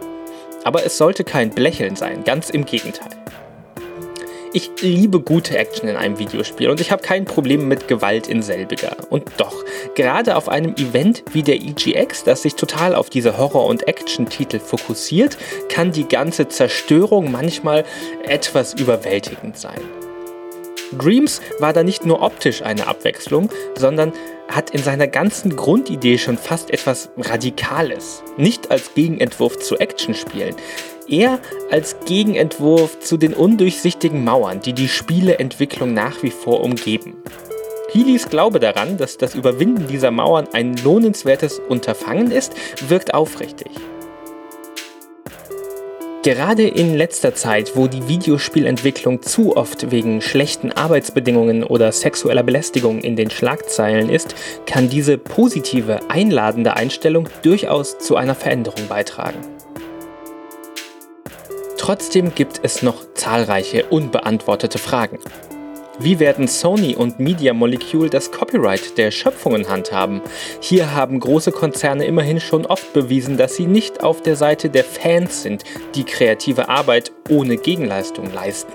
Aber 0.65 0.85
es 0.85 0.99
sollte 0.99 1.23
kein 1.23 1.51
Blecheln 1.51 1.95
sein, 1.95 2.25
ganz 2.25 2.51
im 2.51 2.65
Gegenteil. 2.65 3.11
Ich 4.57 4.71
liebe 4.81 5.21
gute 5.21 5.59
Action 5.59 5.87
in 5.87 5.97
einem 5.97 6.19
Videospiel 6.19 6.71
und 6.71 6.81
ich 6.81 6.91
habe 6.91 7.03
kein 7.03 7.27
Problem 7.27 7.69
mit 7.69 7.89
Gewalt 7.89 8.27
in 8.27 8.41
selbiger. 8.41 8.97
Und 9.11 9.25
doch, 9.37 9.63
gerade 9.95 10.35
auf 10.35 10.49
einem 10.49 10.75
Event 10.77 11.25
wie 11.33 11.43
der 11.43 11.57
EGX, 11.57 12.25
das 12.25 12.41
sich 12.41 12.55
total 12.55 12.95
auf 12.95 13.11
diese 13.11 13.37
Horror- 13.37 13.67
und 13.67 13.87
Action-Titel 13.87 14.59
fokussiert, 14.59 15.37
kann 15.69 15.93
die 15.93 16.09
ganze 16.09 16.49
Zerstörung 16.49 17.31
manchmal 17.31 17.85
etwas 18.23 18.73
überwältigend 18.73 19.59
sein. 19.59 19.83
Dreams 20.97 21.43
war 21.59 21.75
da 21.75 21.83
nicht 21.83 22.07
nur 22.07 22.23
optisch 22.23 22.63
eine 22.63 22.87
Abwechslung, 22.87 23.51
sondern 23.77 24.15
hat 24.49 24.71
in 24.71 24.83
seiner 24.83 25.07
ganzen 25.07 25.55
Grundidee 25.55 26.17
schon 26.17 26.39
fast 26.39 26.71
etwas 26.71 27.11
Radikales. 27.19 28.23
Nicht 28.39 28.71
als 28.71 28.95
Gegenentwurf 28.95 29.59
zu 29.59 29.77
Actionspielen, 29.77 30.55
eher 31.09 31.39
als 31.71 31.97
Gegenentwurf 32.07 33.01
zu 33.01 33.17
den 33.17 33.35
undurchsichtigen 33.35 34.25
Mauern, 34.25 34.61
die 34.61 34.73
die 34.73 34.89
Spieleentwicklung 34.89 35.95
nach 35.95 36.23
wie 36.23 36.31
vor 36.31 36.63
umgeben. 36.63 37.15
Healys 37.93 38.29
Glaube 38.29 38.61
daran, 38.61 38.97
dass 38.97 39.17
das 39.17 39.35
Überwinden 39.35 39.87
dieser 39.87 40.11
Mauern 40.11 40.49
ein 40.53 40.77
lohnenswertes 40.77 41.61
Unterfangen 41.69 42.31
ist, 42.31 42.53
wirkt 42.89 43.15
aufrichtig. 43.15 43.71
Gerade 46.27 46.67
in 46.67 46.97
letzter 46.97 47.37
Zeit, 47.37 47.77
wo 47.77 47.87
die 47.87 48.09
Videospielentwicklung 48.09 49.23
zu 49.23 49.57
oft 49.57 49.93
wegen 49.93 50.21
schlechten 50.21 50.73
Arbeitsbedingungen 50.73 51.63
oder 51.63 51.93
sexueller 51.93 52.43
Belästigung 52.43 52.99
in 52.99 53.15
den 53.15 53.31
Schlagzeilen 53.31 54.11
ist, 54.11 54.35
kann 54.67 54.89
diese 54.89 55.19
positive, 55.19 56.01
einladende 56.09 56.75
Einstellung 56.75 57.29
durchaus 57.43 57.99
zu 57.99 58.17
einer 58.17 58.35
Veränderung 58.35 58.89
beitragen. 58.89 59.56
Trotzdem 61.87 62.35
gibt 62.35 62.59
es 62.65 62.83
noch 62.83 62.97
zahlreiche 63.15 63.85
unbeantwortete 63.85 64.77
Fragen. 64.77 65.21
Wie 66.01 66.19
werden 66.19 66.49
Sony 66.49 66.97
und 66.97 67.21
Media 67.21 67.55
Molecule 67.55 68.11
das 68.11 68.33
Copyright 68.33 68.99
der 68.99 69.13
Schöpfungen 69.13 69.69
handhaben? 69.69 70.21
Hier 70.59 70.97
haben 70.97 71.21
große 71.21 71.53
Konzerne 71.53 72.05
immerhin 72.05 72.41
schon 72.41 72.67
oft 72.67 72.93
bewiesen, 72.93 73.37
dass 73.37 73.55
sie 73.55 73.67
nicht 73.67 74.03
auf 74.03 74.21
der 74.21 74.35
Seite 74.35 74.69
der 74.69 74.83
Fans 74.83 75.45
sind, 75.45 75.63
die 75.95 76.03
kreative 76.03 76.69
Arbeit 76.69 77.13
ohne 77.29 77.57
Gegenleistung 77.57 78.35
leisten. 78.35 78.73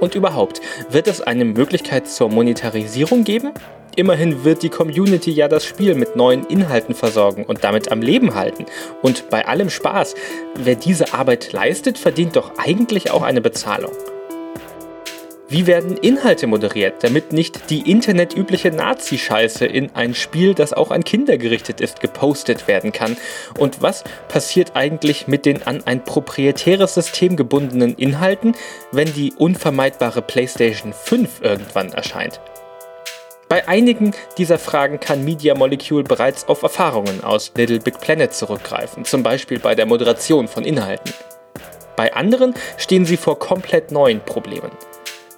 Und 0.00 0.14
überhaupt, 0.14 0.62
wird 0.88 1.08
es 1.08 1.20
eine 1.20 1.44
Möglichkeit 1.44 2.08
zur 2.08 2.30
Monetarisierung 2.30 3.24
geben? 3.24 3.52
Immerhin 3.96 4.44
wird 4.44 4.62
die 4.62 4.68
Community 4.68 5.30
ja 5.30 5.48
das 5.48 5.64
Spiel 5.64 5.94
mit 5.94 6.16
neuen 6.16 6.44
Inhalten 6.44 6.94
versorgen 6.94 7.44
und 7.44 7.64
damit 7.64 7.90
am 7.90 8.02
Leben 8.02 8.34
halten. 8.34 8.66
Und 9.00 9.30
bei 9.30 9.48
allem 9.48 9.70
Spaß, 9.70 10.14
wer 10.54 10.74
diese 10.74 11.14
Arbeit 11.14 11.52
leistet, 11.52 11.96
verdient 11.96 12.36
doch 12.36 12.52
eigentlich 12.58 13.10
auch 13.10 13.22
eine 13.22 13.40
Bezahlung. 13.40 13.92
Wie 15.48 15.66
werden 15.66 15.96
Inhalte 15.96 16.46
moderiert, 16.46 17.04
damit 17.04 17.32
nicht 17.32 17.70
die 17.70 17.90
internetübliche 17.90 18.70
Nazi-Scheiße 18.70 19.64
in 19.64 19.94
ein 19.94 20.12
Spiel, 20.14 20.52
das 20.52 20.74
auch 20.74 20.90
an 20.90 21.02
Kinder 21.04 21.38
gerichtet 21.38 21.80
ist, 21.80 22.00
gepostet 22.00 22.68
werden 22.68 22.92
kann? 22.92 23.16
Und 23.56 23.80
was 23.80 24.04
passiert 24.28 24.72
eigentlich 24.74 25.26
mit 25.26 25.46
den 25.46 25.62
an 25.62 25.86
ein 25.86 26.04
proprietäres 26.04 26.94
System 26.94 27.36
gebundenen 27.36 27.94
Inhalten, 27.94 28.56
wenn 28.92 29.10
die 29.14 29.32
unvermeidbare 29.32 30.20
PlayStation 30.20 30.92
5 30.92 31.40
irgendwann 31.40 31.92
erscheint? 31.92 32.40
Bei 33.48 33.68
einigen 33.68 34.12
dieser 34.38 34.58
Fragen 34.58 34.98
kann 34.98 35.24
Media 35.24 35.54
Molecule 35.54 36.02
bereits 36.02 36.48
auf 36.48 36.62
Erfahrungen 36.62 37.22
aus 37.22 37.52
Little 37.54 37.78
Big 37.78 38.00
Planet 38.00 38.34
zurückgreifen, 38.34 39.04
zum 39.04 39.22
Beispiel 39.22 39.60
bei 39.60 39.76
der 39.76 39.86
Moderation 39.86 40.48
von 40.48 40.64
Inhalten. 40.64 41.12
Bei 41.94 42.12
anderen 42.12 42.54
stehen 42.76 43.06
sie 43.06 43.16
vor 43.16 43.38
komplett 43.38 43.92
neuen 43.92 44.20
Problemen. 44.20 44.72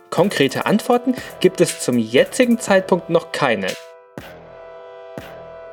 Konkrete 0.08 0.64
Antworten 0.64 1.14
gibt 1.40 1.60
es 1.60 1.80
zum 1.80 1.98
jetzigen 1.98 2.58
Zeitpunkt 2.58 3.10
noch 3.10 3.30
keine. 3.30 3.66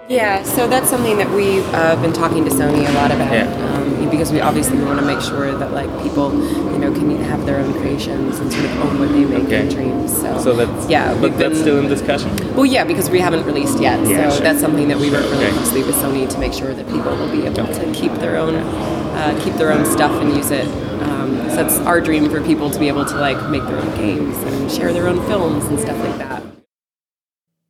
Yeah, 0.10 0.44
so 0.44 0.68
that's 0.68 0.90
something 0.90 1.18
that 1.18 1.30
we've 1.34 1.66
uh, 1.74 1.96
been 2.02 2.14
talking 2.14 2.44
to 2.44 2.52
Sony 2.52 2.86
a 2.86 2.92
lot 2.92 3.12
about. 3.12 3.34
Yeah. 3.34 3.65
Because 4.10 4.32
we 4.32 4.40
obviously 4.42 4.78
want 4.80 5.00
to 5.00 5.06
make 5.06 5.22
sure 5.22 5.52
that 5.58 5.72
like 5.72 5.90
people, 6.04 6.34
you 6.72 6.78
know, 6.78 6.94
can 6.94 7.10
have 7.24 7.46
their 7.46 7.60
own 7.60 7.74
creations 7.74 8.40
and 8.40 8.52
sort 8.52 8.66
of 8.66 8.72
own 8.82 9.00
what 9.00 9.10
they 9.10 9.26
make 9.26 9.44
Okay. 9.46 9.62
in 9.62 9.70
dreams. 9.70 10.12
So, 10.22 10.88
yeah, 10.88 11.14
we've 11.20 11.38
been, 11.38 11.54
in 11.54 11.88
discussion. 11.88 12.30
Well, 12.56 12.66
yeah, 12.66 12.84
because 12.84 13.10
we 13.10 13.20
haven't 13.20 13.46
released 13.46 13.80
yet, 13.80 14.00
Yeah, 14.08 14.30
so 14.30 14.36
sure. 14.36 14.44
that's 14.44 14.60
something 14.62 14.88
that 14.88 14.98
we 14.98 15.10
work 15.10 15.24
really 15.32 15.46
Okay. 15.46 15.54
closely 15.58 15.84
with 15.84 15.96
Sony 15.96 16.30
to 16.30 16.38
make 16.40 16.54
sure 16.54 16.74
that 16.74 16.86
people 16.88 17.16
will 17.16 17.30
be 17.32 17.46
able 17.46 17.68
to 17.68 17.92
keep 17.94 18.14
their 18.16 18.38
own, 18.38 18.56
uh, 18.56 19.40
keep 19.44 19.54
their 19.56 19.72
own 19.72 19.86
stuff 19.86 20.12
and 20.22 20.36
use 20.36 20.52
it. 20.52 20.68
Um, 21.02 21.38
so 21.50 21.56
that's 21.58 21.78
our 21.80 22.00
dream 22.02 22.30
for 22.30 22.42
people 22.42 22.70
to 22.70 22.80
be 22.80 22.88
able 22.88 23.06
to 23.06 23.16
like 23.16 23.50
make 23.50 23.64
their 23.66 23.78
own 23.78 23.92
games 23.98 24.38
and 24.38 24.72
share 24.72 24.94
their 24.94 25.08
own 25.08 25.26
films 25.28 25.66
and 25.66 25.80
stuff 25.80 25.98
like 26.00 26.18
that. 26.20 26.44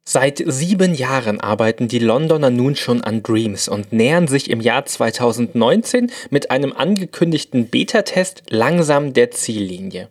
Seit 0.08 0.44
sieben 0.46 0.94
Jahren 0.94 1.42
arbeiten 1.42 1.88
die 1.88 1.98
Londoner 1.98 2.52
nun 2.52 2.76
schon 2.76 3.04
an 3.04 3.24
Dreams 3.24 3.68
und 3.68 3.92
nähern 3.92 4.28
sich 4.28 4.52
im 4.52 4.62
Jahr 4.62 4.86
2019 4.86 6.12
mit 6.30 6.52
einem 6.52 6.74
angekündigten 6.74 7.70
Beta-Test 7.70 8.44
langsam 8.50 9.14
der 9.14 9.32
Ziellinie. 9.32 10.10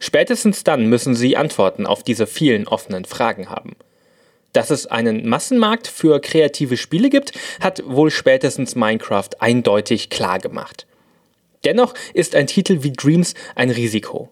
Spätestens 0.00 0.64
dann 0.64 0.86
müssen 0.86 1.14
sie 1.14 1.36
Antworten 1.36 1.86
auf 1.86 2.02
diese 2.02 2.26
vielen 2.26 2.66
offenen 2.66 3.04
Fragen 3.04 3.48
haben. 3.48 3.76
Dass 4.52 4.70
es 4.70 4.88
einen 4.88 5.28
Massenmarkt 5.28 5.86
für 5.86 6.20
kreative 6.20 6.76
Spiele 6.76 7.08
gibt, 7.08 7.32
hat 7.60 7.84
wohl 7.86 8.10
spätestens 8.10 8.74
Minecraft 8.74 9.30
eindeutig 9.38 10.10
klar 10.10 10.40
gemacht. 10.40 10.88
Dennoch 11.64 11.94
ist 12.12 12.34
ein 12.34 12.48
Titel 12.48 12.82
wie 12.82 12.92
Dreams 12.92 13.34
ein 13.54 13.70
Risiko. 13.70 14.30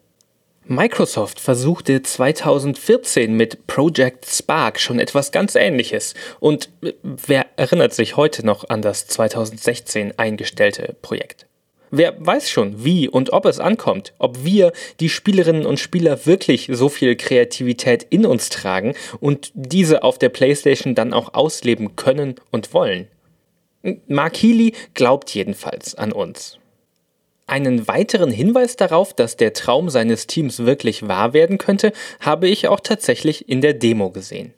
Microsoft 0.66 1.40
versuchte 1.40 2.02
2014 2.02 3.32
mit 3.34 3.66
Project 3.66 4.26
Spark 4.26 4.78
schon 4.78 5.00
etwas 5.00 5.32
ganz 5.32 5.56
Ähnliches 5.56 6.14
und 6.38 6.68
wer 7.02 7.46
erinnert 7.56 7.92
sich 7.92 8.16
heute 8.16 8.46
noch 8.46 8.68
an 8.68 8.82
das 8.82 9.06
2016 9.08 10.18
eingestellte 10.18 10.94
Projekt? 11.02 11.46
Wer 11.90 12.14
weiß 12.24 12.48
schon, 12.48 12.84
wie 12.84 13.08
und 13.08 13.32
ob 13.32 13.46
es 13.46 13.58
ankommt, 13.58 14.12
ob 14.18 14.44
wir, 14.44 14.72
die 15.00 15.08
Spielerinnen 15.08 15.66
und 15.66 15.80
Spieler, 15.80 16.24
wirklich 16.24 16.68
so 16.70 16.88
viel 16.88 17.16
Kreativität 17.16 18.06
in 18.10 18.24
uns 18.24 18.48
tragen 18.48 18.94
und 19.18 19.50
diese 19.54 20.04
auf 20.04 20.18
der 20.18 20.28
PlayStation 20.28 20.94
dann 20.94 21.12
auch 21.12 21.34
ausleben 21.34 21.96
können 21.96 22.36
und 22.52 22.72
wollen. 22.74 23.08
Mark 24.06 24.36
Healy 24.36 24.74
glaubt 24.94 25.34
jedenfalls 25.34 25.96
an 25.96 26.12
uns. 26.12 26.59
Einen 27.50 27.88
weiteren 27.88 28.30
Hinweis 28.30 28.76
darauf, 28.76 29.12
dass 29.12 29.36
der 29.36 29.52
Traum 29.52 29.90
seines 29.90 30.28
Teams 30.28 30.60
wirklich 30.66 31.08
wahr 31.08 31.32
werden 31.32 31.58
könnte, 31.58 31.90
habe 32.20 32.46
ich 32.46 32.68
auch 32.68 32.78
tatsächlich 32.78 33.48
in 33.48 33.60
der 33.60 33.74
Demo 33.74 34.10
gesehen. 34.10 34.54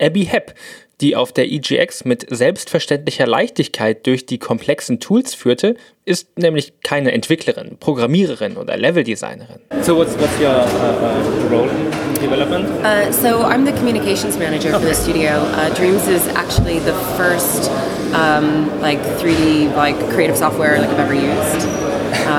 Abby 0.00 0.24
Hepp, 0.24 0.54
die 1.00 1.16
auf 1.16 1.32
der 1.32 1.50
EGX 1.50 2.04
mit 2.04 2.26
selbstverständlicher 2.30 3.26
Leichtigkeit 3.26 4.06
durch 4.06 4.24
die 4.24 4.38
komplexen 4.38 5.00
Tools 5.00 5.34
führte, 5.34 5.74
ist 6.04 6.38
nämlich 6.38 6.74
keine 6.84 7.10
Entwicklerin, 7.10 7.76
Programmiererin 7.80 8.56
oder 8.56 8.76
Leveldesignerin. 8.76 9.58
So 9.82 9.96
what's, 9.96 10.16
what's 10.20 10.38
your 10.38 10.50
uh, 10.50 10.62
uh, 10.62 11.48
role 11.50 11.68
in 11.68 12.14
development? 12.22 12.68
Uh, 12.84 13.10
so 13.10 13.42
I'm 13.42 13.64
the 13.64 13.72
communications 13.72 14.38
manager 14.38 14.70
for 14.78 14.86
the 14.86 14.94
studio. 14.94 15.30
Uh, 15.56 15.74
Dreams 15.74 16.06
is 16.06 16.28
actually 16.36 16.78
the 16.78 16.94
first 17.16 17.68
um, 18.14 18.80
like 18.80 19.00
3D 19.18 19.74
like 19.74 19.98
creative 20.12 20.36
software 20.36 20.78
like 20.78 20.90
I've 20.90 21.00
ever 21.00 21.14
used. 21.14 21.87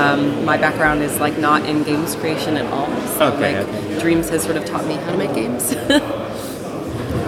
Um, 0.00 0.44
my 0.44 0.56
background 0.56 1.02
is 1.02 1.20
like 1.20 1.38
not 1.38 1.66
in 1.66 1.82
games 1.82 2.14
creation 2.16 2.56
at 2.56 2.66
all. 2.72 2.88
So 3.18 3.32
Okay, 3.34 3.58
like 3.58 3.68
okay. 3.68 4.00
Dreams 4.00 4.28
has 4.30 4.42
sort 4.42 4.56
of 4.56 4.64
taught 4.64 4.86
me 4.86 4.94
how 4.94 5.10
to 5.12 5.18
make 5.18 5.34
games. 5.34 5.74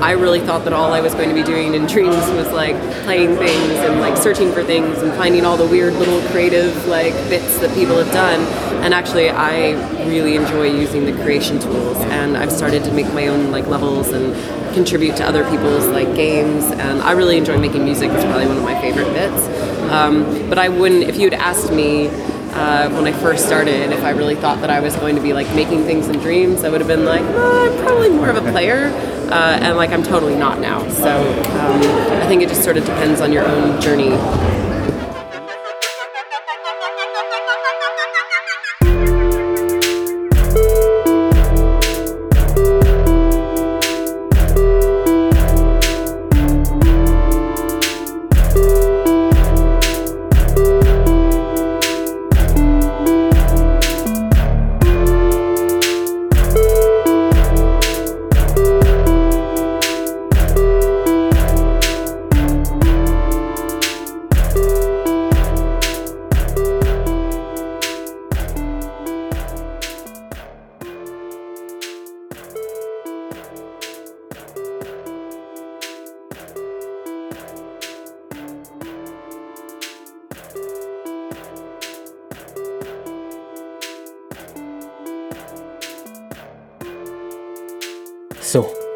I 0.00 0.12
really 0.12 0.40
thought 0.40 0.64
that 0.64 0.72
all 0.72 0.92
I 0.92 1.00
was 1.00 1.14
going 1.14 1.28
to 1.28 1.34
be 1.34 1.44
doing 1.44 1.74
in 1.74 1.86
Dreams 1.86 2.26
was 2.30 2.50
like 2.50 2.74
playing 3.04 3.36
things 3.36 3.72
and 3.86 4.00
like 4.00 4.16
searching 4.16 4.50
for 4.52 4.64
things 4.64 4.98
and 4.98 5.12
finding 5.12 5.44
all 5.44 5.56
the 5.56 5.66
weird 5.66 5.92
little 5.94 6.20
creative 6.30 6.74
like 6.88 7.12
bits 7.28 7.58
that 7.60 7.72
people 7.74 7.96
have 7.98 8.12
done. 8.12 8.40
And 8.82 8.92
actually, 8.94 9.30
I 9.30 9.74
really 10.08 10.34
enjoy 10.34 10.64
using 10.64 11.04
the 11.04 11.12
creation 11.22 11.60
tools, 11.60 11.96
and 11.98 12.36
I've 12.36 12.50
started 12.50 12.82
to 12.84 12.92
make 12.92 13.06
my 13.14 13.28
own 13.28 13.52
like 13.52 13.68
levels 13.68 14.08
and 14.08 14.34
contribute 14.74 15.14
to 15.18 15.24
other 15.24 15.48
people's 15.48 15.86
like 15.86 16.12
games. 16.16 16.64
And 16.64 17.00
I 17.02 17.12
really 17.12 17.36
enjoy 17.36 17.58
making 17.58 17.84
music. 17.84 18.10
It's 18.10 18.24
probably 18.24 18.48
one 18.48 18.56
of 18.56 18.64
my 18.64 18.80
favorite 18.80 19.12
bits. 19.12 19.46
Um, 19.92 20.48
but 20.48 20.58
I 20.58 20.68
wouldn't 20.68 21.04
if 21.04 21.16
you'd 21.16 21.34
asked 21.34 21.70
me 21.72 22.08
uh, 22.53 22.90
when 22.90 23.07
I 23.07 23.12
first 23.12 23.46
started, 23.46 23.92
if 23.92 24.03
I 24.03 24.11
really 24.11 24.34
thought 24.34 24.61
that 24.61 24.70
I 24.70 24.80
was 24.80 24.94
going 24.96 25.16
to 25.16 25.22
be 25.22 25.32
like 25.32 25.48
making 25.55 25.84
things 25.84 26.09
in 26.09 26.18
dreams, 26.18 26.64
I 26.64 26.68
would 26.70 26.80
have 26.80 26.88
been 26.88 27.05
like, 27.05 27.22
"Uh, 27.22 27.70
I'm 27.70 27.78
probably 27.84 28.11
more 28.11 28.28
of 28.28 28.36
a 28.36 28.50
player, 28.53 28.86
uh, 29.30 29.59
and 29.61 29.76
like 29.76 29.90
I'm 29.90 30.03
totally 30.03 30.36
not 30.36 30.59
now. 30.61 30.86
So 30.90 31.09
um, 31.11 31.80
I 32.22 32.26
think 32.26 32.42
it 32.42 32.48
just 32.48 32.62
sort 32.62 32.76
of 32.76 32.84
depends 32.84 33.20
on 33.20 33.32
your 33.32 33.46
own 33.46 33.80
journey. 33.80 34.11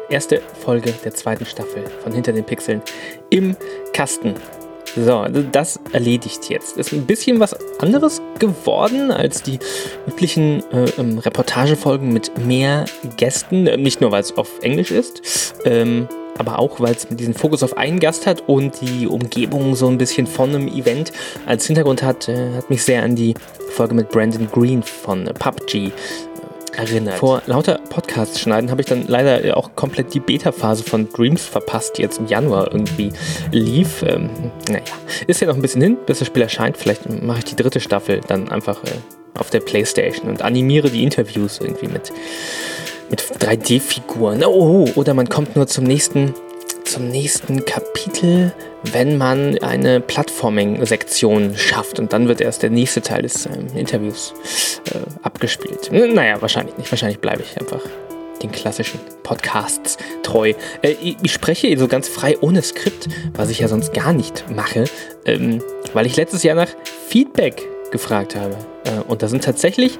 Erste 0.09 0.41
Folge 0.63 0.93
der 1.03 1.13
zweiten 1.13 1.45
Staffel 1.45 1.83
von 2.03 2.11
Hinter 2.13 2.33
den 2.33 2.43
Pixeln 2.43 2.81
im 3.29 3.55
Kasten. 3.93 4.35
So, 4.95 5.25
das 5.51 5.79
erledigt 5.91 6.49
jetzt. 6.49 6.77
Ist 6.77 6.91
ein 6.91 7.05
bisschen 7.05 7.39
was 7.39 7.55
anderes 7.79 8.21
geworden 8.39 9.11
als 9.11 9.43
die 9.43 9.59
üblichen 10.07 10.63
äh, 10.71 10.89
ähm, 10.97 11.19
Reportagefolgen 11.19 12.11
mit 12.11 12.37
mehr 12.37 12.85
Gästen. 13.17 13.67
Ähm, 13.67 13.83
Nicht 13.83 14.01
nur, 14.01 14.11
weil 14.11 14.21
es 14.21 14.35
auf 14.37 14.49
Englisch 14.61 14.91
ist, 14.91 15.53
ähm, 15.65 16.07
aber 16.37 16.59
auch, 16.59 16.79
weil 16.79 16.95
es 16.95 17.07
diesen 17.09 17.33
Fokus 17.33 17.63
auf 17.63 17.77
einen 17.77 17.99
Gast 17.99 18.25
hat 18.27 18.43
und 18.47 18.81
die 18.81 19.07
Umgebung 19.07 19.75
so 19.75 19.87
ein 19.87 19.97
bisschen 19.97 20.27
von 20.27 20.49
einem 20.49 20.67
Event 20.67 21.11
als 21.45 21.65
Hintergrund 21.65 22.01
hat. 22.01 22.27
Äh, 22.27 22.55
hat 22.55 22.69
mich 22.69 22.83
sehr 22.83 23.03
an 23.03 23.15
die 23.15 23.35
Folge 23.71 23.93
mit 23.93 24.09
Brandon 24.09 24.47
Green 24.51 24.81
von 24.81 25.27
äh, 25.27 25.33
PUBG 25.33 25.91
erinnert. 26.77 27.19
Vor 27.19 27.41
lauter 27.45 27.79
Podcasts 27.89 28.39
schneiden 28.39 28.71
habe 28.71 28.81
ich 28.81 28.87
dann 28.87 29.07
leider 29.07 29.57
auch 29.57 29.75
komplett 29.75 30.13
die 30.13 30.19
Beta-Phase 30.19 30.83
von 30.83 31.09
Dreams 31.09 31.45
verpasst, 31.45 31.97
die 31.97 32.01
jetzt 32.01 32.19
im 32.19 32.27
Januar 32.27 32.71
irgendwie 32.71 33.11
lief. 33.51 34.03
Ähm, 34.03 34.29
naja, 34.69 34.83
ist 35.27 35.41
ja 35.41 35.47
noch 35.47 35.55
ein 35.55 35.61
bisschen 35.61 35.81
hin, 35.81 35.97
bis 36.05 36.19
das 36.19 36.27
Spiel 36.27 36.43
erscheint. 36.43 36.77
Vielleicht 36.77 37.09
mache 37.23 37.39
ich 37.39 37.45
die 37.45 37.55
dritte 37.55 37.79
Staffel 37.79 38.21
dann 38.27 38.49
einfach 38.49 38.83
äh, 38.83 39.39
auf 39.39 39.49
der 39.49 39.59
Playstation 39.59 40.29
und 40.29 40.41
animiere 40.41 40.89
die 40.89 41.03
Interviews 41.03 41.59
irgendwie 41.59 41.87
mit, 41.87 42.11
mit 43.09 43.21
3D-Figuren. 43.21 44.43
Oh, 44.45 44.87
oder 44.95 45.13
man 45.13 45.29
kommt 45.29 45.55
nur 45.55 45.67
zum 45.67 45.83
nächsten 45.83 46.33
zum 46.87 47.09
nächsten 47.09 47.65
Kapitel, 47.65 48.53
wenn 48.91 49.17
man 49.17 49.57
eine 49.59 49.99
Plattforming-Sektion 49.99 51.55
schafft 51.57 51.99
und 51.99 52.13
dann 52.13 52.27
wird 52.27 52.41
erst 52.41 52.63
der 52.63 52.69
nächste 52.69 53.01
Teil 53.01 53.23
des 53.23 53.45
ähm, 53.45 53.67
Interviews 53.75 54.33
äh, 54.93 54.99
abgespielt. 55.23 55.91
N 55.91 56.13
naja, 56.13 56.41
wahrscheinlich 56.41 56.77
nicht. 56.77 56.91
Wahrscheinlich 56.91 57.19
bleibe 57.19 57.43
ich 57.43 57.59
einfach 57.59 57.81
den 58.41 58.51
klassischen 58.51 58.99
Podcasts 59.23 59.97
treu. 60.23 60.53
Äh, 60.81 60.91
ich, 61.01 61.17
ich 61.21 61.33
spreche 61.33 61.77
so 61.77 61.87
ganz 61.87 62.07
frei 62.07 62.37
ohne 62.39 62.61
Skript, 62.61 63.07
was 63.33 63.49
ich 63.49 63.59
ja 63.59 63.67
sonst 63.67 63.93
gar 63.93 64.13
nicht 64.13 64.45
mache, 64.49 64.85
ähm, 65.25 65.61
weil 65.93 66.05
ich 66.05 66.15
letztes 66.15 66.43
Jahr 66.43 66.55
nach 66.55 66.69
Feedback 67.07 67.67
gefragt 67.91 68.35
habe. 68.35 68.55
Äh, 68.85 69.01
und 69.07 69.21
da 69.21 69.27
sind 69.27 69.43
tatsächlich 69.43 69.99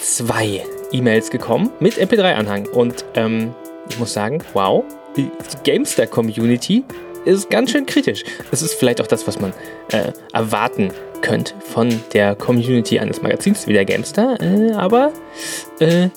zwei 0.00 0.64
E-Mails 0.90 1.30
gekommen 1.30 1.70
mit 1.80 1.94
MP3-Anhang. 1.94 2.66
Und 2.68 3.04
ähm, 3.14 3.54
ich 3.88 3.98
muss 3.98 4.12
sagen, 4.12 4.42
wow, 4.54 4.84
die 5.16 5.30
Gamestar-Community 5.64 6.84
ist 7.24 7.50
ganz 7.50 7.70
schön 7.70 7.86
kritisch. 7.86 8.24
Das 8.50 8.62
ist 8.62 8.74
vielleicht 8.74 9.00
auch 9.00 9.06
das, 9.06 9.26
was 9.26 9.40
man 9.40 9.52
äh, 9.90 10.12
erwarten 10.32 10.90
könnte 11.20 11.54
von 11.60 12.00
der 12.12 12.34
Community 12.34 12.98
eines 12.98 13.22
Magazins 13.22 13.66
wie 13.66 13.72
der 13.72 13.84
Gamestar, 13.84 14.40
äh, 14.40 14.72
aber 14.72 15.12
äh, 15.78 16.08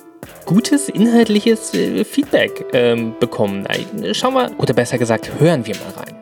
gutes 0.46 0.90
inhaltliches 0.90 1.74
äh, 1.74 2.04
Feedback 2.04 2.66
ähm, 2.74 3.14
bekommen. 3.20 3.68
Schauen 4.14 4.34
wir, 4.34 4.52
oder 4.58 4.74
besser 4.74 4.98
gesagt, 4.98 5.32
hören 5.40 5.66
wir 5.66 5.76
mal 5.76 6.04
rein. 6.04 6.16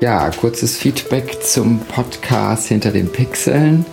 Ja, 0.00 0.30
kurzes 0.30 0.76
Feedback 0.76 1.42
zum 1.42 1.78
Podcast 1.78 2.68
hinter 2.68 2.90
den 2.90 3.10
Pixeln. 3.10 3.86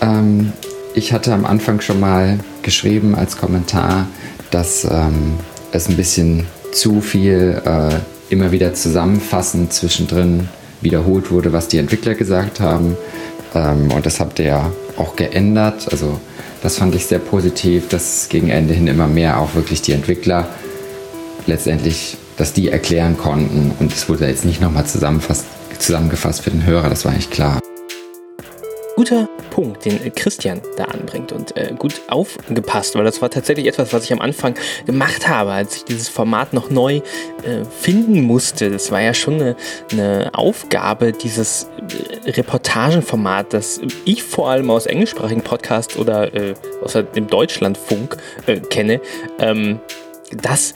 Ähm, 0.00 0.52
ich 0.94 1.12
hatte 1.12 1.32
am 1.32 1.44
Anfang 1.44 1.80
schon 1.80 2.00
mal 2.00 2.40
geschrieben 2.62 3.14
als 3.14 3.36
Kommentar, 3.36 4.08
dass 4.50 4.84
ähm, 4.84 5.38
es 5.70 5.88
ein 5.88 5.96
bisschen 5.96 6.46
zu 6.72 7.00
viel 7.00 7.60
äh, 7.64 8.32
immer 8.32 8.52
wieder 8.52 8.74
zusammenfassend 8.74 9.72
zwischendrin 9.72 10.48
wiederholt 10.80 11.30
wurde, 11.30 11.52
was 11.52 11.68
die 11.68 11.78
Entwickler 11.78 12.14
gesagt 12.14 12.60
haben. 12.60 12.96
Ähm, 13.54 13.92
und 13.92 14.06
das 14.06 14.20
habt 14.20 14.38
ihr 14.38 14.46
ja 14.46 14.72
auch 14.96 15.16
geändert. 15.16 15.88
Also 15.90 16.20
das 16.62 16.76
fand 16.78 16.94
ich 16.94 17.06
sehr 17.06 17.18
positiv, 17.18 17.88
dass 17.88 18.28
gegen 18.28 18.50
Ende 18.50 18.74
hin 18.74 18.86
immer 18.86 19.06
mehr 19.06 19.38
auch 19.38 19.54
wirklich 19.54 19.82
die 19.82 19.92
Entwickler 19.92 20.48
letztendlich, 21.46 22.16
dass 22.36 22.52
die 22.52 22.68
erklären 22.68 23.16
konnten 23.18 23.72
und 23.78 23.92
es 23.92 24.08
wurde 24.08 24.26
jetzt 24.26 24.44
nicht 24.44 24.60
nochmal 24.60 24.86
zusammengefasst 24.86 26.40
für 26.40 26.50
den 26.50 26.64
Hörer, 26.64 26.88
das 26.88 27.04
war 27.04 27.12
eigentlich 27.12 27.30
klar 27.30 27.61
guter 28.96 29.28
Punkt, 29.50 29.84
den 29.84 30.14
Christian 30.14 30.60
da 30.76 30.84
anbringt 30.84 31.32
und 31.32 31.56
äh, 31.56 31.74
gut 31.78 32.02
aufgepasst, 32.08 32.94
weil 32.94 33.04
das 33.04 33.22
war 33.22 33.30
tatsächlich 33.30 33.66
etwas, 33.66 33.92
was 33.92 34.04
ich 34.04 34.12
am 34.12 34.20
Anfang 34.20 34.54
gemacht 34.86 35.28
habe, 35.28 35.52
als 35.52 35.76
ich 35.76 35.84
dieses 35.84 36.08
Format 36.08 36.52
noch 36.52 36.70
neu 36.70 36.96
äh, 36.96 37.64
finden 37.80 38.22
musste. 38.22 38.70
Das 38.70 38.90
war 38.90 39.00
ja 39.00 39.14
schon 39.14 39.34
eine, 39.34 39.56
eine 39.90 40.30
Aufgabe, 40.34 41.12
dieses 41.12 41.68
äh, 42.24 42.30
Reportagenformat, 42.30 43.52
das 43.52 43.80
ich 44.04 44.22
vor 44.22 44.50
allem 44.50 44.70
aus 44.70 44.86
englischsprachigen 44.86 45.42
Podcasts 45.42 45.96
oder 45.96 46.34
äh, 46.34 46.54
aus 46.82 46.92
dem 46.92 47.26
Deutschlandfunk 47.26 48.16
äh, 48.46 48.60
kenne, 48.60 49.00
ähm, 49.38 49.80
das 50.30 50.74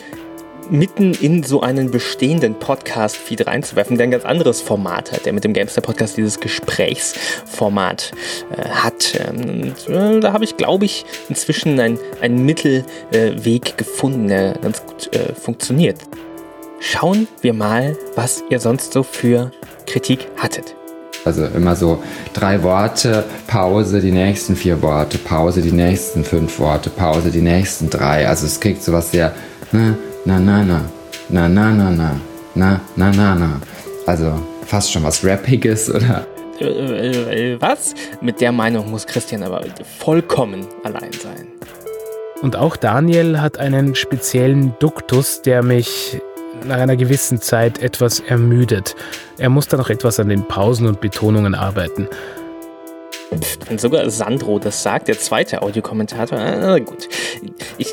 mitten 0.70 1.12
in 1.14 1.42
so 1.42 1.60
einen 1.60 1.90
bestehenden 1.90 2.58
Podcast-Feed 2.58 3.46
reinzuwerfen, 3.46 3.96
der 3.96 4.06
ein 4.06 4.10
ganz 4.10 4.24
anderes 4.24 4.60
Format 4.60 5.12
hat, 5.12 5.26
der 5.26 5.32
mit 5.32 5.44
dem 5.44 5.52
Gamester-Podcast 5.52 6.16
dieses 6.16 6.40
Gesprächsformat 6.40 8.12
äh, 8.50 8.68
hat. 8.68 9.18
Ähm, 9.18 9.74
und, 9.86 9.94
äh, 9.94 10.20
da 10.20 10.32
habe 10.32 10.44
ich, 10.44 10.56
glaube 10.56 10.84
ich, 10.84 11.04
inzwischen 11.28 11.78
einen 11.78 12.44
Mittelweg 12.44 13.70
äh, 13.70 13.72
gefunden, 13.76 14.28
der 14.28 14.54
ganz 14.54 14.84
gut 14.84 15.14
äh, 15.14 15.34
funktioniert. 15.34 15.98
Schauen 16.80 17.26
wir 17.40 17.52
mal, 17.52 17.96
was 18.14 18.44
ihr 18.50 18.60
sonst 18.60 18.92
so 18.92 19.02
für 19.02 19.50
Kritik 19.86 20.28
hattet. 20.36 20.74
Also 21.24 21.44
immer 21.44 21.74
so 21.74 22.02
drei 22.34 22.62
Worte, 22.62 23.24
Pause, 23.48 24.00
die 24.00 24.12
nächsten 24.12 24.54
vier 24.54 24.80
Worte, 24.80 25.18
Pause, 25.18 25.60
die 25.60 25.72
nächsten 25.72 26.22
fünf 26.22 26.60
Worte, 26.60 26.88
Pause, 26.88 27.30
die 27.30 27.40
nächsten 27.40 27.90
drei. 27.90 28.28
Also 28.28 28.46
es 28.46 28.60
kriegt 28.60 28.82
sowas 28.82 29.10
sehr, 29.10 29.34
ne, 29.72 29.98
na 30.26 30.40
na 30.40 30.64
na, 30.64 30.80
na 31.28 31.48
na 31.48 31.70
na 31.70 31.90
na, 31.90 32.20
na 32.54 32.80
na 32.96 33.10
na 33.12 33.34
na. 33.34 33.60
Also 34.06 34.34
fast 34.66 34.90
schon 34.90 35.04
was 35.04 35.24
Rappiges 35.24 35.88
oder? 35.88 36.26
Äh, 36.58 36.64
äh, 36.64 37.52
äh, 37.54 37.60
was? 37.60 37.94
Mit 38.20 38.40
der 38.40 38.50
Meinung 38.50 38.90
muss 38.90 39.06
Christian 39.06 39.42
aber 39.44 39.62
vollkommen 39.98 40.66
allein 40.82 41.12
sein. 41.12 41.46
Und 42.42 42.56
auch 42.56 42.76
Daniel 42.76 43.40
hat 43.40 43.58
einen 43.58 43.94
speziellen 43.94 44.74
Duktus, 44.80 45.42
der 45.42 45.62
mich 45.62 46.20
nach 46.64 46.78
einer 46.78 46.96
gewissen 46.96 47.40
Zeit 47.40 47.78
etwas 47.78 48.20
ermüdet. 48.20 48.96
Er 49.38 49.48
muss 49.48 49.68
da 49.68 49.76
noch 49.76 49.90
etwas 49.90 50.18
an 50.18 50.28
den 50.28 50.46
Pausen 50.48 50.86
und 50.86 51.00
Betonungen 51.00 51.54
arbeiten. 51.54 52.08
Wenn 53.66 53.78
sogar 53.78 54.08
Sandro 54.10 54.58
das 54.58 54.82
sagt, 54.82 55.08
der 55.08 55.18
zweite 55.18 55.62
Audiokommentator, 55.62 56.38
na 56.38 56.78
gut. 56.78 57.08
Ich 57.78 57.92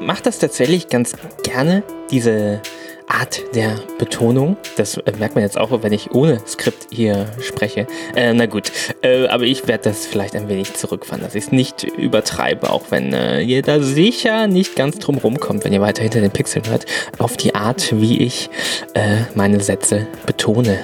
mache 0.00 0.22
das 0.22 0.38
tatsächlich 0.38 0.88
ganz 0.88 1.14
gerne, 1.42 1.82
diese 2.10 2.60
Art 3.08 3.42
der 3.54 3.76
Betonung. 3.98 4.56
Das 4.76 4.98
äh, 4.98 5.12
merkt 5.18 5.34
man 5.34 5.42
jetzt 5.42 5.58
auch, 5.58 5.82
wenn 5.82 5.92
ich 5.92 6.10
ohne 6.12 6.40
Skript 6.46 6.88
hier 6.90 7.26
spreche. 7.40 7.86
Äh, 8.14 8.34
na 8.34 8.46
gut, 8.46 8.70
äh, 9.02 9.26
aber 9.26 9.44
ich 9.44 9.66
werde 9.66 9.84
das 9.84 10.06
vielleicht 10.06 10.36
ein 10.36 10.48
wenig 10.48 10.74
zurückfahren, 10.74 11.22
dass 11.22 11.34
ich 11.34 11.44
es 11.44 11.52
nicht 11.52 11.84
übertreibe, 11.84 12.70
auch 12.70 12.90
wenn 12.90 13.12
äh, 13.12 13.40
ihr 13.40 13.62
da 13.62 13.80
sicher 13.80 14.46
nicht 14.46 14.76
ganz 14.76 14.98
drum 14.98 15.18
rumkommt, 15.18 15.64
wenn 15.64 15.72
ihr 15.72 15.80
weiter 15.80 16.02
hinter 16.02 16.20
den 16.20 16.30
Pixeln 16.30 16.68
hört, 16.68 16.84
auf 17.18 17.36
die 17.36 17.54
Art, 17.54 17.98
wie 17.98 18.18
ich 18.18 18.50
äh, 18.94 19.22
meine 19.34 19.60
Sätze 19.60 20.06
betone. 20.26 20.78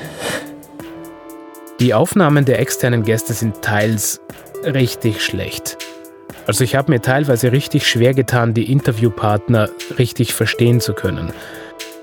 Die 1.85 1.93
Aufnahmen 1.93 2.47
der 2.47 2.61
externen 2.61 3.03
Gäste 3.03 3.35
sind 3.35 3.61
teils 3.61 4.18
richtig 4.64 5.22
schlecht. 5.22 5.76
Also 6.47 6.64
ich 6.64 6.76
habe 6.76 6.91
mir 6.91 7.03
teilweise 7.03 7.53
richtig 7.53 7.87
schwer 7.87 8.14
getan, 8.14 8.55
die 8.55 8.72
Interviewpartner 8.72 9.68
richtig 9.99 10.32
verstehen 10.32 10.80
zu 10.80 10.95
können. 10.95 11.30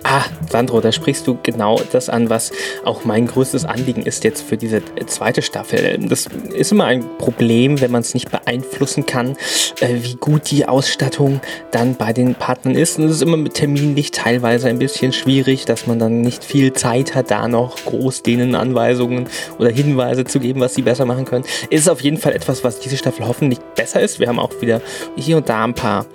Ah, 0.03 0.23
Sandro, 0.49 0.81
da 0.81 0.91
sprichst 0.91 1.27
du 1.27 1.37
genau 1.43 1.79
das 1.91 2.09
an, 2.09 2.29
was 2.29 2.51
auch 2.83 3.05
mein 3.05 3.27
größtes 3.27 3.65
Anliegen 3.65 4.01
ist 4.01 4.23
jetzt 4.23 4.41
für 4.41 4.57
diese 4.57 4.81
zweite 5.05 5.41
Staffel. 5.41 5.99
Das 6.09 6.27
ist 6.53 6.71
immer 6.71 6.85
ein 6.85 7.05
Problem, 7.17 7.79
wenn 7.81 7.91
man 7.91 8.01
es 8.01 8.13
nicht 8.13 8.31
beeinflussen 8.31 9.05
kann, 9.05 9.37
äh, 9.79 9.95
wie 10.01 10.15
gut 10.15 10.49
die 10.49 10.65
Ausstattung 10.65 11.39
dann 11.71 11.95
bei 11.95 12.13
den 12.13 12.33
Partnern 12.33 12.75
ist. 12.75 12.97
Und 12.97 13.05
es 13.05 13.11
ist 13.17 13.21
immer 13.21 13.37
mit 13.37 13.53
terminlich 13.53 14.11
teilweise 14.11 14.69
ein 14.69 14.79
bisschen 14.79 15.13
schwierig, 15.13 15.65
dass 15.65 15.85
man 15.85 15.99
dann 15.99 16.21
nicht 16.21 16.43
viel 16.43 16.73
Zeit 16.73 17.13
hat, 17.13 17.29
da 17.29 17.47
noch 17.47 17.77
groß 17.85 18.23
denen 18.23 18.55
Anweisungen 18.55 19.27
oder 19.59 19.69
Hinweise 19.69 20.25
zu 20.25 20.39
geben, 20.39 20.61
was 20.61 20.73
sie 20.73 20.81
besser 20.81 21.05
machen 21.05 21.25
können. 21.25 21.45
Ist 21.69 21.89
auf 21.89 22.01
jeden 22.01 22.17
Fall 22.17 22.33
etwas, 22.33 22.63
was 22.63 22.79
diese 22.79 22.97
Staffel 22.97 23.27
hoffentlich 23.27 23.59
besser 23.75 24.01
ist. 24.01 24.19
Wir 24.19 24.27
haben 24.27 24.39
auch 24.39 24.61
wieder 24.61 24.81
hier 25.15 25.37
und 25.37 25.47
da 25.47 25.63
ein 25.63 25.75
paar 25.75 26.05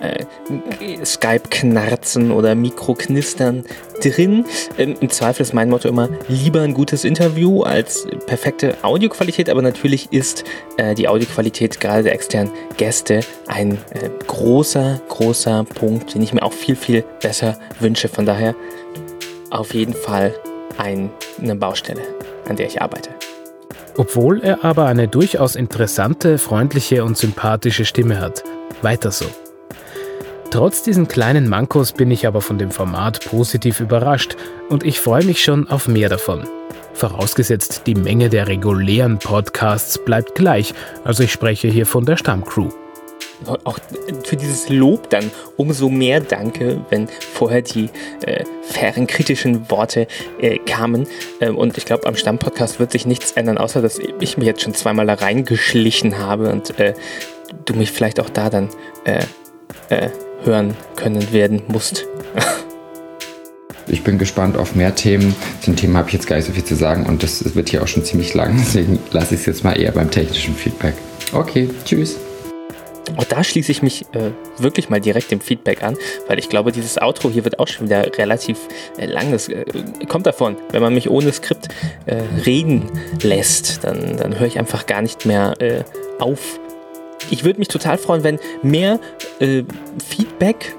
äh, 0.00 1.04
Skype-Knarzen 1.04 2.30
oder 2.30 2.54
Mikroknistern 2.54 3.64
drin. 4.02 4.44
Ähm, 4.78 4.96
Im 5.00 5.10
Zweifel 5.10 5.42
ist 5.42 5.54
mein 5.54 5.70
Motto 5.70 5.88
immer 5.88 6.08
lieber 6.28 6.62
ein 6.62 6.74
gutes 6.74 7.04
Interview 7.04 7.62
als 7.62 8.06
perfekte 8.26 8.76
Audioqualität, 8.82 9.48
aber 9.48 9.62
natürlich 9.62 10.12
ist 10.12 10.44
äh, 10.76 10.94
die 10.94 11.08
Audioqualität 11.08 11.80
gerade 11.80 12.04
der 12.04 12.14
externen 12.14 12.52
Gäste 12.76 13.20
ein 13.46 13.72
äh, 13.90 14.10
großer, 14.26 15.00
großer 15.08 15.64
Punkt, 15.64 16.14
den 16.14 16.22
ich 16.22 16.32
mir 16.32 16.42
auch 16.42 16.52
viel, 16.52 16.76
viel 16.76 17.04
besser 17.20 17.58
wünsche. 17.80 18.08
Von 18.08 18.26
daher 18.26 18.54
auf 19.50 19.74
jeden 19.74 19.94
Fall 19.94 20.34
ein, 20.78 21.10
eine 21.40 21.56
Baustelle, 21.56 22.02
an 22.48 22.56
der 22.56 22.66
ich 22.66 22.82
arbeite. 22.82 23.10
Obwohl 23.96 24.42
er 24.42 24.62
aber 24.64 24.86
eine 24.86 25.08
durchaus 25.08 25.56
interessante, 25.56 26.38
freundliche 26.38 27.02
und 27.04 27.16
sympathische 27.16 27.84
Stimme 27.86 28.20
hat. 28.20 28.44
Weiter 28.82 29.10
so. 29.10 29.24
Trotz 30.50 30.82
diesen 30.82 31.08
kleinen 31.08 31.48
Mankos 31.48 31.92
bin 31.92 32.10
ich 32.10 32.26
aber 32.26 32.40
von 32.40 32.58
dem 32.58 32.70
Format 32.70 33.24
positiv 33.24 33.80
überrascht 33.80 34.36
und 34.68 34.84
ich 34.84 35.00
freue 35.00 35.24
mich 35.24 35.42
schon 35.42 35.68
auf 35.68 35.88
mehr 35.88 36.08
davon. 36.08 36.44
Vorausgesetzt, 36.94 37.82
die 37.86 37.94
Menge 37.94 38.30
der 38.30 38.48
regulären 38.48 39.18
Podcasts 39.18 39.98
bleibt 40.02 40.34
gleich, 40.34 40.72
also 41.04 41.24
ich 41.24 41.32
spreche 41.32 41.68
hier 41.68 41.84
von 41.84 42.06
der 42.06 42.16
Stammcrew. 42.16 42.70
Auch 43.64 43.78
für 44.24 44.36
dieses 44.36 44.70
Lob 44.70 45.10
dann 45.10 45.30
umso 45.58 45.90
mehr 45.90 46.20
danke, 46.20 46.80
wenn 46.88 47.06
vorher 47.06 47.60
die 47.60 47.90
äh, 48.24 48.44
fairen, 48.62 49.06
kritischen 49.06 49.70
Worte 49.70 50.06
äh, 50.40 50.56
kamen. 50.58 51.06
Ähm, 51.42 51.58
und 51.58 51.76
ich 51.76 51.84
glaube, 51.84 52.06
am 52.06 52.16
Stammpodcast 52.16 52.80
wird 52.80 52.92
sich 52.92 53.04
nichts 53.04 53.32
ändern, 53.32 53.58
außer 53.58 53.82
dass 53.82 53.98
ich 53.98 54.38
mich 54.38 54.46
jetzt 54.46 54.62
schon 54.62 54.72
zweimal 54.72 55.06
da 55.06 55.14
reingeschlichen 55.14 56.18
habe 56.18 56.50
und 56.50 56.78
äh, 56.80 56.94
du 57.66 57.74
mich 57.74 57.92
vielleicht 57.92 58.20
auch 58.20 58.30
da 58.30 58.48
dann 58.48 58.70
äh, 59.04 59.20
äh, 59.90 60.08
hören 60.44 60.74
können 60.96 61.32
werden 61.32 61.62
musst. 61.68 62.04
Ich 63.88 64.02
bin 64.02 64.18
gespannt 64.18 64.56
auf 64.56 64.74
mehr 64.74 64.96
Themen. 64.96 65.36
Zum 65.60 65.76
Thema 65.76 66.00
habe 66.00 66.08
ich 66.08 66.14
jetzt 66.14 66.26
gar 66.26 66.34
nicht 66.34 66.46
so 66.46 66.52
viel 66.52 66.64
zu 66.64 66.74
sagen 66.74 67.06
und 67.06 67.22
das 67.22 67.54
wird 67.54 67.68
hier 67.68 67.84
auch 67.84 67.86
schon 67.86 68.04
ziemlich 68.04 68.34
lang, 68.34 68.56
deswegen 68.58 68.98
lasse 69.12 69.34
ich 69.36 69.42
es 69.42 69.46
jetzt 69.46 69.62
mal 69.62 69.78
eher 69.78 69.92
beim 69.92 70.10
technischen 70.10 70.56
Feedback. 70.56 70.94
Okay, 71.32 71.70
tschüss. 71.84 72.16
Und 73.16 73.30
da 73.30 73.44
schließe 73.44 73.70
ich 73.70 73.82
mich 73.82 74.02
äh, 74.12 74.32
wirklich 74.58 74.88
mal 74.88 75.00
direkt 75.00 75.30
dem 75.30 75.40
Feedback 75.40 75.84
an, 75.84 75.96
weil 76.26 76.38
ich 76.38 76.48
glaube, 76.48 76.72
dieses 76.72 77.00
Outro 77.00 77.30
hier 77.30 77.44
wird 77.44 77.60
auch 77.60 77.68
schon 77.68 77.86
wieder 77.86 78.04
relativ 78.18 78.58
äh, 78.98 79.06
lang. 79.06 79.30
Das 79.30 79.48
äh, 79.48 79.64
kommt 80.08 80.26
davon, 80.26 80.56
wenn 80.72 80.82
man 80.82 80.92
mich 80.92 81.08
ohne 81.08 81.32
Skript 81.32 81.68
äh, 82.06 82.16
reden 82.44 82.90
lässt, 83.22 83.84
dann, 83.84 84.16
dann 84.16 84.38
höre 84.38 84.48
ich 84.48 84.58
einfach 84.58 84.86
gar 84.86 85.02
nicht 85.02 85.24
mehr 85.24 85.54
äh, 85.60 85.84
auf 86.18 86.58
ich 87.30 87.44
würde 87.44 87.58
mich 87.58 87.68
total 87.68 87.98
freuen, 87.98 88.24
wenn 88.24 88.38
mehr 88.62 89.00
äh, 89.40 89.64
Feedback 90.04 90.74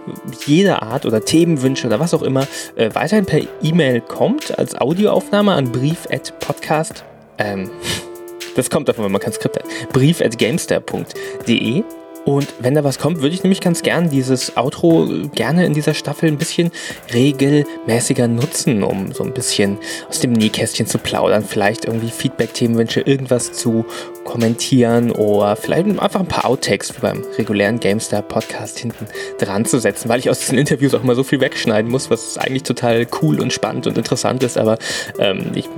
jeder 0.45 0.83
Art 0.83 1.05
oder 1.05 1.23
Themenwünsche 1.23 1.87
oder 1.87 1.99
was 1.99 2.13
auch 2.13 2.21
immer 2.21 2.47
äh, 2.75 2.89
weiterhin 2.93 3.25
per 3.25 3.41
E-Mail 3.61 4.01
kommt 4.01 4.57
als 4.57 4.75
Audioaufnahme 4.75 5.53
an 5.53 5.71
brief@podcast. 5.71 7.03
Ähm, 7.37 7.69
das 8.55 8.69
kommt 8.69 8.89
davon, 8.89 9.05
wenn 9.05 9.11
man 9.11 9.21
kein 9.21 9.33
Skript 9.33 9.57
hat. 9.57 9.65
brief@gamester.de 9.93 11.83
und 12.27 12.55
wenn 12.59 12.75
da 12.75 12.83
was 12.83 12.99
kommt, 12.99 13.21
würde 13.21 13.33
ich 13.33 13.43
nämlich 13.43 13.61
ganz 13.61 13.83
gern 13.83 14.09
dieses 14.09 14.57
Outro 14.57 15.07
gerne 15.33 15.65
in 15.65 15.73
dieser 15.73 15.93
Staffel 15.93 16.27
ein 16.27 16.37
bisschen 16.37 16.71
regelmäßiger 17.13 18.27
nutzen, 18.27 18.83
um 18.83 19.13
so 19.13 19.23
ein 19.23 19.33
bisschen 19.33 19.77
aus 20.09 20.19
dem 20.19 20.33
Nähkästchen 20.33 20.87
zu 20.87 20.97
plaudern, 20.97 21.45
vielleicht 21.45 21.85
irgendwie 21.85 22.09
Feedback, 22.09 22.53
Themenwünsche, 22.53 22.99
irgendwas 22.99 23.53
zu 23.53 23.85
kommentieren 24.25 25.11
oder 25.11 25.55
vielleicht 25.55 25.87
einfach 25.87 26.19
ein 26.19 26.27
paar 26.27 26.43
Outtakes 26.43 26.93
wie 26.97 26.99
beim 26.99 27.23
regulären 27.37 27.79
GameStar 27.79 28.23
Podcast 28.23 28.77
hinten 28.77 29.07
dran 29.39 29.63
zu 29.63 29.79
setzen, 29.79 30.09
weil 30.09 30.19
ich 30.19 30.29
aus 30.29 30.39
diesen 30.39 30.57
Interviews 30.57 30.95
auch 30.95 31.03
mal 31.03 31.15
so 31.15 31.23
viel 31.23 31.39
wegschneiden 31.39 31.89
muss, 31.89 32.09
was 32.09 32.37
eigentlich 32.37 32.63
total 32.63 33.07
cool 33.21 33.39
und 33.39 33.53
spannend 33.53 33.87
und 33.87 33.97
interessant 33.97 34.43
ist, 34.43 34.57
aber 34.57 34.77
ähm, 35.17 35.51
ich 35.55 35.69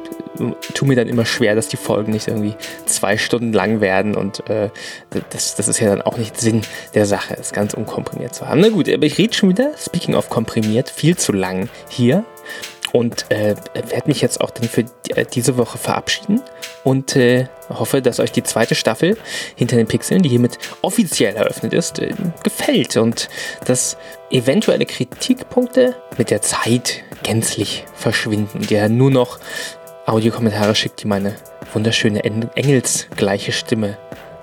tue 0.74 0.88
mir 0.88 0.96
dann 0.96 1.08
immer 1.08 1.26
schwer, 1.26 1.56
dass 1.56 1.68
die 1.68 1.78
Folgen 1.78 2.12
nicht 2.12 2.28
irgendwie 2.28 2.56
zwei 2.86 3.18
Stunden 3.18 3.54
lang 3.54 3.82
werden 3.82 4.16
und 4.16 4.50
äh, 4.50 4.70
das, 5.30 5.56
das 5.56 5.68
ist 5.68 5.80
ja 5.80 5.90
dann 5.90 6.02
auch 6.02 6.18
nicht 6.18 6.40
Sinn 6.40 6.62
der 6.94 7.06
Sache, 7.06 7.36
es 7.40 7.52
ganz 7.52 7.74
unkomprimiert 7.74 8.34
zu 8.34 8.48
haben. 8.48 8.62
Na 8.62 8.70
gut, 8.70 8.90
aber 8.90 9.06
ich 9.06 9.18
rede 9.18 9.34
schon 9.34 9.50
wieder, 9.50 9.72
speaking 9.78 10.16
of 10.16 10.30
komprimiert, 10.30 10.90
viel 10.90 11.18
zu 11.18 11.32
lang 11.32 11.70
hier. 11.90 12.24
Und 12.92 13.30
äh, 13.30 13.56
werde 13.76 14.08
mich 14.08 14.20
jetzt 14.20 14.42
auch 14.42 14.50
dann 14.50 14.68
für 14.68 14.84
äh, 15.10 15.24
diese 15.32 15.58
Woche 15.58 15.78
verabschieden 15.78 16.42
und 16.84 17.16
äh, 17.16 17.46
hoffe, 17.70 18.02
dass 18.02 18.20
euch 18.20 18.32
die 18.32 18.42
zweite 18.42 18.74
Staffel 18.74 19.16
hinter 19.56 19.76
den 19.76 19.86
Pixeln, 19.86 20.24
die 20.24 20.30
hiermit 20.30 20.58
offiziell 20.82 21.36
eröffnet 21.36 21.74
ist, 21.74 22.00
äh, 22.00 22.14
gefällt 22.44 22.98
und 22.98 23.30
dass 23.66 23.96
eventuelle 24.32 24.88
Kritikpunkte 24.88 25.96
mit 26.18 26.32
der 26.32 26.42
Zeit 26.42 27.04
gänzlich 27.22 27.86
verschwinden, 27.94 28.66
der 28.68 28.90
nur 28.90 29.12
noch 29.12 29.40
Audiokommentare 30.10 30.74
schickt, 30.76 31.04
die 31.04 31.08
meine 31.08 31.36
wunderschöne 31.74 32.24
en 32.24 32.50
engelsgleiche 32.56 33.52
Stimme 33.52 33.98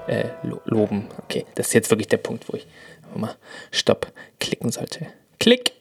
äh, 0.07 0.25
lo 0.43 0.61
loben. 0.65 1.09
Okay, 1.25 1.45
das 1.55 1.69
ist 1.69 1.73
jetzt 1.75 1.91
wirklich 1.91 2.09
der 2.09 2.19
Punkt, 2.19 2.45
wo 2.49 2.57
ich 2.57 2.67
mal 3.15 3.35
Stopp 3.71 4.13
klicken 4.39 4.71
sollte. 4.71 5.07
Klick! 5.39 5.76